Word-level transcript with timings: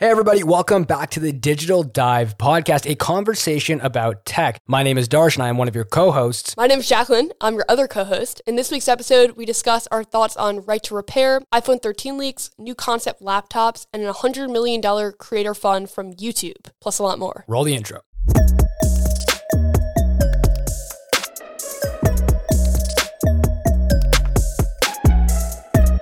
Hey, 0.00 0.10
everybody, 0.10 0.44
welcome 0.44 0.84
back 0.84 1.10
to 1.10 1.18
the 1.18 1.32
Digital 1.32 1.82
Dive 1.82 2.38
podcast, 2.38 2.88
a 2.88 2.94
conversation 2.94 3.80
about 3.80 4.24
tech. 4.24 4.60
My 4.68 4.84
name 4.84 4.96
is 4.96 5.08
Darsh 5.08 5.34
and 5.34 5.42
I 5.42 5.48
am 5.48 5.58
one 5.58 5.66
of 5.66 5.74
your 5.74 5.82
co 5.82 6.12
hosts. 6.12 6.56
My 6.56 6.68
name 6.68 6.78
is 6.78 6.88
Jacklyn. 6.88 7.32
I'm 7.40 7.54
your 7.54 7.64
other 7.68 7.88
co 7.88 8.04
host. 8.04 8.40
In 8.46 8.54
this 8.54 8.70
week's 8.70 8.86
episode, 8.86 9.32
we 9.32 9.44
discuss 9.44 9.88
our 9.88 10.04
thoughts 10.04 10.36
on 10.36 10.60
right 10.60 10.84
to 10.84 10.94
repair, 10.94 11.40
iPhone 11.52 11.82
13 11.82 12.16
leaks, 12.16 12.50
new 12.58 12.76
concept 12.76 13.20
laptops, 13.20 13.88
and 13.92 14.04
a 14.04 14.12
$100 14.12 14.52
million 14.52 14.80
creator 15.18 15.52
fund 15.52 15.90
from 15.90 16.14
YouTube, 16.14 16.70
plus 16.80 17.00
a 17.00 17.02
lot 17.02 17.18
more. 17.18 17.44
Roll 17.48 17.64
the 17.64 17.74
intro. 17.74 18.02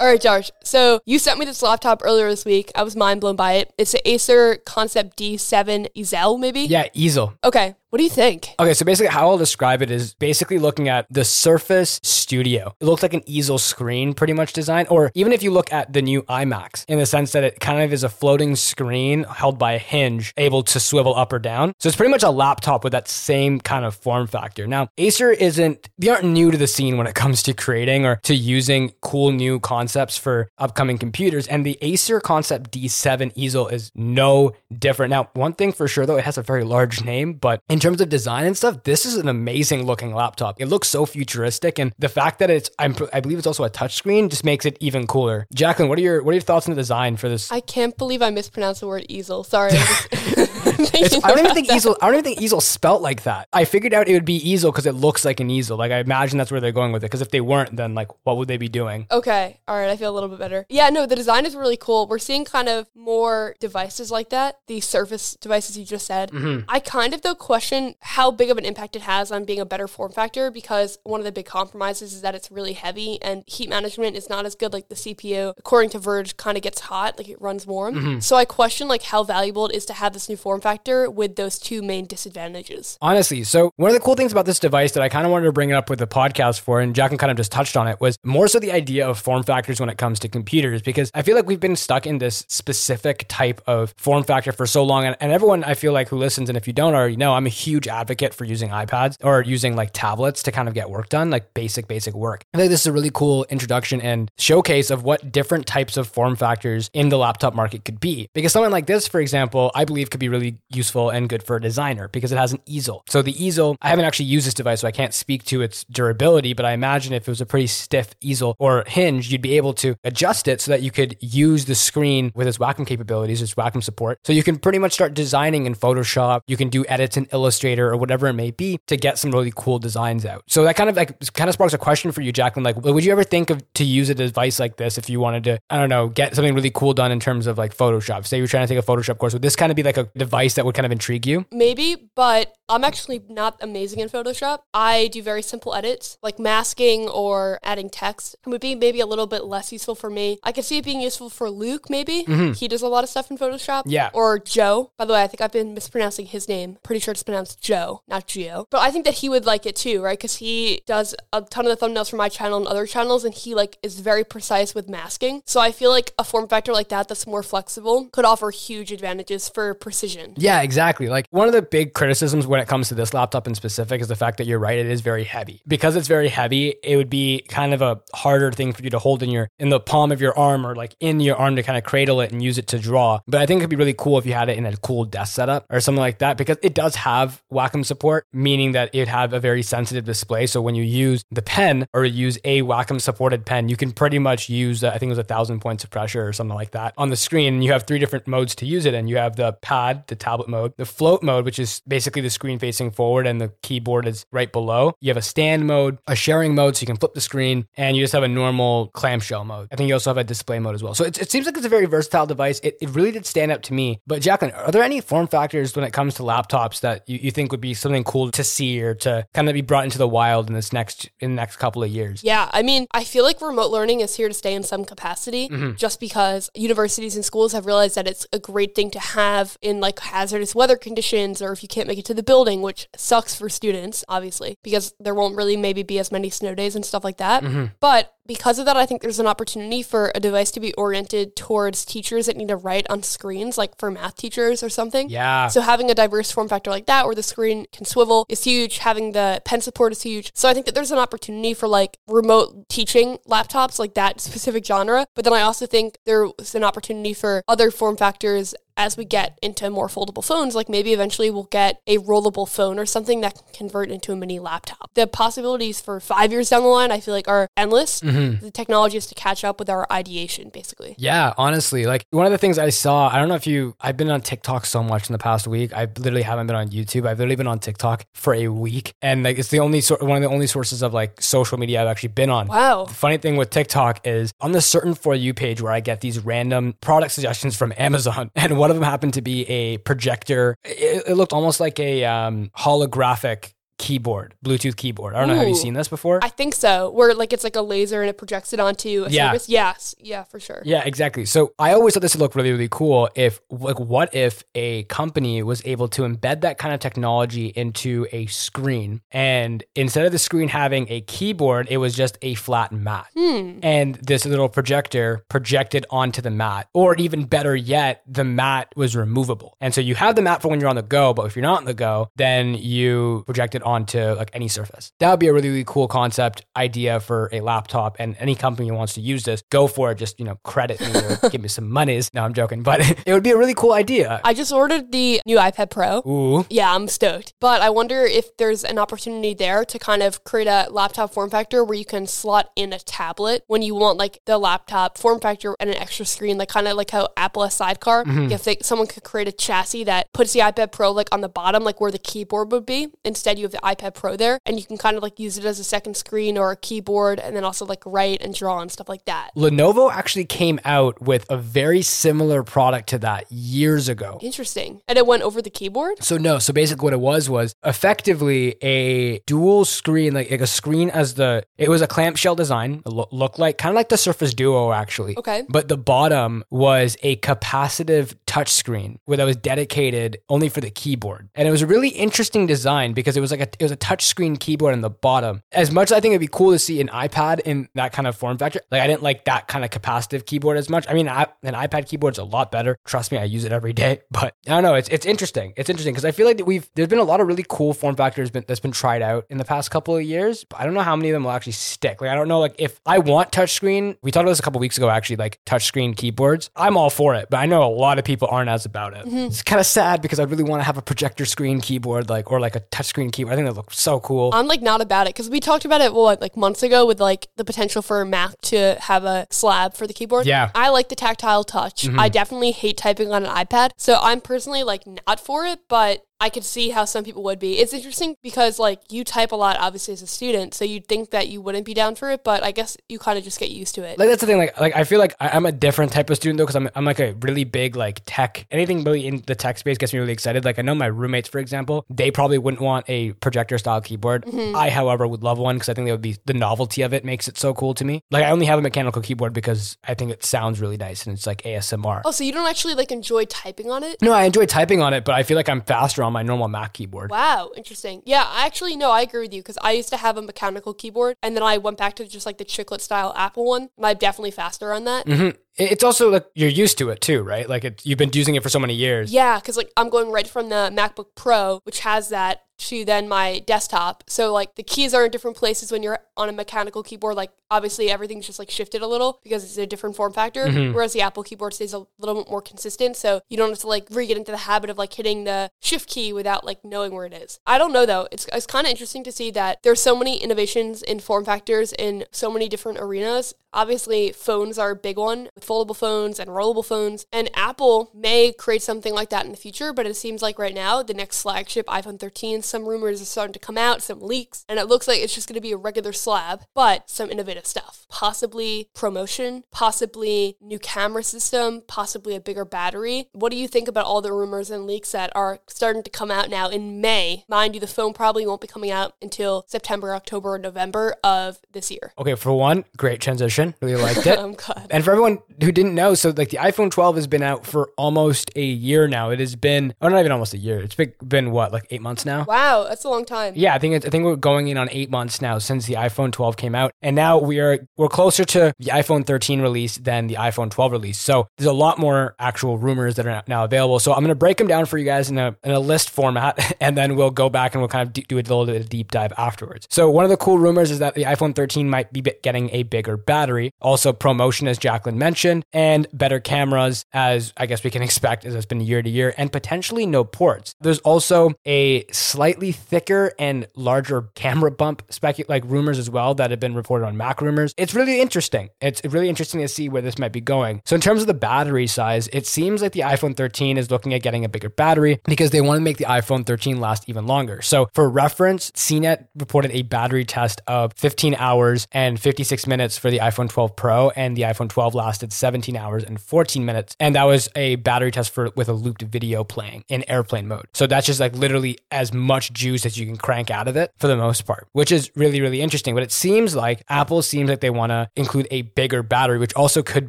All 0.07 0.13
right, 0.13 0.23
Darsh. 0.23 0.53
So 0.63 1.01
you 1.05 1.19
sent 1.19 1.41
me 1.41 1.47
this 1.47 1.63
laptop 1.63 2.01
earlier 2.05 2.29
this 2.29 2.45
week. 2.45 2.71
I 2.77 2.85
was 2.85 2.95
mind 2.95 3.21
blown 3.21 3.35
by 3.35 3.55
it. 3.55 3.75
It's 3.77 3.91
the 3.91 4.09
Acer 4.09 4.55
Concept 4.65 5.19
D7 5.19 5.89
Ezel, 5.97 6.39
maybe? 6.39 6.61
Yeah, 6.61 6.87
Ezel. 6.91 7.37
Okay. 7.43 7.75
What 7.91 7.99
do 7.99 8.03
you 8.03 8.11
think? 8.11 8.53
Okay, 8.59 8.75
so 8.75 8.85
basically, 8.85 9.13
how 9.13 9.31
I'll 9.31 9.39
describe 9.39 9.81
it 9.81 9.93
is 9.93 10.15
basically 10.15 10.59
looking 10.59 10.89
at 10.89 11.07
the 11.09 11.25
Surface 11.25 12.01
Studio. 12.03 12.75
It 12.81 12.85
looks 12.85 13.01
like 13.01 13.15
an 13.15 13.23
easel 13.27 13.59
screen, 13.59 14.13
pretty 14.13 14.33
much 14.33 14.53
design, 14.53 14.89
or 14.91 15.13
even 15.15 15.33
if 15.33 15.41
you 15.41 15.53
look 15.53 15.73
at 15.73 15.93
the 15.93 16.03
new 16.03 16.23
iMacs, 16.23 16.85
in 16.89 16.99
the 16.99 17.07
sense 17.07 17.31
that 17.31 17.45
it 17.45 17.61
kind 17.61 17.81
of 17.83 17.93
is 17.93 18.03
a 18.03 18.09
floating 18.09 18.57
screen 18.57 19.23
held 19.23 19.57
by 19.57 19.75
a 19.75 19.79
hinge, 19.79 20.35
able 20.37 20.65
to 20.65 20.81
swivel 20.81 21.15
up 21.15 21.33
or 21.33 21.39
down. 21.39 21.75
So 21.79 21.87
it's 21.87 21.95
pretty 21.95 22.11
much 22.11 22.25
a 22.25 22.31
laptop 22.31 22.83
with 22.83 22.91
that 22.91 23.07
same 23.07 23.61
kind 23.61 23.85
of 23.85 23.95
form 23.95 24.27
factor. 24.27 24.67
Now, 24.67 24.89
Acer 24.99 25.31
isn't, 25.31 25.89
they 25.97 26.09
aren't 26.09 26.25
new 26.25 26.51
to 26.51 26.59
the 26.59 26.67
scene 26.67 26.97
when 26.97 27.07
it 27.07 27.15
comes 27.15 27.41
to 27.45 27.55
creating 27.55 28.05
or 28.05 28.17
to 28.25 28.35
using 28.35 28.95
cool 29.01 29.31
new 29.31 29.61
concepts 29.61 30.19
for 30.19 30.49
upcoming 30.59 30.99
computers, 30.99 31.47
and 31.47 31.65
the 31.65 31.79
Acer 31.83 32.19
Concept 32.19 32.73
D7 32.73 33.31
easel 33.37 33.69
is 33.69 33.93
no 33.95 34.55
different. 34.77 35.11
Now, 35.11 35.31
one 35.35 35.53
thing 35.53 35.71
for 35.71 35.87
sure 35.87 36.05
though, 36.05 36.17
it 36.17 36.25
has 36.25 36.37
a 36.37 36.43
very 36.43 36.65
large 36.65 37.05
name, 37.05 37.35
but 37.35 37.61
in 37.69 37.79
terms 37.87 38.01
of 38.01 38.09
design 38.09 38.47
and 38.47 38.57
stuff, 38.57 38.83
this 38.83 39.07
is 39.07 39.17
an 39.17 39.29
amazing 39.29 39.85
looking 39.85 40.13
laptop. 40.13 40.61
It 40.61 40.67
looks 40.67 40.89
so 40.89 41.07
futuristic, 41.07 41.79
and 41.79 41.93
the 41.99 42.09
fact 42.09 42.41
that 42.41 42.51
it's 42.51 42.69
I'm, 42.81 42.97
i 43.13 43.21
believe 43.21 43.39
it's 43.39 43.47
also 43.47 43.63
a 43.63 43.71
touchscreen 43.71 44.29
just 44.29 44.45
makes 44.45 44.67
it 44.67 44.77
even 44.81 45.07
cooler. 45.07 45.47
Jacklyn, 45.55 45.89
what 45.89 45.97
are 45.99 46.03
your 46.03 46.23
what 46.23 46.33
are 46.33 46.35
your 46.35 46.43
thoughts 46.43 46.67
on 46.67 46.75
the 46.75 46.81
design 46.81 47.17
for 47.17 47.29
this? 47.29 47.53
I 47.53 47.61
can't 47.61 47.97
believe 47.97 48.23
I 48.23 48.31
mispronounced 48.31 48.81
the 48.81 48.89
word 48.89 49.07
easel. 49.09 49.45
Sorry. 49.45 49.71
I 50.97 51.29
don't 51.29 51.39
even 51.39 51.55
think 51.55 51.69
that. 51.69 51.77
easel. 51.77 51.97
I 52.01 52.07
don't 52.07 52.17
even 52.17 52.25
think 52.25 52.43
easel 52.43 52.61
spelt 52.61 53.03
like 53.03 53.23
that. 53.23 53.49
I 53.53 53.65
figured 53.65 53.95
out 53.95 54.09
it 54.09 54.15
would 54.15 54.25
be 54.25 54.37
easel 54.37 54.73
because 54.73 54.87
it 54.87 54.93
looks 54.93 55.25
like 55.25 55.41
an 55.41 55.51
easel. 55.51 55.77
Like 55.77 55.93
I 55.93 55.99
imagine 55.99 56.39
that's 56.39 56.51
where 56.51 56.61
they're 56.61 56.73
going 56.73 56.93
with 56.93 57.05
it. 57.05 57.07
Because 57.07 57.23
if 57.23 57.31
they 57.31 57.41
weren't, 57.41 57.77
then 57.77 57.95
like 57.95 58.09
what 58.25 58.37
would 58.37 58.49
they 58.49 58.57
be 58.57 58.69
doing? 58.69 59.07
Okay, 59.11 59.61
all 59.69 59.79
right. 59.79 59.91
I 59.91 59.97
feel 59.97 60.11
a 60.11 60.15
little 60.15 60.29
bit 60.29 60.39
better. 60.39 60.67
Yeah, 60.69 60.91
no, 60.91 61.07
the 61.07 61.17
design 61.17 61.47
is 61.47 61.55
really 61.55 61.77
cool. 61.77 62.07
We're 62.07 62.19
seeing 62.19 62.45
kind 62.45 62.69
of 62.69 62.89
more 62.95 63.55
devices 63.61 64.11
like 64.11 64.31
that. 64.31 64.59
The 64.67 64.81
Surface 64.81 65.37
devices 65.41 65.79
you 65.79 65.85
just 65.85 66.07
said. 66.07 66.31
Mm-hmm. 66.31 66.65
I 66.69 66.81
kind 66.81 67.15
of 67.15 67.23
though 67.23 67.35
question 67.35 67.66
how 68.01 68.31
big 68.31 68.51
of 68.51 68.59
an 68.59 68.65
impact 68.65 68.97
it 68.97 69.03
has 69.03 69.31
on 69.31 69.45
being 69.45 69.61
a 69.61 69.67
better 69.67 69.89
form 69.89 70.13
factor 70.13 70.51
because 70.51 70.99
one 71.05 71.21
of 71.21 71.25
the 71.25 71.33
big 71.33 71.47
compromises 71.47 72.13
is 72.13 72.23
that 72.23 72.35
it's 72.35 72.51
really 72.51 72.73
heavy 72.75 73.21
and 73.23 73.45
heat 73.47 73.69
management 73.69 74.17
is 74.17 74.29
not 74.29 74.47
as 74.47 74.55
good. 74.55 74.73
Like 74.73 74.89
the 74.89 74.95
CPU, 74.95 75.55
according 75.57 75.91
to 75.91 75.99
Verge, 75.99 76.37
kind 76.37 76.57
of 76.57 76.63
gets 76.63 76.81
hot, 76.81 77.19
like 77.19 77.29
it 77.29 77.41
runs 77.41 77.67
warm. 77.67 77.95
Mm-hmm. 77.95 78.19
So 78.21 78.37
I 78.37 78.45
question 78.45 78.89
like 78.89 79.03
how 79.03 79.23
valuable 79.23 79.67
it 79.69 79.77
is 79.77 79.87
to 79.87 79.93
have 79.93 80.13
this 80.13 80.29
new 80.29 80.37
form 80.37 80.61
factor 80.61 81.11
with 81.11 81.37
those 81.37 81.59
two 81.59 81.83
main 81.83 82.07
disadvantages. 82.07 82.99
Honestly, 83.01 83.45
so 83.45 83.73
one 83.77 83.91
of 83.91 83.95
the 83.95 84.01
cool 84.01 84.15
things 84.15 84.33
about 84.33 84.47
this 84.47 84.59
device 84.59 84.93
that 84.93 85.03
I 85.03 85.09
kind 85.09 85.27
of 85.27 85.33
wanted 85.33 85.47
to 85.47 85.53
bring 85.53 85.71
it 85.71 85.75
up 85.75 85.91
with 85.91 85.99
the 85.99 86.07
podcast 86.07 86.61
for, 86.61 86.81
and 86.81 86.95
Jacklyn 86.95 87.19
kind 87.19 87.31
of 87.31 87.37
just 87.37 87.53
touched 87.53 87.77
on 87.77 87.89
it, 87.89 88.01
was 88.01 88.19
more 88.25 88.49
so 88.49 88.59
the 88.59 88.73
idea 88.73 89.07
of 89.09 89.19
form 89.19 89.43
factors 89.43 89.81
when 89.81 89.89
it 89.89 89.99
comes 89.99 90.19
to 90.21 90.29
computers, 90.29 90.83
because 90.83 91.11
I 91.15 91.23
feel 91.23 91.37
like 91.37 91.47
we've 91.47 91.61
been 91.61 91.77
stuck 91.77 92.07
in 92.07 92.19
this 92.19 92.45
specific 92.49 93.27
type 93.29 93.61
of 93.67 93.95
form 93.97 94.25
factor 94.25 94.53
for 94.53 94.67
so 94.67 94.85
long. 94.85 95.05
And, 95.05 95.17
and 95.21 95.33
everyone 95.33 95.65
I 95.65 95.75
feel 95.75 95.93
like 95.93 96.09
who 96.09 96.17
listens, 96.17 96.49
and 96.49 96.57
if 96.57 96.67
you 96.67 96.73
don't 96.73 96.95
already 96.95 97.17
know, 97.17 97.35
I'm 97.35 97.47
a 97.47 97.51
huge 97.57 97.89
advocate 97.89 98.35
for 98.35 98.45
using 98.45 98.71
iPads 98.71 99.17
or 99.25 99.43
using 99.43 99.75
like 99.77 99.91
tablets 99.93 100.43
to 100.45 100.53
kind 100.53 100.69
of 100.69 100.75
get 100.75 100.91
work 100.91 101.09
done, 101.09 101.31
like 101.31 101.55
basic, 101.55 101.89
basic 101.89 102.15
work. 102.15 102.45
I 102.55 102.59
think 102.59 102.71
this 102.71 102.81
is 102.81 102.87
a 102.87 102.93
really 102.93 103.11
cool 103.13 103.47
introduction 103.49 104.01
and 104.01 104.31
showcase 104.39 104.91
of 104.91 105.03
what 105.03 105.33
different 105.33 105.67
types 105.67 105.97
of 105.97 106.09
form 106.09 106.37
factors 106.37 106.91
in 106.93 107.09
the 107.09 107.19
laptop 107.19 107.55
market 107.55 107.85
could 107.85 108.01
be. 108.01 108.29
Because 108.35 108.53
something 108.53 108.73
like 108.73 108.87
this, 108.87 109.09
for 109.09 109.21
example, 109.21 109.71
I 109.75 109.85
believe 109.85 110.11
could 110.11 110.21
be 110.21 110.29
really 110.29 110.59
useful 110.71 111.11
and 111.11 111.29
good 111.29 111.43
for 111.43 111.57
a 111.57 111.61
designer 111.61 112.09
because 112.09 112.33
it 112.33 112.39
has 112.39 112.53
an 112.53 112.61
easel. 112.67 113.03
So 113.09 113.23
the 113.23 113.43
easel, 113.43 113.77
I 113.81 113.89
haven't 113.89 114.05
actually 114.05 114.27
used 114.27 114.47
this 114.47 114.55
device, 114.55 114.81
so 114.81 114.89
I 114.89 114.93
can't 114.93 115.15
speak 115.15 115.45
to 115.45 115.63
its 115.63 115.85
durability, 115.85 116.53
but 116.53 116.67
I 116.67 116.73
imagine 116.73 117.13
if 117.13 117.27
it 117.27 117.31
was 117.31 117.41
a 117.41 117.47
pretty 117.47 117.67
stiff 117.67 118.15
easel 118.21 118.55
or 118.59 118.85
hinge, 118.87 119.31
you'd 119.31 119.43
be 119.43 119.57
able 119.57 119.73
to 119.75 119.97
adjust 120.05 120.49
it 120.49 120.61
so 120.61 120.71
that 120.71 120.83
you 120.83 120.91
could 120.91 121.17
use 121.21 121.65
the 121.65 121.75
screen 121.75 122.33
with 122.35 122.47
its 122.47 122.59
Wacom 122.59 122.87
capabilities, 122.87 123.43
its 123.43 123.55
Wacom 123.55 123.83
support. 123.83 124.19
So 124.25 124.33
you 124.33 124.43
can 124.43 124.59
pretty 124.59 124.79
much 124.79 124.93
start 124.93 125.15
designing 125.15 125.67
in 125.67 125.75
Photoshop. 125.75 126.41
You 126.47 126.57
can 126.57 126.69
do 126.69 126.85
edits 126.89 127.17
in 127.17 127.27
Illustrator 127.47 127.89
or 127.89 127.97
whatever 127.97 128.27
it 128.27 128.33
may 128.33 128.51
be 128.51 128.81
to 128.89 128.97
get 128.97 129.19
some 129.19 129.31
really 129.31 129.53
cool 129.55 129.79
designs 129.79 130.27
out. 130.27 130.43
So 130.49 130.65
that 130.65 130.75
kind 130.75 130.91
of 130.91 130.97
like 130.97 131.33
kind 131.33 131.49
of 131.49 131.55
sparks 131.55 131.75
a 131.75 131.79
question 131.79 132.11
for 132.11 132.21
you, 132.21 132.33
Jacklyn. 132.33 132.65
Like, 132.65 132.77
would 132.77 133.05
you 133.05 133.13
ever 133.13 133.23
think 133.23 133.51
of 133.51 133.63
to 133.75 133.85
use 133.85 134.11
a 134.11 134.15
device 134.17 134.59
like 134.59 134.79
this 134.79 134.99
if 134.99 135.09
you 135.09 135.21
wanted 135.21 135.45
to, 135.45 135.61
I 135.71 135.79
don't 135.79 135.89
know, 135.89 136.09
get 136.09 136.35
something 136.35 136.57
really 136.57 136.71
cool 136.71 136.93
done 136.93 137.13
in 137.13 137.21
terms 137.21 137.47
of 137.47 137.57
like 137.57 137.77
Photoshop? 137.77 138.27
Say 138.27 138.39
you're 138.39 138.49
trying 138.49 138.67
to 138.67 138.75
take 138.75 138.83
a 138.83 138.87
Photoshop 138.87 139.19
course, 139.19 139.33
would 139.33 139.43
this 139.43 139.55
kind 139.55 139.71
of 139.71 139.77
be 139.77 139.85
like 139.85 139.97
a 139.97 140.11
device 140.17 140.55
that 140.55 140.65
would 140.65 140.75
kind 140.75 140.87
of 140.87 140.91
intrigue 140.91 141.25
you? 141.25 141.47
Maybe, 141.53 142.11
but 142.17 142.57
I'm 142.69 142.83
actually 142.83 143.23
not 143.29 143.57
amazing 143.61 144.01
in 144.01 144.09
Photoshop. 144.09 144.63
I 144.75 145.09
do 145.13 145.23
very 145.23 145.43
simple 145.43 145.73
edits, 145.73 146.19
like 146.23 146.41
masking 146.41 147.09
or 147.09 147.61
adding 147.63 147.89
text. 147.89 148.35
It 148.45 148.51
would 148.51 148.61
be 148.61 148.75
maybe 148.75 148.99
a 148.99 149.07
little 149.07 149.29
bit 149.29 149.45
less 149.45 149.73
useful 149.73 149.95
for 149.95 150.11
me. 150.11 150.39
I 150.43 150.51
could 150.51 150.65
see 150.65 150.79
it 150.79 150.85
being 150.85 151.01
useful 151.01 151.31
for 151.31 151.49
Luke, 151.49 151.89
maybe. 151.89 152.25
Mm-hmm. 152.25 152.53
He 152.55 152.67
does 152.67 152.83
a 152.83 152.89
lot 152.89 153.05
of 153.05 153.11
stuff 153.11 153.31
in 153.31 153.39
Photoshop. 153.39 153.85
Yeah. 153.87 154.11
Or 154.13 154.41
Joe. 154.41 154.91
By 154.99 155.05
the 155.05 155.13
way, 155.13 155.23
I 155.23 155.29
think 155.29 155.41
I've 155.41 155.53
been 155.53 155.75
mispronouncing 155.75 156.27
his 156.27 156.49
name. 156.49 156.79
Pretty 156.83 157.01
sure 157.01 157.13
it's 157.13 157.23
pronounced 157.23 157.36
Joe, 157.45 158.03
not 158.09 158.27
Geo. 158.27 158.67
But 158.71 158.81
I 158.81 158.91
think 158.91 159.05
that 159.05 159.15
he 159.15 159.29
would 159.29 159.47
like 159.47 159.67
it 159.67 159.77
too, 159.77 160.03
right? 160.03 160.19
Because 160.19 160.37
he 160.37 160.83
does 160.87 161.15
a 161.33 161.43
ton 161.43 161.67
of 161.67 161.79
the 161.79 161.87
thumbnails 161.87 162.11
for 162.11 162.17
my 162.17 162.29
channel 162.29 162.59
and 162.59 162.67
other 162.67 162.87
channels, 162.87 163.25
and 163.25 163.35
he 163.35 163.55
like 163.55 163.79
is 163.83 164.01
very 164.01 164.25
precise 164.25 164.75
with 164.75 164.89
masking. 164.89 165.43
So 165.47 165.61
I 165.61 165.73
feel 165.73 165.91
like 165.91 166.13
a 166.19 166.25
form 166.25 166.49
factor 166.49 166.73
like 166.73 166.89
that 166.89 167.09
that's 167.09 167.27
more 167.27 167.43
flexible 167.43 168.09
could 168.13 168.25
offer 168.25 168.51
huge 168.51 168.93
advantages 168.93 169.49
for 169.49 169.75
precision. 169.75 170.35
Yeah, 170.37 170.63
exactly. 170.63 171.09
Like 171.09 171.27
one 171.31 171.47
of 171.47 171.55
the 171.55 171.63
big 171.63 171.95
criticisms 171.95 172.47
when 172.47 172.61
it 172.61 172.69
comes 172.69 172.89
to 172.89 172.95
this 172.95 173.15
laptop 173.15 173.47
in 173.47 173.55
specific 173.55 174.01
is 174.01 174.09
the 174.09 174.17
fact 174.17 174.39
that 174.39 174.47
you're 174.47 174.59
right, 174.59 174.79
it 174.79 174.87
is 174.87 175.01
very 175.01 175.25
heavy. 175.25 175.63
Because 175.67 175.97
it's 175.97 176.09
very 176.09 176.29
heavy, 176.29 176.75
it 176.83 176.97
would 176.97 177.11
be 177.11 177.45
kind 177.49 177.75
of 177.75 177.83
a 177.83 178.01
harder 178.15 178.53
thing 178.53 178.73
for 178.73 178.83
you 178.83 178.91
to 178.91 178.99
hold 178.99 179.23
in 179.23 179.31
your 179.31 179.49
in 179.59 179.69
the 179.69 179.81
palm 179.81 180.13
of 180.13 180.21
your 180.21 180.37
arm 180.39 180.67
or 180.67 180.75
like 180.75 180.97
in 181.01 181.21
your 181.21 181.37
arm 181.37 181.57
to 181.57 181.63
kind 181.63 181.79
of 181.79 181.85
cradle 181.85 182.21
it 182.21 182.33
and 182.33 182.43
use 182.43 182.59
it 182.59 182.67
to 182.69 182.79
draw. 182.79 183.21
But 183.27 183.41
I 183.41 183.47
think 183.47 183.59
it'd 183.61 183.71
be 183.71 183.77
really 183.77 183.95
cool 183.97 184.19
if 184.19 184.27
you 184.27 184.33
had 184.33 184.49
it 184.49 184.57
in 184.57 184.67
a 184.67 184.77
cool 184.77 185.05
desk 185.05 185.35
setup 185.35 185.67
or 185.71 185.81
something 185.81 186.01
like 186.01 186.19
that 186.19 186.37
because 186.37 186.59
it 186.63 186.75
does 186.75 186.95
have 186.97 187.26
Wacom 187.53 187.85
support, 187.85 188.27
meaning 188.33 188.73
that 188.73 188.95
it 188.95 189.09
have 189.09 189.33
a 189.33 189.41
very 189.41 189.63
sensitive 189.63 190.05
display. 190.05 190.47
So 190.47 190.61
when 190.61 190.75
you 190.75 190.83
use 190.83 191.25
the 191.31 191.43
pen 191.43 191.87
or 191.93 192.05
use 192.05 192.39
a 192.45 192.63
Wacom 192.63 193.01
supported 193.01 193.47
pen, 193.47 193.69
you 193.69 193.77
can 193.77 193.93
pretty 193.93 194.19
much 194.19 194.49
use 194.49 194.83
uh, 194.83 194.89
I 194.89 194.99
think 194.99 195.11
it 195.11 195.13
was 195.13 195.19
a 195.19 195.25
thousand 195.25 195.61
points 195.61 195.85
of 195.85 195.91
pressure 195.91 196.27
or 196.27 196.33
something 196.33 196.55
like 196.55 196.73
that 196.73 196.95
on 196.99 197.11
the 197.11 197.17
screen. 197.17 197.63
You 197.63 197.73
have 197.73 197.85
three 197.85 197.99
different 197.99 198.27
modes 198.27 198.55
to 198.57 198.67
use 198.67 198.87
it. 198.87 198.95
And 198.95 199.09
you 199.09 199.17
have 199.17 199.37
the 199.37 199.53
pad, 199.63 200.07
the 200.07 200.17
tablet 200.17 200.49
mode, 200.49 200.73
the 200.77 200.87
float 200.87 201.23
mode, 201.23 201.45
which 201.45 201.59
is 201.59 201.83
basically 201.87 202.23
the 202.23 202.31
screen 202.31 202.59
facing 202.59 202.91
forward 202.91 203.27
and 203.27 203.41
the 203.41 203.53
keyboard 203.63 204.07
is 204.07 204.25
right 204.33 204.51
below. 204.51 204.95
You 205.01 205.11
have 205.11 205.17
a 205.17 205.23
stand 205.23 205.67
mode, 205.67 205.99
a 206.07 206.17
sharing 206.17 206.55
mode, 206.55 206.77
so 206.77 206.83
you 206.83 206.87
can 206.87 206.97
flip 206.97 207.15
the 207.15 207.21
screen, 207.21 207.67
and 207.77 207.97
you 207.97 208.03
just 208.03 208.13
have 208.13 208.23
a 208.23 208.29
normal 208.29 208.89
clamshell 208.89 209.45
mode. 209.45 209.69
I 209.71 209.77
think 209.77 209.89
you 209.89 209.95
also 209.95 210.11
have 210.11 210.19
a 210.19 210.25
display 210.25 210.59
mode 210.59 210.75
as 210.75 210.83
well. 210.83 210.95
So 210.95 211.05
it, 211.05 211.19
it 211.21 211.31
seems 211.31 211.47
like 211.47 211.57
it's 211.57 211.67
a 211.67 211.71
very 211.71 211.87
versatile 211.87 212.27
device. 212.27 212.61
It, 212.61 212.77
it 212.81 212.91
really 212.91 213.13
did 213.13 213.27
stand 213.27 213.53
up 213.53 213.63
to 213.63 213.75
me. 213.75 214.01
But 214.07 214.23
Jacklyn, 214.23 214.51
are 214.53 214.71
there 214.71 214.83
any 214.83 215.01
form 215.01 215.27
factors 215.27 215.75
when 215.77 215.85
it 215.85 215.93
comes 215.93 216.15
to 216.15 216.23
laptops 216.23 216.81
that 216.81 217.09
you, 217.09 217.16
you 217.23 217.31
think 217.31 217.53
would 217.53 217.61
be 217.61 217.75
something 217.75 218.05
cool 218.05 218.31
to 218.31 218.45
see 218.45 218.83
or 218.83 218.95
to 218.95 219.27
kind 219.35 219.49
of 219.49 219.55
be 219.55 219.61
brought 219.61 219.85
into 219.85 219.99
the 219.99 220.09
wild 220.09 220.49
in 220.49 220.55
this 220.55 220.73
next 220.73 221.11
in 221.21 221.31
the 221.31 221.37
next 221.37 221.57
couple 221.57 221.83
of 221.83 221.91
years? 221.91 222.23
Yeah, 222.23 222.51
I 222.53 222.63
mean, 222.63 222.87
I 222.93 223.05
feel 223.05 223.25
like 223.25 223.41
remote 223.41 223.71
learning 223.71 224.01
is 224.01 224.17
here 224.17 224.29
to 224.29 224.35
stay 224.35 224.55
in 224.55 224.63
some 224.63 224.85
capacity 224.85 225.49
mm-hmm. 225.49 225.75
just 225.77 226.01
because 226.01 226.51
universities 226.55 227.17
and 227.17 227.25
schools 227.25 227.53
have 227.53 227.67
realized 227.67 227.95
that 227.95 228.07
it's 228.07 228.27
a 228.33 228.39
great 228.39 228.75
thing 228.75 228.91
to 228.93 229.01
have 229.01 229.57
in 229.63 229.81
like 229.81 229.99
hazardous 229.99 230.55
weather 230.55 230.77
conditions 230.77 231.43
or 231.43 231.53
if 231.53 231.63
you 231.63 231.69
can't 231.69 231.89
make 231.89 231.99
it 231.99 232.05
to 232.07 232.15
the 232.15 232.23
building, 232.23 232.63
which 232.63 232.89
sucks 232.97 233.35
for 233.35 233.49
students, 233.49 234.05
obviously, 234.09 234.57
because 234.63 234.95
there 235.01 235.15
won't 235.15 235.37
really 235.37 235.57
maybe 235.57 235.83
be 235.83 235.99
as 235.99 236.13
many 236.13 236.31
snow 236.31 236.55
days 236.55 236.77
and 236.77 236.85
stuff 236.85 237.05
like 237.05 237.19
that. 237.19 237.43
Mm-hmm. 237.43 237.67
But 237.81 238.13
because 238.27 238.59
of 238.59 238.67
that, 238.67 238.77
I 238.77 238.87
think 238.87 239.03
there's 239.03 239.21
an 239.21 239.27
opportunity 239.27 239.83
for 239.83 240.11
a 240.15 240.21
device 240.21 240.51
to 240.53 240.61
be 240.61 240.73
oriented 240.75 241.37
towards 241.37 241.85
teachers 241.85 242.27
that 242.27 242.37
need 242.37 242.49
to 242.49 242.57
write 242.57 242.89
on 242.91 243.03
screens, 243.03 243.57
like 243.57 243.79
for 243.79 243.91
math 243.91 244.17
teachers 244.17 244.63
or 244.63 244.69
something. 244.69 245.09
Yeah. 245.09 245.49
So 245.49 245.61
having 245.61 245.91
a 245.91 245.95
diverse 245.95 246.31
form 246.31 246.49
factor 246.49 246.71
like 246.71 246.87
that, 246.87 247.06
where 247.07 247.15
the 247.15 247.23
screen 247.23 247.67
can 247.73 247.85
swivel, 247.85 248.27
is 248.29 248.45
huge. 248.45 248.79
Having 248.79 249.13
the 249.13 249.43
pen 249.45 249.61
support 249.61 249.93
is 249.93 250.03
huge. 250.03 250.31
So 250.35 250.49
I 250.49 250.55
think 250.55 250.67
that 250.67 250.75
there's 250.75 250.93
an 250.93 250.99
opportunity 250.99 251.55
for 251.55 251.69
like 251.69 251.99
remote 252.07 252.69
teaching 252.69 253.19
laptops, 253.29 253.79
like 253.79 253.95
that 253.95 254.21
specific 254.21 254.65
genre. 254.65 255.07
But 255.15 255.25
then 255.25 255.33
I 255.33 255.43
also 255.43 255.67
think 255.67 255.99
there's 256.05 256.55
an 256.55 256.65
opportunity 256.65 257.15
for 257.15 257.43
other 257.49 257.71
form 257.71 257.97
factors 257.97 258.55
as 258.77 258.97
we 258.97 259.05
get 259.05 259.39
into 259.43 259.71
more 259.71 259.89
foldable 259.89 260.25
phones, 260.25 260.55
like 260.55 260.69
maybe 260.69 260.93
eventually 260.93 261.31
we'll 261.31 261.45
get 261.45 261.81
a 261.87 261.99
rollable 261.99 262.49
phone 262.49 262.79
or 262.79 262.87
something 262.87 263.21
that 263.21 263.35
can 263.35 263.45
convert 263.55 263.91
into 263.91 264.13
a 264.13 264.17
mini 264.17 264.39
laptop. 264.39 264.91
The 264.95 265.07
possibilities 265.07 265.81
for 265.81 266.01
five 266.01 266.33
years 266.33 266.51
down 266.51 266.63
the 266.63 266.69
line, 266.69 266.93
I 266.93 267.01
feel 267.01 267.15
like, 267.15 267.29
are 267.29 267.49
endless. 267.57 268.01
Mm-hmm. 268.01 268.45
The 268.45 268.51
technology 268.51 268.97
is 268.97 269.07
to 269.07 269.15
catch 269.15 269.45
up 269.45 269.59
with 269.59 269.69
our 269.71 269.87
ideation, 269.91 270.51
basically. 270.51 270.95
Yeah, 270.99 271.33
honestly, 271.37 271.87
like 271.87 272.05
one 272.11 272.27
of 272.27 272.33
the 272.33 272.39
things 272.39 272.59
I 272.59 272.71
saw, 272.71 273.09
I 273.09 273.19
don't 273.19 273.29
know 273.29 273.35
if 273.35 273.47
you, 273.47 273.75
I've 273.81 273.97
been 273.97 274.11
on 274.11 274.21
TikTok 274.21 274.67
so 274.67 274.83
much 274.83 275.09
in 275.09 275.13
the 275.13 275.19
past 275.19 275.47
week. 275.47 275.73
I 275.73 275.85
literally 275.99 276.23
haven't 276.23 276.47
been 276.47 276.57
on 276.57 276.69
YouTube. 276.69 277.07
I've 277.07 277.19
literally 277.19 277.37
been 277.37 277.47
on 277.47 277.59
TikTok 277.59 278.05
for 278.15 278.35
a 278.35 278.49
week, 278.49 278.93
and 279.03 279.23
like 279.23 279.39
it's 279.39 279.49
the 279.49 279.61
only 279.61 279.81
sort, 279.81 280.03
one 280.03 280.17
of 280.17 280.23
the 280.23 280.33
only 280.33 280.47
sources 280.47 280.83
of 280.83 280.93
like 280.93 281.21
social 281.21 281.59
media 281.59 281.83
I've 281.83 281.89
actually 281.89 282.11
been 282.11 282.31
on. 282.31 282.47
Wow. 282.47 282.85
The 282.85 282.95
funny 282.95 283.19
thing 283.19 283.37
with 283.37 283.51
TikTok 283.51 284.07
is 284.07 284.33
on 284.41 284.53
the 284.53 284.61
certain 284.61 284.95
for 284.95 285.15
you 285.15 285.35
page 285.35 285.61
where 285.61 285.73
I 285.73 285.81
get 285.81 286.01
these 286.01 286.19
random 286.19 286.75
product 286.81 287.13
suggestions 287.13 287.57
from 287.57 287.73
Amazon, 287.77 288.31
and 288.37 288.59
one 288.67 288.73
of 288.73 288.77
them 288.79 288.85
happened 288.85 289.15
to 289.15 289.23
be 289.23 289.49
a 289.49 289.79
projector. 289.79 290.57
It, 290.65 291.05
it 291.07 291.15
looked 291.15 291.33
almost 291.33 291.61
like 291.61 291.79
a 291.79 292.05
um, 292.05 292.51
holographic 292.59 293.53
keyboard, 293.79 294.35
Bluetooth 294.45 294.77
keyboard. 294.77 295.15
I 295.15 295.21
don't 295.21 295.29
know. 295.29 295.35
Have 295.37 295.49
you 295.49 295.55
Ooh. 295.55 295.57
seen 295.57 295.75
this 295.75 295.89
before? 295.89 296.21
I 296.23 296.29
think 296.29 296.55
so. 296.55 296.91
Where 296.91 297.15
like 297.15 297.33
it's 297.33 297.45
like 297.45 297.57
a 297.57 297.61
laser 297.63 298.01
and 298.01 298.09
it 298.09 298.17
projects 298.19 298.53
it 298.53 298.61
onto 298.61 299.05
a 299.07 299.11
Yeah. 299.11 299.33
surface. 299.33 299.49
Yes. 299.49 299.95
Yeah, 299.99 300.25
for 300.25 300.41
sure. 300.41 300.63
Yeah, 300.65 300.83
exactly. 300.85 301.25
So 301.27 301.53
I 301.59 301.73
always 301.73 301.95
thought 301.95 302.01
this 302.01 302.15
would 302.15 302.21
look 302.21 302.35
really, 302.35 302.53
really 302.53 302.69
cool 302.71 303.09
if, 303.15 303.41
like, 303.51 303.79
what 303.79 304.15
if 304.15 304.45
a 304.55 304.85
company 304.85 305.43
was 305.43 305.63
able 305.65 305.89
to 305.89 306.03
embed 306.03 306.41
that 306.43 306.59
kind 306.59 306.73
of 306.75 306.81
technology 306.81 307.47
into 307.49 308.07
a 308.13 308.27
screen 308.27 309.01
and 309.13 309.63
instead 309.75 310.07
of 310.07 310.13
the 310.13 310.19
screen 310.19 310.49
having 310.49 310.87
a 310.89 311.01
keyboard, 311.03 311.67
it 311.71 311.77
was 311.79 311.95
just 311.95 312.19
a 312.23 312.35
flat 312.35 312.73
mat. 312.73 313.07
Hmm. 313.17 313.59
And 313.63 313.97
this 313.97 314.25
little 314.25 314.49
projector 314.49 315.25
projected 315.29 315.85
onto 315.91 316.23
the 316.23 316.31
mat. 316.31 316.69
Or 316.73 316.95
even 316.97 317.25
better 317.25 317.55
yet, 317.55 318.03
the 318.07 318.25
mat 318.25 318.73
was 318.77 318.97
removable. 318.97 319.57
And 319.61 319.75
so 319.75 319.81
you 319.81 319.95
have 319.95 320.17
the 320.17 320.23
mat 320.23 320.43
for 320.43 320.49
when 320.49 320.61
you're 320.61 320.69
on 320.69 320.77
the 320.77 320.83
go, 320.83 321.13
but 321.15 321.27
if 321.27 321.37
you're 321.37 321.43
not 321.43 321.59
on 321.59 321.65
the 321.65 321.75
go, 321.75 322.09
then 322.17 322.55
you 322.55 323.23
project 323.27 323.55
it 323.55 323.63
onto 323.67 324.01
like 324.13 324.31
any 324.33 324.49
surface. 324.49 324.93
That 325.01 325.11
would 325.11 325.21
be 325.21 325.27
a 325.27 325.33
really, 325.33 325.49
really 325.49 325.65
cool 325.67 325.89
concept 325.89 326.45
idea 326.57 327.01
for 327.01 327.29
a 327.33 327.41
laptop. 327.41 327.97
And 327.99 328.17
any 328.21 328.37
company 328.37 328.69
who 328.69 328.75
wants 328.75 328.95
to 328.95 329.01
use 329.01 329.25
this, 329.25 329.43
go 329.51 329.67
for 329.67 329.91
it. 329.91 329.99
Just, 329.99 330.19
you 330.21 330.25
know, 330.25 330.39
credit 330.45 330.81
me 330.81 330.93
or 330.95 331.31
give 331.31 331.41
me 331.41 331.49
some 331.49 331.71
monies. 331.71 332.09
No, 332.15 332.23
I'm 332.23 332.33
joking. 332.33 332.63
But 332.63 332.81
it 333.07 333.13
would 333.13 333.25
be 333.25 333.33
a 333.33 333.37
really 333.37 333.55
cool 333.55 333.73
idea. 333.73 334.21
I 334.25 334.33
just 334.35 334.53
ordered 334.53 334.93
the 334.93 335.21
new 335.27 335.37
iPad 335.37 335.71
Pro. 335.71 335.99
Ooh. 336.07 336.47
Yeah, 336.49 336.73
I'm 336.73 336.87
stoked. 336.87 337.35
But 337.41 337.61
I 337.61 337.71
wonder 337.71 338.05
if 338.05 338.37
there's 338.37 338.63
an 338.63 338.79
opportunity 338.79 339.35
there 339.35 339.65
to 339.65 339.79
kind 339.79 340.03
of 340.03 340.23
create 340.23 340.47
a 340.47 340.69
laptop 340.71 341.13
form 341.13 341.29
factor 341.29 341.65
where 341.65 341.77
you 341.77 341.85
can 341.85 342.07
slot 342.07 342.51
in 342.55 342.73
a 342.73 342.79
tablet 342.79 343.43
when 343.49 343.63
you 343.63 343.75
want 343.75 343.99
like 343.99 344.21
the 344.27 344.39
laptop 344.39 344.97
form 344.97 345.19
factor 345.21 345.57
and 345.59 345.71
an 345.71 345.77
extra 345.77 346.07
screen, 346.07 346.39
like 346.39 346.49
kind 346.49 346.69
of 346.69 346.77
like 346.77 346.91
how 346.91 347.09
Apple 347.17 347.43
has 347.43 347.55
Sidecar. 347.55 348.05
Mm-hmm. 348.05 348.31
If 348.31 348.45
they, 348.45 348.59
someone 348.63 348.87
could 348.87 349.03
create 349.03 349.27
a 349.27 349.33
chassis 349.33 349.85
that 349.85 350.13
puts 350.13 350.33
the 350.33 350.41
iPad 350.41 350.71
Pro 350.71 350.93
like 350.93 351.09
on 351.11 351.21
the 351.21 351.29
bottom, 351.29 351.65
like 351.65 351.81
where 351.81 351.91
the 351.91 351.99
keyboard 351.99 352.53
would 352.53 352.65
be, 352.65 352.89
instead 353.05 353.39
you 353.39 353.45
have 353.45 353.56
the 353.57 353.67
iPad 353.67 353.95
Pro 353.95 354.17
there, 354.17 354.39
and 354.47 354.59
you 354.59 354.65
can 354.65 354.77
kind 354.77 354.97
of 354.97 355.03
like 355.03 355.19
use 355.19 355.39
it 355.39 355.45
as 355.45 355.59
a 355.59 355.65
second 355.65 355.97
screen 355.97 356.39
or 356.39 356.51
a 356.51 356.57
keyboard, 356.57 357.19
and 357.19 357.35
then 357.35 357.45
also 357.45 357.65
like 357.65 357.83
write 357.87 358.23
and 358.23 358.35
draw 358.35 358.61
and 358.61 358.71
stuff 358.71 358.89
like 358.89 359.05
that. 359.07 359.31
Lenovo 359.37 359.91
actually 359.93 360.25
came 360.25 360.61
out 360.65 361.01
with 361.01 361.27
a 361.31 361.37
very 361.37 361.83
similar 361.83 362.43
product 362.43 362.89
to 362.91 362.99
that 362.99 363.31
years 363.31 363.89
ago. 363.89 364.19
Interesting. 364.23 364.81
And 364.89 364.99
it 364.99 365.07
went 365.07 365.23
over 365.23 365.41
the 365.41 365.51
keyboard. 365.51 366.03
So 366.03 366.17
no, 366.17 366.39
so 366.39 366.53
basically 366.53 366.85
what 366.85 366.93
it 366.93 367.01
was 367.01 367.29
was 367.31 367.55
effectively 367.65 368.57
a 368.63 369.19
dual 369.21 369.65
screen, 369.65 370.15
like, 370.15 370.31
like 370.31 370.41
a 370.41 370.47
screen 370.47 370.91
as 370.91 371.15
the 371.15 371.45
it 371.59 371.69
was 371.69 371.83
a 371.83 371.87
clamshell 371.87 372.35
design, 372.35 372.83
it 372.85 372.93
lo- 372.93 373.09
looked 373.11 373.39
like 373.39 373.59
kind 373.59 373.71
of 373.71 373.77
like 373.77 373.89
the 373.89 373.97
Surface 373.97 374.35
Duo 374.35 374.73
actually. 374.73 375.17
Okay. 375.17 375.45
But 375.49 375.69
the 375.69 375.79
bottom 375.79 376.45
was 376.51 376.97
a 377.03 377.17
capacitive 377.17 378.15
touchscreen 378.27 378.99
where 379.05 379.17
that 379.17 379.25
was 379.25 379.37
dedicated 379.37 380.19
only 380.29 380.49
for 380.49 380.61
the 380.61 380.71
keyboard. 380.71 381.29
And 381.35 381.47
it 381.47 381.51
was 381.51 381.63
a 381.63 381.67
really 381.67 381.89
interesting 381.89 382.47
design 382.47 382.93
because 382.93 383.17
it 383.17 383.21
was 383.21 383.31
like 383.31 383.41
a 383.41 383.49
it 383.59 383.63
was 383.63 383.73
a 383.73 383.77
touchscreen 383.77 384.39
keyboard 384.39 384.75
in 384.75 384.81
the 384.81 384.91
bottom. 384.91 385.43
As 385.53 385.71
much 385.71 385.89
as 385.89 385.93
I 385.93 386.01
think 386.01 386.13
it'd 386.13 386.21
be 386.21 386.29
cool 386.31 386.53
to 386.53 386.59
see 386.59 386.81
an 386.81 386.89
iPad 386.89 387.41
in 387.41 387.69
that 387.75 387.93
kind 387.93 388.07
of 388.07 388.17
form 388.17 388.39
factor, 388.39 388.61
like 388.71 388.83
I 388.83 388.87
didn't 388.87 389.03
like 389.03 389.25
that 389.25 389.49
kind 389.49 389.65
of 389.65 389.71
capacitive 389.71 390.27
keyboard 390.27 390.57
as 390.57 390.69
much. 390.69 390.87
I 390.89 390.95
mean, 390.95 391.09
I, 391.09 391.27
an 391.43 391.55
iPad 391.55 391.89
keyboard's 391.89 392.19
a 392.19 392.25
lot 392.25 392.51
better. 392.51 392.77
Trust 392.85 393.13
me, 393.13 393.19
I 393.19 393.25
use 393.25 393.45
it 393.45 393.53
every 393.53 393.73
day. 393.73 394.01
But 394.17 394.35
I 394.47 394.51
don't 394.51 394.63
know, 394.63 394.75
it's 394.75 394.89
it's 394.89 395.05
interesting. 395.05 395.53
It's 395.57 395.69
interesting 395.69 395.93
because 395.93 396.07
I 396.07 396.11
feel 396.11 396.27
like 396.27 396.41
we've 396.47 396.69
there's 396.75 396.89
been 396.89 396.99
a 396.99 397.05
lot 397.05 397.21
of 397.21 397.27
really 397.27 397.45
cool 397.47 397.75
form 397.75 397.97
factors 397.97 398.31
been, 398.31 398.45
that's 398.49 398.61
been 398.61 398.73
tried 398.73 399.03
out 399.03 399.27
in 399.29 399.37
the 399.37 399.45
past 399.45 399.71
couple 399.71 399.95
of 399.95 400.03
years. 400.03 400.45
But 400.45 400.61
I 400.61 400.65
don't 400.65 400.73
know 400.73 400.81
how 400.81 400.97
many 400.97 401.11
of 401.11 401.15
them 401.15 401.25
will 401.25 401.33
actually 401.33 401.53
stick. 401.53 402.01
Like 402.01 402.09
I 402.09 402.15
don't 402.15 402.29
know, 402.29 402.41
like 402.41 402.55
if 402.59 402.81
I 402.87 402.99
want 402.99 403.33
touchscreen, 403.33 403.97
we 404.03 404.11
talked 404.11 404.23
about 404.23 404.31
this 404.31 404.39
a 404.39 404.43
couple 404.43 404.59
weeks 404.61 404.79
ago 404.79 404.89
actually, 404.89 405.17
like 405.17 405.39
touchscreen 405.45 405.95
keyboards. 405.95 406.51
I'm 406.57 406.79
all 406.79 406.89
for 406.89 407.15
it, 407.15 407.29
but 407.31 407.39
I 407.39 407.47
know 407.47 407.63
a 407.63 407.69
lot 407.69 407.99
of 407.99 408.07
people 408.07 408.26
aren't 408.27 408.51
as 408.51 408.65
about 408.65 408.95
it. 408.95 409.07
Mm-hmm. 409.07 409.17
It's 409.19 409.43
kind 409.43 409.61
of 409.61 409.67
sad 409.67 410.03
because 410.03 410.19
I 410.19 410.23
would 410.23 410.31
really 410.31 410.45
want 410.45 410.61
to 410.61 410.65
have 410.65 410.79
a 410.79 410.83
projector 410.83 411.25
screen 411.25 411.61
keyboard, 411.61 412.09
like 412.09 412.31
or 412.31 412.41
like 412.41 412.57
a 412.57 412.61
touchscreen 412.61 413.13
keyboard. 413.13 413.33
I 413.33 413.37
think 413.37 413.49
that 413.49 413.55
looks 413.55 413.79
so 413.79 414.01
cool. 414.01 414.31
I'm 414.33 414.47
like 414.47 414.63
not 414.63 414.81
about 414.81 415.07
it 415.07 415.15
because 415.15 415.31
we 415.31 415.41
talked 415.41 415.65
about 415.65 415.81
it 415.81 415.93
what 415.93 416.21
like 416.21 416.37
months 416.37 416.63
ago 416.63 416.87
with 416.87 417.01
like 417.01 417.29
the 417.37 417.45
potential 417.45 417.83
for 417.83 418.05
Mac 418.05 418.41
to 418.43 418.77
have 418.81 419.05
a 419.05 419.27
slab 419.31 419.75
for 419.75 419.87
the 419.87 419.95
keyboard. 419.95 420.27
Yeah. 420.27 420.51
I 420.55 420.71
like 420.71 420.89
the 420.89 420.97
tactile 420.97 421.45
touch. 421.45 421.83
Mm-hmm. 421.83 422.01
I 422.01 422.09
definitely 422.09 422.53
hate 422.53 422.77
typing 422.77 423.13
on 423.13 423.25
an 423.25 423.35
iPad, 423.35 423.71
so 423.77 423.99
I'm 424.01 424.21
personally 424.21 424.63
like 424.63 424.85
not 424.87 425.21
for 425.21 425.45
it, 425.45 425.61
but. 425.69 426.03
I 426.21 426.31
could 426.31 426.45
see 426.45 426.71
how 426.71 426.85
some 426.87 427.05
people 427.05 427.23
would 427.25 427.39
be. 427.39 427.59
It's 427.59 427.75
interesting 427.75 428.17
because 428.23 428.59
like 428.59 428.81
you 428.91 429.05
type 429.05 429.33
a 429.33 429.37
lot 429.37 429.57
obviously 429.61 429.93
as 429.93 430.03
a 430.03 430.07
student, 430.07 430.55
so 430.55 430.65
you'd 430.65 430.87
think 430.87 431.11
that 431.11 431.29
you 431.29 431.41
wouldn't 431.43 431.67
be 431.67 431.75
down 431.75 431.95
for 431.95 432.11
it, 432.11 432.25
but 432.25 432.43
I 432.43 432.53
guess 432.53 432.77
you 432.89 432.99
kind 432.99 433.19
of 433.19 433.25
just 433.25 433.39
get 433.39 433.51
used 433.51 433.75
to 433.75 433.83
it. 433.83 433.99
like 433.99 434.09
that's 434.09 434.21
the 434.23 434.27
thing. 434.27 434.39
Like, 434.39 434.59
like 434.59 434.75
I 434.75 434.85
feel 434.85 434.99
like 434.99 435.15
I- 435.21 435.31
I'm 435.31 435.45
a 435.45 435.53
different 435.53 435.93
type 435.93 436.09
of 436.09 436.17
student 436.17 436.39
though, 436.39 436.45
because 436.45 436.57
I'm, 436.57 436.71
I'm 436.75 436.85
like 436.87 437.01
a 437.01 437.13
really 437.21 437.45
big 437.45 437.77
like 437.77 438.01
tech. 438.07 438.47
Anything 438.51 438.83
really 438.85 439.07
in 439.07 439.23
the 439.27 439.35
tech 439.35 439.59
space 439.59 439.77
gets 439.79 439.93
me 439.93 439.99
really 439.99 440.13
excited. 440.13 440.45
Like 440.45 440.59
I 440.59 440.63
know 440.63 440.75
my 440.75 440.87
roommates, 440.87 441.29
for 441.29 441.39
example, 441.39 441.85
they 441.91 442.11
probably 442.11 442.39
wouldn't 442.39 442.63
want 442.63 442.87
a 442.89 443.13
projector 443.15 443.59
style 443.59 443.81
keyboard. 443.83 444.25
Mm-hmm. 444.25 444.57
I, 444.57 444.71
however, 444.71 445.07
would 445.07 445.23
love 445.23 445.39
one 445.39 445.57
because 445.57 445.69
I 445.69 445.75
think 445.75 445.87
that 445.87 445.93
would 445.93 446.01
be 446.03 446.17
the 446.25 446.35
novelty 446.35 446.81
of 446.83 446.95
it 446.95 447.05
makes 447.05 447.29
it 447.29 447.37
so 447.37 447.53
cool 447.53 447.75
to 447.75 447.85
me. 447.85 448.03
Like 448.11 448.25
I 448.25 448.31
only 448.31 448.47
have 448.47 448.59
a 448.59 448.63
mechanical 448.63 449.03
keyboard 449.03 449.35
because 449.35 449.77
I 449.85 449.93
think 449.95 450.11
it 450.13 450.25
sounds 450.25 450.61
really 450.61 450.79
nice 450.79 451.07
and 451.07 451.15
it's 451.15 451.27
like 451.27 451.43
ASMR. 451.43 452.03
oh, 452.07 452.11
so 452.11 452.25
you 452.25 452.33
don't 452.33 452.49
actually 452.49 452.75
like 452.75 452.91
enjoy 452.91 453.27
typing 453.27 453.71
on 453.71 453.83
it? 453.85 454.01
No, 454.01 454.13
I 454.13 454.25
enjoy 454.25 454.47
typing 454.47 454.81
on 454.81 454.95
it, 454.95 455.05
but 455.05 455.15
I 455.15 455.23
feel 455.23 455.37
like 455.37 455.49
I'm 455.51 455.61
faster 455.61 456.03
on 456.07 456.13
my 456.13 456.23
normal 456.23 456.49
Mac 456.49 456.73
keyboard. 456.73 457.11
Wow, 457.11 457.51
interesting. 457.57 458.03
Yeah, 458.07 458.25
I 458.27 458.47
actually 458.47 458.77
no, 458.77 458.91
I 458.91 459.03
agree 459.03 459.23
with 459.23 459.35
you 459.35 459.43
because 459.43 459.59
I 459.63 459.73
used 459.73 459.91
to 459.91 459.97
have 459.97 460.17
a 460.17 460.23
mechanical 460.23 460.73
keyboard, 460.75 461.17
and 461.23 461.37
then 461.37 461.43
I 461.43 461.59
went 461.59 461.79
back 461.79 461.95
to 461.97 462.07
just 462.07 462.27
like 462.27 462.39
the 462.39 462.45
chiclet 462.45 462.81
style 462.81 463.13
Apple 463.17 463.45
one, 463.45 463.69
and 463.77 463.87
I'm 463.87 463.97
definitely 463.97 464.31
faster 464.31 464.73
on 464.73 464.85
that. 464.85 465.07
hmm 465.07 465.13
It- 465.27 465.43
It's 465.57 465.85
also 465.85 466.11
like 466.11 466.27
you're 466.35 466.51
used 466.51 466.79
to 466.79 466.91
it 466.91 467.01
too, 467.01 467.23
right? 467.23 467.49
Like 467.49 467.65
it, 467.65 467.85
you've 467.85 467.99
been 467.99 468.11
using 468.13 468.35
it 468.35 468.43
for 468.43 468.49
so 468.49 468.59
many 468.59 468.75
years. 468.75 469.13
Yeah, 469.13 469.39
because 469.39 469.57
like 469.57 469.73
I'm 469.77 469.89
going 469.89 470.13
right 470.13 470.29
from 470.29 470.49
the 470.49 470.71
MacBook 470.73 471.09
Pro, 471.15 471.61
which 471.65 471.81
has 471.81 472.11
that, 472.11 472.47
to 472.59 472.85
then 472.85 473.09
my 473.09 473.41
desktop. 473.41 474.05
So 474.07 474.33
like 474.33 474.55
the 474.55 474.63
keys 474.63 474.95
are 474.95 475.05
in 475.05 475.11
different 475.11 475.37
places 475.37 475.71
when 475.71 475.83
you're 475.83 475.99
on 476.17 476.29
a 476.29 476.33
mechanical 476.33 476.83
keyboard. 476.83 477.17
Like 477.17 477.31
obviously 477.51 477.91
everything's 477.91 478.27
just 478.27 478.39
like 478.39 478.51
shifted 478.51 478.83
a 478.83 478.87
little 478.87 479.21
because 479.23 479.45
it's 479.45 479.59
a 479.59 479.67
different 479.67 479.97
form 479.97 480.13
factor. 480.13 480.47
Mm-hmm. 480.47 480.75
Whereas 480.75 480.93
the 480.93 481.03
Apple 481.03 481.23
keyboard 481.23 481.55
stays 481.55 481.75
a 481.75 481.87
little 481.99 482.23
bit 482.23 482.31
more 482.31 482.43
consistent, 482.43 482.97
so 482.97 483.21
you 483.29 483.37
don't 483.37 483.51
have 483.51 483.59
to 483.61 483.67
like 483.67 483.87
re 483.91 484.07
get 484.07 484.17
into 484.17 484.33
the 484.33 484.39
habit 484.39 484.71
of 484.71 484.79
like 484.79 484.93
hitting 484.95 485.25
the 485.25 485.51
shift 485.61 485.89
key 485.89 486.13
without 486.13 486.45
like 486.45 486.65
knowing 486.65 486.95
where 486.95 487.07
it 487.07 487.13
is. 487.13 487.39
I 487.47 487.59
don't 487.59 487.73
know 487.73 487.87
though. 487.87 488.09
It's 488.11 488.27
it's 488.33 488.47
kind 488.47 488.67
of 488.67 488.71
interesting 488.71 489.05
to 489.05 489.13
see 489.13 489.31
that 489.33 489.63
there's 489.63 489.81
so 489.81 489.97
many 489.97 490.17
innovations 490.23 490.83
in 490.83 491.01
form 491.01 491.25
factors 491.25 491.73
in 491.79 492.05
so 492.11 492.31
many 492.31 492.49
different 492.49 492.79
arenas. 492.79 493.35
Obviously, 493.53 494.13
phones 494.13 494.59
are 494.59 494.71
a 494.71 494.77
big 494.77 494.99
one 494.99 495.29
with 495.35 495.45
foldable 495.47 495.77
phones 495.77 496.19
and 496.19 496.31
rollable 496.31 496.65
phones. 496.65 497.07
And 497.13 497.31
Apple 497.35 497.91
may 497.95 498.33
create 498.33 498.63
something 498.63 498.95
like 498.95 499.11
that 499.11 499.25
in 499.25 499.31
the 499.31 499.37
future, 499.37 499.73
but 499.73 499.87
it 499.87 499.95
seems 499.95 500.23
like 500.23 500.39
right 500.39 500.55
now, 500.55 500.83
the 500.83 500.95
next 500.95 501.23
flagship 501.23 501.67
iPhone 501.67 501.99
13, 501.99 502.43
some 502.43 502.67
rumors 502.67 503.01
are 503.01 503.07
starting 503.07 503.33
to 503.33 503.39
come 503.39 503.59
out, 503.59 503.83
some 503.83 504.01
leaks, 504.01 504.45
and 504.49 504.59
it 504.59 504.67
looks 504.67 504.89
like 504.89 505.01
it's 505.01 505.15
just 505.15 505.29
going 505.29 505.35
to 505.35 505.41
be 505.41 505.53
a 505.53 505.57
regular 505.57 505.93
slab, 505.93 506.45
but 506.55 506.89
some 506.91 507.11
innovative 507.11 507.47
stuff. 507.47 507.87
Possibly 507.89 508.69
ProMotion, 508.75 509.45
possibly 509.51 510.37
new 510.41 510.59
camera 510.59 511.03
system, 511.03 511.63
possibly 511.67 512.15
a 512.15 512.21
bigger 512.21 512.45
battery. 512.45 513.09
What 513.13 513.31
do 513.31 513.39
you 513.39 513.49
think 513.49 513.69
about 513.69 513.87
all 513.87 514.01
the 514.01 514.13
rumors 514.13 514.51
and 514.51 514.67
leaks 514.67 514.93
that 514.93 515.11
are 515.15 515.41
starting 515.49 515.83
to 515.83 515.91
come 515.91 516.11
out 516.11 516.31
now 516.31 516.49
in 516.49 516.81
May? 516.81 517.25
Mind 517.29 517.55
you, 517.55 517.61
the 517.61 517.67
phone 517.67 517.93
probably 517.93 518.27
won't 518.27 518.41
be 518.41 518.47
coming 518.47 518.71
out 518.71 518.95
until 519.01 519.45
September, 519.49 519.95
October, 519.95 520.35
or 520.35 520.39
November 520.39 520.95
of 521.05 521.39
this 521.53 521.71
year. 521.71 521.93
Okay, 521.99 522.15
for 522.15 522.33
one, 522.33 522.65
great 522.77 523.01
transition. 523.01 523.55
Really 523.61 523.81
liked 523.81 524.07
it. 524.07 524.19
I'm 524.19 524.35
glad. 524.35 524.67
And 524.71 524.85
for 524.85 524.93
everyone 524.93 525.19
who 525.43 525.53
didn't 525.53 525.75
know, 525.75 525.95
so 525.95 526.13
like 526.17 526.31
the 526.31 526.39
iPhone 526.39 526.71
12 526.71 526.97
has 526.97 527.07
been 527.07 527.23
out 527.23 527.47
for 527.47 527.71
almost 527.77 528.31
a 528.37 528.45
year 528.45 528.89
now. 528.89 529.11
It 529.11 529.21
has 529.21 529.37
been, 529.37 529.75
oh, 529.81 529.89
not 529.89 530.01
even 530.01 530.13
almost 530.13 530.35
a 530.35 530.39
year. 530.39 530.61
It's 530.61 530.75
been, 530.75 530.93
been 531.07 531.31
what, 531.31 531.53
like 531.53 531.67
eight 531.71 531.83
months 531.83 532.05
now? 532.05 532.25
Wow, 532.25 532.65
that's 532.69 532.85
a 532.85 532.89
long 532.89 533.05
time. 533.05 533.35
Yeah, 533.37 533.55
I 533.55 533.59
think 533.59 533.75
it's, 533.75 533.87
I 533.87 533.91
think 533.91 534.05
we're 534.05 534.17
going 534.17 534.49
in 534.49 534.57
on 534.57 534.69
eight 534.71 534.91
months 534.91 535.21
now 535.21 535.39
since 535.39 535.67
the 535.67 535.75
iPhone 535.75 536.13
12 536.13 536.37
came 536.37 536.55
out, 536.55 536.73
and 536.83 536.97
now 536.97 537.19
we 537.19 537.41
are 537.41 537.59
we're 537.77 537.89
closer 537.89 538.25
to 538.25 538.55
the 538.59 538.71
iPhone 538.71 539.07
13 539.07 539.41
release 539.41 539.77
than 539.77 540.07
the 540.07 540.15
iPhone 540.15 540.51
12 540.51 540.73
release. 540.73 540.99
So 540.99 541.29
there's 541.37 541.47
a 541.47 541.53
lot 541.53 541.79
more 541.79 542.15
actual 542.19 542.59
rumors 542.59 542.97
that 542.97 543.07
are 543.07 543.23
now 543.29 543.45
available. 543.45 543.79
So 543.79 543.93
I'm 543.93 544.01
going 544.01 544.09
to 544.09 544.15
break 544.15 544.39
them 544.39 544.47
down 544.47 544.67
for 544.67 544.79
you 544.79 544.85
guys 544.85 545.11
in 545.11 545.19
a 545.19 545.37
in 545.45 545.53
a 545.53 545.61
list 545.61 545.91
format, 545.91 546.57
and 546.61 546.77
then 546.77 546.97
we'll 546.97 547.11
go 547.11 547.29
back 547.29 547.55
and 547.55 547.63
we'll 547.63 547.69
kind 547.69 547.87
of 547.87 547.93
do 547.93 548.03
do 548.03 548.17
a 548.17 548.19
little 548.19 548.47
bit 548.47 548.57
of 548.57 548.67
a 548.67 548.69
deep 548.69 548.91
dive 548.91 549.13
afterwards. 549.17 549.67
So 549.71 549.91
one 549.91 550.05
of 550.05 550.11
the 550.11 550.17
cool 550.17 550.39
rumors 550.39 550.71
is 550.71 550.79
that 550.79 550.95
the 550.95 551.05
iPhone 551.05 551.35
13 551.35 551.69
might 551.69 551.93
be 551.93 552.01
getting 552.01 552.51
a 552.51 552.63
bigger 552.65 552.97
battery. 552.97 553.53
Also, 553.61 553.93
ProMotion, 553.93 554.49
as 554.49 554.59
Jacklyn 554.59 554.99
mentioned. 554.99 555.26
And 555.53 555.87
better 555.93 556.21
cameras, 556.21 556.85
as 556.93 557.33
I 557.37 557.47
guess 557.47 557.65
we 557.65 557.71
can 557.71 557.83
expect 557.83 558.25
as 558.25 558.35
it's 558.35 558.47
been 558.47 558.61
year 558.61 558.83
to 558.83 558.91
year, 558.91 559.15
and 559.17 559.31
potentially 559.31 559.87
no 559.87 560.05
ports. 560.05 560.55
There's 560.61 560.79
also 560.81 561.33
a 561.47 561.85
slightly 561.93 562.53
thicker 562.53 563.13
and 563.19 563.47
larger 563.55 564.03
camera 564.15 564.51
bump, 564.51 564.87
specu- 564.89 565.29
like 565.29 565.45
rumors 565.47 565.79
as 565.79 565.91
well 565.91 566.15
that 566.15 566.31
have 566.31 566.41
been 566.41 566.55
reported 566.55 566.87
on 566.87 566.97
MacRumors. 566.97 567.53
It's 567.57 567.75
really 567.75 568.01
interesting. 568.01 568.51
It's 568.61 568.83
really 568.85 569.09
interesting 569.09 569.41
to 569.41 569.49
see 569.49 569.69
where 569.69 569.83
this 569.83 569.99
might 569.99 570.13
be 570.13 570.21
going. 570.21 570.63
So 570.65 570.75
in 570.75 570.81
terms 570.81 571.01
of 571.01 571.07
the 571.07 571.15
battery 571.15 571.67
size, 571.67 572.09
it 572.13 572.27
seems 572.27 572.63
like 572.63 572.73
the 572.73 572.81
iPhone 572.81 573.17
13 573.17 573.59
is 573.59 573.71
looking 573.71 573.95
at 573.95 574.03
getting 574.03 574.25
a 574.25 574.29
bigger 574.29 574.49
battery 574.49 575.01
because 575.05 575.31
they 575.31 575.41
want 575.41 575.59
to 575.59 575.63
make 575.63 575.79
the 575.79 575.85
iPhone 575.85 576.25
13 576.27 576.61
last 576.61 576.89
even 576.89 577.07
longer. 577.07 577.43
So 577.43 577.69
for 577.75 577.89
reference, 577.89 578.51
CNET 578.53 579.09
reported 579.17 579.51
a 579.53 579.63
battery 579.63 580.05
test 580.05 580.41
of 580.47 580.73
15 580.77 581.15
hours 581.17 581.67
and 581.73 581.99
56 582.01 582.47
minutes 582.47 582.79
for 582.79 582.91
the 582.91 582.99
iPhone 582.99 583.29
12 583.29 583.57
Pro, 583.57 583.91
and 583.91 584.17
the 584.17 584.23
iPhone 584.23 584.49
12 584.49 584.75
lasted 584.75 585.13
17 585.17 585.57
hours 585.57 585.85
and 585.85 586.01
14 586.01 586.45
minutes. 586.45 586.77
And 586.79 586.95
that 586.95 587.05
was 587.05 587.29
a 587.35 587.57
battery 587.57 587.91
test 587.91 588.11
for 588.11 588.31
with 588.37 588.49
a 588.49 588.53
looped 588.53 588.83
video 588.83 589.25
playing 589.25 589.65
in 589.69 589.89
airplane 589.89 590.29
mode. 590.29 590.47
So 590.55 590.67
that's 590.67 590.87
just 590.87 591.01
like 591.01 591.15
literally 591.15 591.59
as 591.71 591.93
much 591.93 592.33
juice 592.33 592.67
as 592.67 592.79
you 592.79 592.87
can 592.87 592.97
crank 592.97 593.31
out 593.31 593.49
of 593.49 593.57
it 593.57 593.73
for 593.79 593.89
the 593.89 593.97
most 593.97 594.27
part, 594.27 594.49
which 594.53 594.73
is 594.73 594.91
really, 594.95 595.21
really 595.21 595.41
interesting. 595.41 595.75
But 595.75 595.83
it 595.83 595.93
seems 595.93 596.35
like 596.37 596.63
Apple 596.69 597.03
seems 597.03 597.31
like 597.31 597.41
they 597.41 597.51
want 597.51 597.71
to 597.71 597.89
include 597.97 598.29
a 598.31 598.43
bigger 598.43 598.83
battery, 598.83 599.19
which 599.19 599.35
also 599.35 599.63
could 599.63 599.89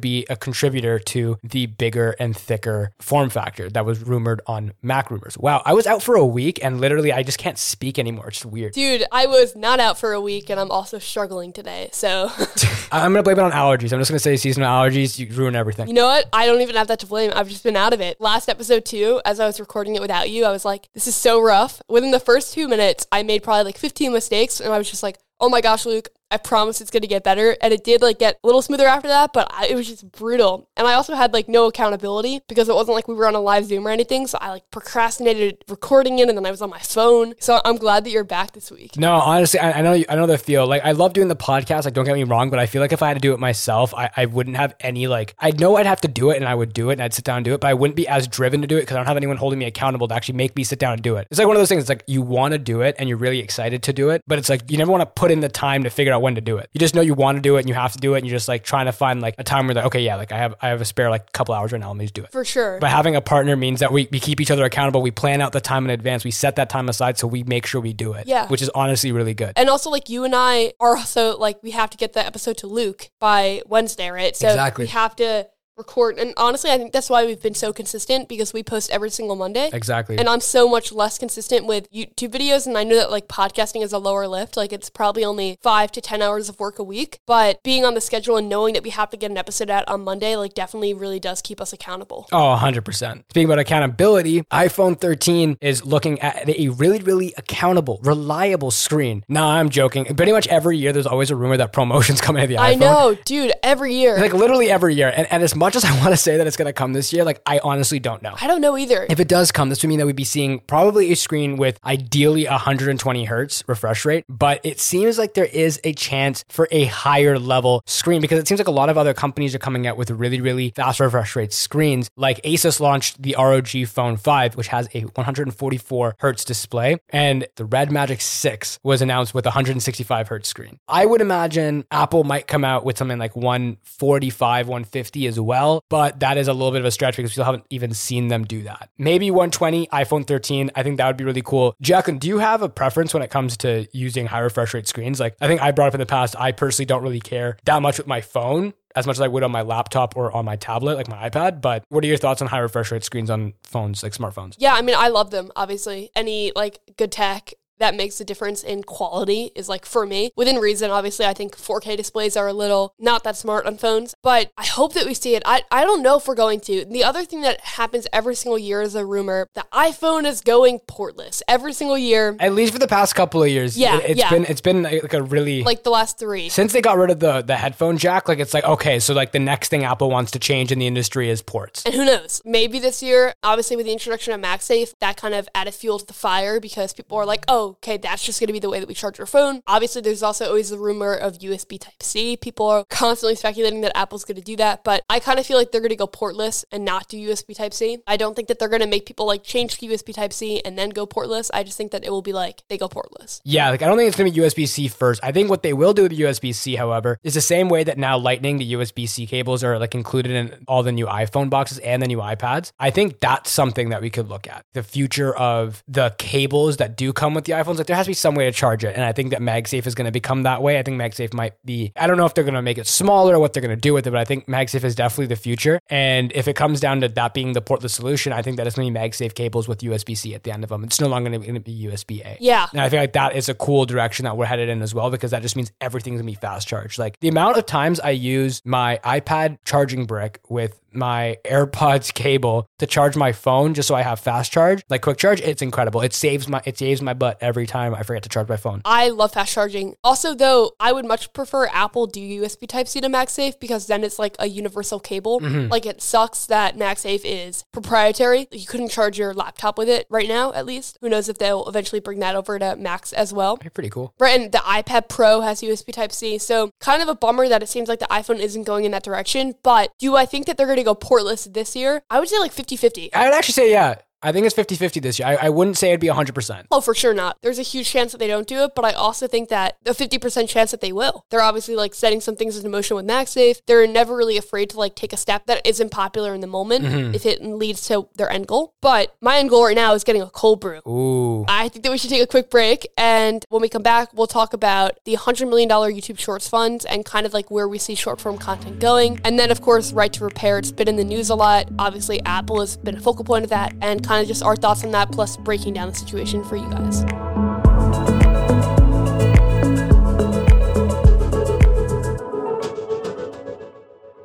be 0.00 0.26
a 0.30 0.36
contributor 0.36 0.98
to 0.98 1.38
the 1.42 1.66
bigger 1.66 2.14
and 2.18 2.36
thicker 2.36 2.92
form 3.00 3.30
factor 3.30 3.68
that 3.70 3.84
was 3.84 4.02
rumored 4.02 4.40
on 4.46 4.72
MacRumors. 4.84 5.38
Wow, 5.38 5.62
I 5.64 5.74
was 5.74 5.86
out 5.86 6.02
for 6.02 6.14
a 6.16 6.26
week 6.26 6.58
and 6.62 6.80
literally 6.80 7.12
I 7.12 7.22
just 7.22 7.38
can't 7.38 7.58
speak 7.58 7.98
anymore. 7.98 8.28
It's 8.28 8.44
weird. 8.44 8.72
Dude, 8.72 9.04
I 9.12 9.26
was 9.26 9.54
not 9.56 9.80
out 9.80 9.98
for 9.98 10.12
a 10.12 10.20
week 10.20 10.50
and 10.50 10.58
I'm 10.58 10.70
also 10.70 10.98
struggling 10.98 11.52
today. 11.52 11.90
So 11.92 12.30
I'm 12.92 13.12
gonna 13.12 13.22
blame 13.22 13.38
it 13.38 13.42
on 13.42 13.52
allergies. 13.52 13.92
I'm 13.92 14.00
just 14.00 14.10
gonna 14.10 14.18
say 14.18 14.36
seasonal 14.36 14.68
allergies. 14.68 15.17
You 15.18 15.26
ruin 15.34 15.56
everything. 15.56 15.88
You 15.88 15.94
know 15.94 16.06
what? 16.06 16.28
I 16.32 16.46
don't 16.46 16.60
even 16.60 16.76
have 16.76 16.88
that 16.88 17.00
to 17.00 17.06
blame. 17.06 17.32
I've 17.34 17.48
just 17.48 17.64
been 17.64 17.76
out 17.76 17.92
of 17.92 18.00
it. 18.00 18.20
Last 18.20 18.48
episode 18.48 18.84
too, 18.84 19.20
as 19.24 19.40
I 19.40 19.46
was 19.46 19.58
recording 19.58 19.96
it 19.96 20.00
without 20.00 20.30
you, 20.30 20.44
I 20.44 20.52
was 20.52 20.64
like, 20.64 20.88
this 20.94 21.06
is 21.06 21.16
so 21.16 21.40
rough. 21.40 21.82
Within 21.88 22.10
the 22.10 22.20
first 22.20 22.54
two 22.54 22.68
minutes, 22.68 23.06
I 23.10 23.22
made 23.22 23.42
probably 23.42 23.64
like 23.64 23.78
15 23.78 24.12
mistakes, 24.12 24.60
and 24.60 24.72
I 24.72 24.78
was 24.78 24.88
just 24.88 25.02
like, 25.02 25.18
oh 25.40 25.48
my 25.48 25.60
gosh, 25.60 25.86
Luke, 25.86 26.08
I 26.30 26.36
promise 26.36 26.80
it's 26.80 26.90
going 26.90 27.02
to 27.02 27.08
get 27.08 27.24
better. 27.24 27.56
And 27.62 27.72
it 27.72 27.84
did 27.84 28.02
like 28.02 28.18
get 28.18 28.38
a 28.42 28.46
little 28.46 28.62
smoother 28.62 28.86
after 28.86 29.08
that, 29.08 29.32
but 29.32 29.50
I, 29.52 29.66
it 29.66 29.74
was 29.74 29.88
just 29.88 30.10
brutal. 30.12 30.68
And 30.76 30.86
I 30.86 30.94
also 30.94 31.14
had 31.14 31.32
like 31.32 31.48
no 31.48 31.66
accountability 31.66 32.40
because 32.48 32.68
it 32.68 32.74
wasn't 32.74 32.94
like 32.96 33.08
we 33.08 33.14
were 33.14 33.26
on 33.26 33.34
a 33.34 33.40
live 33.40 33.64
Zoom 33.64 33.86
or 33.86 33.90
anything. 33.90 34.26
So 34.26 34.38
I 34.40 34.50
like 34.50 34.70
procrastinated 34.70 35.64
recording 35.68 36.18
it 36.18 36.28
and 36.28 36.36
then 36.36 36.46
I 36.46 36.50
was 36.50 36.62
on 36.62 36.70
my 36.70 36.78
phone. 36.80 37.34
So 37.38 37.60
I'm 37.64 37.76
glad 37.76 38.04
that 38.04 38.10
you're 38.10 38.24
back 38.24 38.52
this 38.52 38.70
week. 38.70 38.96
No, 38.96 39.14
honestly, 39.14 39.60
I, 39.60 39.78
I 39.78 39.82
know, 39.82 40.04
I 40.08 40.14
know 40.16 40.26
the 40.26 40.38
feel. 40.38 40.66
Like 40.66 40.84
I 40.84 40.92
love 40.92 41.12
doing 41.12 41.28
the 41.28 41.36
podcast. 41.36 41.84
Like 41.84 41.94
don't 41.94 42.04
get 42.04 42.14
me 42.14 42.24
wrong, 42.24 42.50
but 42.50 42.58
I 42.58 42.66
feel 42.66 42.82
like 42.82 42.92
if 42.92 43.02
I 43.02 43.08
had 43.08 43.14
to 43.14 43.20
do 43.20 43.32
it 43.32 43.40
myself, 43.40 43.94
I, 43.94 44.10
I 44.16 44.26
wouldn't 44.26 44.56
have 44.56 44.74
any 44.80 45.06
like, 45.06 45.34
I 45.38 45.52
know 45.52 45.76
I'd 45.76 45.86
have 45.86 46.00
to 46.02 46.08
do 46.08 46.30
it 46.30 46.36
and 46.36 46.46
I 46.46 46.54
would 46.54 46.72
do 46.72 46.90
it 46.90 46.94
and 46.94 47.02
I'd 47.02 47.14
sit 47.14 47.24
down 47.24 47.38
and 47.38 47.44
do 47.44 47.54
it, 47.54 47.60
but 47.60 47.68
I 47.68 47.74
wouldn't 47.74 47.96
be 47.96 48.06
as 48.06 48.28
driven 48.28 48.60
to 48.60 48.66
do 48.66 48.76
it 48.76 48.80
because 48.80 48.96
I 48.96 48.98
don't 48.98 49.06
have 49.06 49.16
anyone 49.16 49.36
holding 49.36 49.58
me 49.58 49.64
accountable 49.64 50.08
to 50.08 50.14
actually 50.14 50.36
make 50.36 50.56
me 50.56 50.64
sit 50.64 50.78
down 50.78 50.92
and 50.92 51.02
do 51.02 51.16
it. 51.16 51.26
It's 51.30 51.38
like 51.38 51.46
one 51.46 51.56
of 51.56 51.60
those 51.60 51.68
things. 51.68 51.82
It's 51.82 51.88
like 51.88 52.04
you 52.06 52.22
want 52.22 52.52
to 52.52 52.58
do 52.58 52.82
it 52.82 52.96
and 52.98 53.08
you're 53.08 53.18
really 53.18 53.38
excited 53.38 53.82
to 53.84 53.92
do 53.92 54.10
it, 54.10 54.22
but 54.26 54.38
it's 54.38 54.48
like 54.48 54.70
you 54.70 54.76
never 54.76 54.90
want 54.90 55.02
to 55.02 55.06
put 55.06 55.30
in 55.30 55.40
the 55.40 55.48
time 55.48 55.84
to 55.84 55.90
figure 55.90 56.12
out 56.12 56.17
when 56.20 56.34
to 56.36 56.40
do 56.40 56.58
it. 56.58 56.68
You 56.72 56.78
just 56.78 56.94
know 56.94 57.00
you 57.00 57.14
want 57.14 57.36
to 57.36 57.42
do 57.42 57.56
it 57.56 57.60
and 57.60 57.68
you 57.68 57.74
have 57.74 57.92
to 57.92 57.98
do 57.98 58.14
it 58.14 58.18
and 58.18 58.26
you're 58.26 58.36
just 58.36 58.48
like 58.48 58.64
trying 58.64 58.86
to 58.86 58.92
find 58.92 59.20
like 59.20 59.34
a 59.38 59.44
time 59.44 59.66
where 59.66 59.74
like 59.74 59.84
okay 59.86 60.00
yeah 60.00 60.16
like 60.16 60.32
I 60.32 60.38
have 60.38 60.54
I 60.60 60.68
have 60.68 60.80
a 60.80 60.84
spare 60.84 61.10
like 61.10 61.32
couple 61.32 61.54
hours 61.54 61.72
right 61.72 61.80
now 61.80 61.88
let 61.88 61.96
me 61.96 62.04
just 62.04 62.14
do 62.14 62.22
it 62.24 62.32
For 62.32 62.44
sure. 62.44 62.78
but 62.80 62.90
having 62.90 63.16
a 63.16 63.20
partner 63.20 63.56
means 63.56 63.80
that 63.80 63.92
we, 63.92 64.08
we 64.10 64.20
keep 64.20 64.40
each 64.40 64.50
other 64.50 64.64
accountable 64.64 65.02
we 65.02 65.10
plan 65.10 65.40
out 65.40 65.52
the 65.52 65.60
time 65.60 65.84
in 65.84 65.90
advance 65.90 66.24
we 66.24 66.30
set 66.30 66.56
that 66.56 66.68
time 66.70 66.88
aside 66.88 67.18
so 67.18 67.26
we 67.26 67.42
make 67.44 67.66
sure 67.66 67.80
we 67.80 67.92
do 67.92 68.12
it 68.14 68.26
Yeah. 68.26 68.46
which 68.48 68.62
is 68.62 68.68
honestly 68.74 69.12
really 69.12 69.34
good 69.34 69.52
and 69.56 69.68
also, 69.70 69.90
like 69.90 70.08
you 70.08 70.24
and 70.24 70.34
I 70.34 70.72
are 70.80 70.96
also 70.96 71.36
like 71.38 71.62
we 71.62 71.70
have 71.72 71.90
to 71.90 71.96
get 71.96 72.12
the 72.12 72.24
episode 72.24 72.58
to 72.58 72.66
Luke 72.66 73.10
by 73.20 73.62
Wednesday, 73.66 74.08
right? 74.10 74.34
So 74.36 74.48
Exactly. 74.48 74.84
we 74.84 74.88
have 74.88 75.16
to 75.16 75.46
record. 75.78 76.18
And 76.18 76.34
honestly, 76.36 76.70
I 76.70 76.76
think 76.76 76.92
that's 76.92 77.08
why 77.08 77.24
we've 77.24 77.40
been 77.40 77.54
so 77.54 77.72
consistent 77.72 78.28
because 78.28 78.52
we 78.52 78.62
post 78.62 78.90
every 78.90 79.10
single 79.10 79.36
Monday. 79.36 79.70
exactly 79.72 80.18
And 80.18 80.28
I'm 80.28 80.40
so 80.40 80.68
much 80.68 80.92
less 80.92 81.18
consistent 81.18 81.66
with 81.66 81.90
YouTube 81.90 82.30
videos. 82.30 82.66
And 82.66 82.76
I 82.76 82.84
know 82.84 82.96
that 82.96 83.10
like 83.10 83.28
podcasting 83.28 83.82
is 83.82 83.92
a 83.92 83.98
lower 83.98 84.26
lift. 84.26 84.56
Like 84.56 84.72
it's 84.72 84.90
probably 84.90 85.24
only 85.24 85.58
five 85.62 85.92
to 85.92 86.00
10 86.00 86.20
hours 86.20 86.48
of 86.48 86.58
work 86.58 86.78
a 86.78 86.82
week. 86.82 87.20
But 87.26 87.62
being 87.62 87.84
on 87.84 87.94
the 87.94 88.00
schedule 88.00 88.36
and 88.36 88.48
knowing 88.48 88.74
that 88.74 88.82
we 88.82 88.90
have 88.90 89.10
to 89.10 89.16
get 89.16 89.30
an 89.30 89.38
episode 89.38 89.70
out 89.70 89.88
on 89.88 90.02
Monday, 90.02 90.36
like 90.36 90.54
definitely 90.54 90.92
really 90.94 91.20
does 91.20 91.40
keep 91.40 91.60
us 91.60 91.72
accountable. 91.72 92.28
Oh, 92.32 92.58
100%. 92.60 93.24
Speaking 93.30 93.44
about 93.44 93.58
accountability, 93.58 94.42
iPhone 94.52 95.00
13 95.00 95.58
is 95.60 95.84
looking 95.84 96.20
at 96.20 96.48
a 96.48 96.68
really, 96.70 96.98
really 97.00 97.32
accountable, 97.36 98.00
reliable 98.02 98.70
screen. 98.70 99.24
No, 99.28 99.44
I'm 99.44 99.68
joking. 99.68 100.04
Pretty 100.16 100.32
much 100.32 100.48
every 100.48 100.76
year, 100.76 100.92
there's 100.92 101.06
always 101.06 101.30
a 101.30 101.36
rumor 101.36 101.56
that 101.56 101.72
ProMotion's 101.72 102.20
coming 102.28 102.42
to 102.42 102.48
the 102.48 102.54
iPhone. 102.56 102.58
I 102.58 102.74
know, 102.74 103.16
dude, 103.24 103.52
every 103.62 103.94
year. 103.94 104.18
Like 104.18 104.32
literally 104.32 104.70
every 104.70 104.94
year. 104.94 105.12
And, 105.14 105.30
and 105.30 105.42
as 105.42 105.54
much 105.54 105.67
as 105.76 105.84
I 105.84 105.90
want 105.98 106.10
to 106.10 106.16
say 106.16 106.36
that 106.36 106.46
it's 106.46 106.56
going 106.56 106.66
to 106.66 106.72
come 106.72 106.92
this 106.92 107.12
year, 107.12 107.24
like 107.24 107.40
I 107.46 107.60
honestly 107.62 107.98
don't 107.98 108.22
know. 108.22 108.34
I 108.40 108.46
don't 108.46 108.60
know 108.60 108.76
either. 108.76 109.06
If 109.08 109.20
it 109.20 109.28
does 109.28 109.52
come, 109.52 109.68
this 109.68 109.82
would 109.82 109.88
mean 109.88 109.98
that 109.98 110.06
we'd 110.06 110.16
be 110.16 110.24
seeing 110.24 110.60
probably 110.60 111.10
a 111.12 111.16
screen 111.16 111.56
with 111.56 111.78
ideally 111.84 112.46
120 112.46 113.24
hertz 113.24 113.64
refresh 113.66 114.04
rate, 114.04 114.24
but 114.28 114.60
it 114.64 114.80
seems 114.80 115.18
like 115.18 115.34
there 115.34 115.44
is 115.44 115.80
a 115.84 115.92
chance 115.92 116.44
for 116.48 116.68
a 116.70 116.84
higher 116.86 117.38
level 117.38 117.82
screen 117.86 118.20
because 118.20 118.38
it 118.38 118.48
seems 118.48 118.60
like 118.60 118.68
a 118.68 118.72
lot 118.72 118.88
of 118.88 118.98
other 118.98 119.14
companies 119.14 119.54
are 119.54 119.58
coming 119.58 119.86
out 119.86 119.96
with 119.96 120.10
really, 120.10 120.40
really 120.40 120.72
fast 120.76 121.00
refresh 121.00 121.34
rate 121.36 121.52
screens. 121.52 122.10
Like 122.16 122.42
Asus 122.42 122.80
launched 122.80 123.22
the 123.22 123.34
ROG 123.38 123.86
Phone 123.86 124.16
5, 124.16 124.56
which 124.56 124.68
has 124.68 124.88
a 124.94 125.00
144 125.02 126.16
hertz 126.18 126.44
display, 126.44 126.96
and 127.10 127.46
the 127.56 127.64
Red 127.64 127.90
Magic 127.90 128.20
6 128.20 128.78
was 128.82 129.02
announced 129.02 129.34
with 129.34 129.44
a 129.46 129.50
165 129.50 130.28
hertz 130.28 130.48
screen. 130.48 130.78
I 130.88 131.04
would 131.06 131.20
imagine 131.20 131.84
Apple 131.90 132.24
might 132.24 132.46
come 132.46 132.64
out 132.64 132.84
with 132.84 132.96
something 132.98 133.18
like 133.18 133.36
145, 133.36 134.68
150 134.68 135.26
as 135.26 135.40
well, 135.40 135.57
but 135.88 136.20
that 136.20 136.38
is 136.38 136.48
a 136.48 136.52
little 136.52 136.72
bit 136.72 136.80
of 136.80 136.86
a 136.86 136.90
stretch 136.90 137.16
because 137.16 137.30
we 137.30 137.32
still 137.32 137.44
haven't 137.44 137.64
even 137.70 137.94
seen 137.94 138.28
them 138.28 138.44
do 138.44 138.62
that. 138.62 138.90
Maybe 138.98 139.30
120, 139.30 139.86
iPhone 139.88 140.26
13. 140.26 140.70
I 140.74 140.82
think 140.82 140.98
that 140.98 141.06
would 141.06 141.16
be 141.16 141.24
really 141.24 141.42
cool. 141.42 141.74
Jacklyn, 141.80 142.18
do 142.18 142.28
you 142.28 142.38
have 142.38 142.62
a 142.62 142.68
preference 142.68 143.14
when 143.14 143.22
it 143.22 143.30
comes 143.30 143.56
to 143.58 143.86
using 143.92 144.26
high 144.26 144.40
refresh 144.40 144.74
rate 144.74 144.88
screens? 144.88 145.20
Like, 145.20 145.36
I 145.40 145.46
think 145.46 145.62
I 145.62 145.70
brought 145.70 145.88
up 145.88 145.94
in 145.94 146.00
the 146.00 146.06
past, 146.06 146.36
I 146.38 146.52
personally 146.52 146.86
don't 146.86 147.02
really 147.02 147.20
care 147.20 147.56
that 147.64 147.82
much 147.82 147.98
with 147.98 148.06
my 148.06 148.20
phone 148.20 148.72
as 148.98 149.06
much 149.06 149.16
as 149.16 149.20
I 149.20 149.28
would 149.28 149.42
on 149.44 149.52
my 149.52 149.62
laptop 149.62 150.16
or 150.16 150.32
on 150.32 150.44
my 150.44 150.56
tablet, 150.56 150.96
like 150.96 151.08
my 151.08 151.28
iPad. 151.28 151.60
But 151.60 151.84
what 151.88 152.02
are 152.02 152.06
your 152.06 152.16
thoughts 152.16 152.42
on 152.42 152.48
high 152.48 152.58
refresh 152.58 152.90
rate 152.90 153.04
screens 153.04 153.30
on 153.30 153.54
phones, 153.62 154.02
like 154.02 154.12
smartphones? 154.12 154.54
Yeah, 154.58 154.74
I 154.74 154.82
mean, 154.82 154.96
I 154.98 155.08
love 155.08 155.30
them, 155.30 155.52
obviously. 155.54 156.10
Any 156.16 156.52
like 156.56 156.80
good 156.96 157.12
tech 157.12 157.54
that 157.78 157.94
makes 157.94 158.20
a 158.20 158.24
difference 158.24 158.62
in 158.62 158.82
quality 158.82 159.50
is 159.54 159.68
like 159.68 159.84
for 159.86 160.06
me 160.06 160.30
within 160.36 160.56
reason 160.56 160.90
obviously 160.90 161.24
i 161.26 161.34
think 161.34 161.56
4k 161.56 161.96
displays 161.96 162.36
are 162.36 162.48
a 162.48 162.52
little 162.52 162.94
not 162.98 163.24
that 163.24 163.36
smart 163.36 163.66
on 163.66 163.76
phones 163.76 164.14
but 164.22 164.50
i 164.56 164.64
hope 164.64 164.94
that 164.94 165.06
we 165.06 165.14
see 165.14 165.34
it 165.34 165.42
i, 165.46 165.62
I 165.70 165.84
don't 165.84 166.02
know 166.02 166.16
if 166.16 166.26
we're 166.26 166.34
going 166.34 166.60
to 166.60 166.84
the 166.84 167.04
other 167.04 167.24
thing 167.24 167.42
that 167.42 167.60
happens 167.60 168.06
every 168.12 168.34
single 168.34 168.58
year 168.58 168.82
is 168.82 168.94
a 168.94 169.04
rumor 169.04 169.48
the 169.54 169.66
iphone 169.72 170.24
is 170.24 170.40
going 170.40 170.80
portless 170.80 171.42
every 171.48 171.72
single 171.72 171.98
year 171.98 172.36
At 172.40 172.54
least 172.54 172.72
for 172.72 172.78
the 172.78 172.88
past 172.88 173.14
couple 173.14 173.42
of 173.42 173.48
years, 173.48 173.76
Yeah, 173.76 173.98
it, 173.98 174.04
has 174.04 174.16
yeah. 174.16 174.30
been 174.30 174.44
it's 174.44 174.60
been 174.60 174.82
like 174.82 175.14
a 175.14 175.22
really 175.22 175.62
like 175.62 175.82
the 175.82 175.90
last 175.90 176.18
three 176.18 176.48
since 176.48 176.72
they 176.72 176.80
got 176.80 176.96
rid 176.96 177.10
of 177.10 177.20
the 177.20 177.42
the 177.42 177.56
headphone 177.56 177.98
jack. 177.98 178.28
Like 178.28 178.38
it's 178.38 178.54
like 178.54 178.64
okay, 178.64 178.98
so 178.98 179.14
like 179.14 179.32
the 179.32 179.38
next 179.38 179.68
thing 179.68 179.84
Apple 179.84 180.10
wants 180.10 180.30
to 180.32 180.38
change 180.38 180.72
in 180.72 180.78
the 180.78 180.86
industry 180.86 181.30
is 181.30 181.42
ports. 181.42 181.84
And 181.84 181.94
who 181.94 182.04
knows? 182.04 182.42
Maybe 182.44 182.78
this 182.78 183.02
year, 183.02 183.32
obviously 183.42 183.76
with 183.76 183.86
the 183.86 183.92
introduction 183.92 184.32
of 184.32 184.40
MagSafe, 184.40 184.94
that 185.00 185.16
kind 185.16 185.34
of 185.34 185.48
added 185.54 185.74
fuel 185.74 185.98
to 185.98 186.06
the 186.06 186.12
fire 186.12 186.60
because 186.60 186.92
people 186.92 187.18
are 187.18 187.26
like, 187.26 187.44
oh, 187.48 187.67
okay, 187.70 187.96
that's 187.96 188.24
just 188.24 188.40
going 188.40 188.48
to 188.48 188.52
be 188.52 188.58
the 188.58 188.70
way 188.70 188.80
that 188.80 188.88
we 188.88 188.94
charge 188.94 189.18
our 189.20 189.26
phone. 189.26 189.62
Obviously, 189.66 190.02
there's 190.02 190.22
also 190.22 190.46
always 190.46 190.70
the 190.70 190.78
rumor 190.78 191.14
of 191.14 191.38
USB 191.38 191.80
Type 191.80 192.02
C. 192.02 192.36
People 192.36 192.66
are 192.66 192.84
constantly 192.88 193.34
speculating 193.34 193.80
that 193.82 193.96
Apple's 193.96 194.24
going 194.24 194.36
to 194.36 194.42
do 194.42 194.56
that, 194.56 194.84
but 194.84 195.02
I 195.08 195.20
kind 195.20 195.38
of 195.38 195.46
feel 195.46 195.56
like 195.56 195.72
they're 195.72 195.80
going 195.80 195.90
to 195.90 195.96
go 195.96 196.06
portless 196.06 196.64
and 196.70 196.84
not 196.84 197.08
do 197.08 197.16
USB 197.16 197.54
Type 197.56 197.74
C. 197.74 197.98
I 198.06 198.16
don't 198.16 198.34
think 198.34 198.48
that 198.48 198.58
they're 198.58 198.68
going 198.68 198.80
to 198.80 198.86
make 198.86 199.06
people 199.06 199.26
like 199.26 199.42
change 199.42 199.78
to 199.78 199.86
USB 199.86 200.14
Type 200.14 200.32
C 200.32 200.60
and 200.64 200.78
then 200.78 200.90
go 200.90 201.06
portless. 201.06 201.50
I 201.52 201.62
just 201.62 201.76
think 201.76 201.92
that 201.92 202.04
it 202.04 202.10
will 202.10 202.22
be 202.22 202.32
like 202.32 202.62
they 202.68 202.78
go 202.78 202.88
portless. 202.88 203.40
Yeah, 203.44 203.70
like 203.70 203.82
I 203.82 203.86
don't 203.86 203.96
think 203.96 204.08
it's 204.08 204.16
gonna 204.16 204.30
be 204.30 204.38
USB 204.38 204.68
C 204.68 204.88
first. 204.88 205.22
I 205.22 205.32
think 205.32 205.50
what 205.50 205.62
they 205.62 205.72
will 205.72 205.94
do 205.94 206.02
with 206.02 206.12
USB 206.12 206.54
C, 206.54 206.76
however, 206.76 207.18
is 207.22 207.34
the 207.34 207.40
same 207.40 207.68
way 207.68 207.84
that 207.84 207.98
now 207.98 208.18
Lightning, 208.18 208.58
the 208.58 208.72
USB 208.74 209.08
C 209.08 209.26
cables 209.26 209.64
are 209.64 209.78
like 209.78 209.94
included 209.94 210.32
in 210.32 210.64
all 210.66 210.82
the 210.82 210.92
new 210.92 211.06
iPhone 211.06 211.50
boxes 211.50 211.78
and 211.78 212.02
the 212.02 212.06
new 212.06 212.18
iPads. 212.18 212.72
I 212.78 212.90
think 212.90 213.20
that's 213.20 213.50
something 213.50 213.90
that 213.90 214.02
we 214.02 214.10
could 214.10 214.28
look 214.28 214.46
at. 214.46 214.64
The 214.74 214.82
future 214.82 215.34
of 215.34 215.82
the 215.88 216.14
cables 216.18 216.78
that 216.78 216.96
do 216.96 217.12
come 217.12 217.34
with 217.34 217.44
the 217.44 217.52
iPhones, 217.62 217.78
like 217.78 217.86
there 217.86 217.96
has 217.96 218.06
to 218.06 218.10
be 218.10 218.14
some 218.14 218.34
way 218.34 218.44
to 218.44 218.52
charge 218.52 218.84
it. 218.84 218.94
And 218.94 219.04
I 219.04 219.12
think 219.12 219.30
that 219.30 219.40
MagSafe 219.40 219.86
is 219.86 219.94
gonna 219.94 220.12
become 220.12 220.42
that 220.44 220.62
way. 220.62 220.78
I 220.78 220.82
think 220.82 221.00
MagSafe 221.00 221.34
might 221.34 221.54
be, 221.64 221.92
I 221.96 222.06
don't 222.06 222.16
know 222.16 222.26
if 222.26 222.34
they're 222.34 222.44
gonna 222.44 222.62
make 222.62 222.78
it 222.78 222.86
smaller 222.86 223.36
or 223.36 223.38
what 223.38 223.52
they're 223.52 223.62
gonna 223.62 223.76
do 223.76 223.92
with 223.94 224.06
it, 224.06 224.10
but 224.10 224.20
I 224.20 224.24
think 224.24 224.46
MagSafe 224.46 224.84
is 224.84 224.94
definitely 224.94 225.26
the 225.26 225.36
future. 225.36 225.80
And 225.88 226.32
if 226.34 226.48
it 226.48 226.54
comes 226.56 226.80
down 226.80 227.00
to 227.00 227.08
that 227.08 227.34
being 227.34 227.52
the 227.52 227.62
portless 227.62 227.90
solution, 227.90 228.32
I 228.32 228.42
think 228.42 228.56
that 228.56 228.66
it's 228.66 228.76
gonna 228.76 228.90
be 228.90 228.98
MagSafe 228.98 229.34
cables 229.34 229.68
with 229.68 229.80
USB 229.80 230.16
C 230.16 230.34
at 230.34 230.42
the 230.44 230.52
end 230.52 230.64
of 230.64 230.70
them. 230.70 230.84
It's 230.84 231.00
no 231.00 231.08
longer 231.08 231.30
gonna 231.30 231.60
be 231.60 231.86
USB 231.86 232.22
A. 232.24 232.36
Yeah. 232.40 232.68
And 232.72 232.80
I 232.80 232.88
feel 232.88 233.00
like 233.00 233.12
that 233.14 233.36
is 233.36 233.48
a 233.48 233.54
cool 233.54 233.86
direction 233.86 234.24
that 234.24 234.36
we're 234.36 234.46
headed 234.46 234.68
in 234.68 234.82
as 234.82 234.94
well 234.94 235.10
because 235.10 235.30
that 235.30 235.42
just 235.42 235.56
means 235.56 235.72
everything's 235.80 236.20
gonna 236.20 236.30
be 236.30 236.34
fast 236.34 236.68
charged. 236.68 236.98
Like 236.98 237.18
the 237.20 237.28
amount 237.28 237.56
of 237.56 237.66
times 237.66 238.00
I 238.00 238.10
use 238.10 238.62
my 238.64 239.00
iPad 239.04 239.58
charging 239.64 240.06
brick 240.06 240.40
with 240.48 240.80
my 240.92 241.38
AirPods 241.44 242.12
cable 242.14 242.66
to 242.78 242.86
charge 242.86 243.16
my 243.16 243.32
phone 243.32 243.74
just 243.74 243.88
so 243.88 243.94
I 243.94 244.02
have 244.02 244.20
fast 244.20 244.52
charge, 244.52 244.82
like 244.88 245.02
quick 245.02 245.18
charge, 245.18 245.40
it's 245.40 245.62
incredible. 245.62 246.00
It 246.00 246.14
saves 246.14 246.48
my 246.48 246.62
it 246.64 246.78
saves 246.78 247.02
my 247.02 247.14
butt 247.14 247.38
every 247.40 247.66
time 247.66 247.94
I 247.94 248.02
forget 248.02 248.22
to 248.24 248.28
charge 248.28 248.48
my 248.48 248.56
phone. 248.56 248.82
I 248.84 249.10
love 249.10 249.32
fast 249.32 249.52
charging. 249.52 249.94
Also, 250.02 250.34
though, 250.34 250.72
I 250.80 250.92
would 250.92 251.04
much 251.04 251.32
prefer 251.32 251.66
Apple 251.68 252.06
do 252.06 252.20
USB 252.20 252.66
Type 252.66 252.88
C 252.88 253.00
to 253.00 253.08
MagSafe 253.08 253.58
because 253.60 253.86
then 253.86 254.04
it's 254.04 254.18
like 254.18 254.36
a 254.38 254.48
universal 254.48 255.00
cable. 255.00 255.40
Mm-hmm. 255.40 255.70
Like 255.70 255.86
it 255.86 256.00
sucks 256.00 256.46
that 256.46 256.76
MagSafe 256.76 257.22
is 257.24 257.64
proprietary. 257.72 258.48
You 258.50 258.66
couldn't 258.66 258.88
charge 258.88 259.18
your 259.18 259.34
laptop 259.34 259.78
with 259.78 259.88
it 259.88 260.06
right 260.10 260.28
now, 260.28 260.52
at 260.52 260.66
least. 260.66 260.98
Who 261.00 261.08
knows 261.08 261.28
if 261.28 261.38
they'll 261.38 261.68
eventually 261.68 262.00
bring 262.00 262.18
that 262.20 262.34
over 262.34 262.58
to 262.58 262.76
Macs 262.76 263.12
as 263.12 263.32
well. 263.32 263.56
Pretty 263.56 263.90
cool. 263.90 264.14
Right, 264.18 264.38
and 264.38 264.52
the 264.52 264.58
iPad 264.58 265.08
Pro 265.08 265.40
has 265.40 265.60
USB 265.60 265.92
Type 265.92 266.12
C, 266.12 266.38
so 266.38 266.70
kind 266.80 267.02
of 267.02 267.08
a 267.08 267.14
bummer 267.14 267.48
that 267.48 267.62
it 267.62 267.68
seems 267.68 267.88
like 267.88 267.98
the 267.98 268.06
iPhone 268.06 268.38
isn't 268.38 268.64
going 268.64 268.84
in 268.84 268.92
that 268.92 269.02
direction. 269.02 269.54
But 269.62 269.92
do 269.98 270.16
I 270.16 270.26
think 270.26 270.46
that 270.46 270.56
they're 270.56 270.66
going 270.66 270.77
to 270.78 270.84
go 270.84 270.94
portless 270.94 271.44
this 271.52 271.76
year? 271.76 272.02
I 272.10 272.18
would 272.20 272.28
say 272.28 272.38
like 272.38 272.52
50 272.52 272.76
50. 272.76 273.12
I 273.14 273.24
would 273.24 273.34
actually 273.34 273.54
say 273.54 273.70
yeah. 273.70 273.96
I 274.22 274.32
think 274.32 274.46
it's 274.46 274.54
50-50 274.54 275.00
this 275.02 275.18
year. 275.18 275.28
I, 275.28 275.46
I 275.46 275.48
wouldn't 275.48 275.76
say 275.76 275.90
it'd 275.90 276.00
be 276.00 276.08
100%. 276.08 276.66
Oh, 276.70 276.80
for 276.80 276.94
sure 276.94 277.14
not. 277.14 277.38
There's 277.42 277.58
a 277.58 277.62
huge 277.62 277.88
chance 277.88 278.12
that 278.12 278.18
they 278.18 278.26
don't 278.26 278.46
do 278.46 278.64
it, 278.64 278.72
but 278.74 278.84
I 278.84 278.92
also 278.92 279.26
think 279.26 279.48
that 279.48 279.76
a 279.86 279.90
50% 279.90 280.48
chance 280.48 280.70
that 280.72 280.80
they 280.80 280.92
will. 280.92 281.24
They're 281.30 281.40
obviously 281.40 281.76
like 281.76 281.94
setting 281.94 282.20
some 282.20 282.36
things 282.36 282.56
into 282.56 282.68
motion 282.68 282.96
with 282.96 283.06
MagSafe. 283.06 283.60
They're 283.66 283.86
never 283.86 284.16
really 284.16 284.36
afraid 284.36 284.70
to 284.70 284.78
like 284.78 284.94
take 284.94 285.12
a 285.12 285.16
step 285.16 285.46
that 285.46 285.64
isn't 285.66 285.90
popular 285.90 286.34
in 286.34 286.40
the 286.40 286.46
moment 286.46 286.84
mm-hmm. 286.84 287.14
if 287.14 287.26
it 287.26 287.42
leads 287.42 287.86
to 287.88 288.08
their 288.16 288.30
end 288.30 288.48
goal. 288.48 288.74
But 288.80 289.14
my 289.20 289.38
end 289.38 289.50
goal 289.50 289.64
right 289.64 289.76
now 289.76 289.94
is 289.94 290.04
getting 290.04 290.22
a 290.22 290.30
cold 290.30 290.60
brew. 290.60 290.80
Ooh. 290.86 291.44
I 291.48 291.68
think 291.68 291.84
that 291.84 291.90
we 291.90 291.98
should 291.98 292.10
take 292.10 292.22
a 292.22 292.26
quick 292.26 292.50
break. 292.50 292.88
And 292.96 293.44
when 293.48 293.62
we 293.62 293.68
come 293.68 293.82
back, 293.82 294.12
we'll 294.14 294.26
talk 294.26 294.52
about 294.52 294.98
the 295.04 295.14
$100 295.14 295.48
million 295.48 295.68
YouTube 295.68 296.18
Shorts 296.18 296.48
Fund 296.48 296.84
and 296.88 297.04
kind 297.04 297.24
of 297.24 297.32
like 297.32 297.50
where 297.50 297.68
we 297.68 297.78
see 297.78 297.94
short 297.94 298.20
form 298.20 298.38
content 298.38 298.80
going. 298.80 299.20
And 299.24 299.38
then, 299.38 299.50
of 299.50 299.60
course, 299.60 299.92
Right 299.92 300.12
to 300.14 300.24
Repair. 300.24 300.58
It's 300.58 300.72
been 300.72 300.88
in 300.88 300.96
the 300.96 301.04
news 301.04 301.30
a 301.30 301.34
lot. 301.34 301.68
Obviously, 301.78 302.20
Apple 302.24 302.60
has 302.60 302.76
been 302.76 302.96
a 302.96 303.00
focal 303.00 303.24
point 303.24 303.44
of 303.44 303.50
that. 303.50 303.74
And 303.80 304.02
kind 304.08 304.22
of 304.22 304.26
just 304.26 304.42
our 304.42 304.56
thoughts 304.56 304.82
on 304.84 304.90
that, 304.92 305.12
plus 305.12 305.36
breaking 305.36 305.74
down 305.74 305.86
the 305.90 305.94
situation 305.94 306.42
for 306.42 306.56
you 306.56 306.68
guys. 306.70 307.04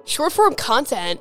Short 0.05 0.31
form 0.31 0.55
content 0.55 1.19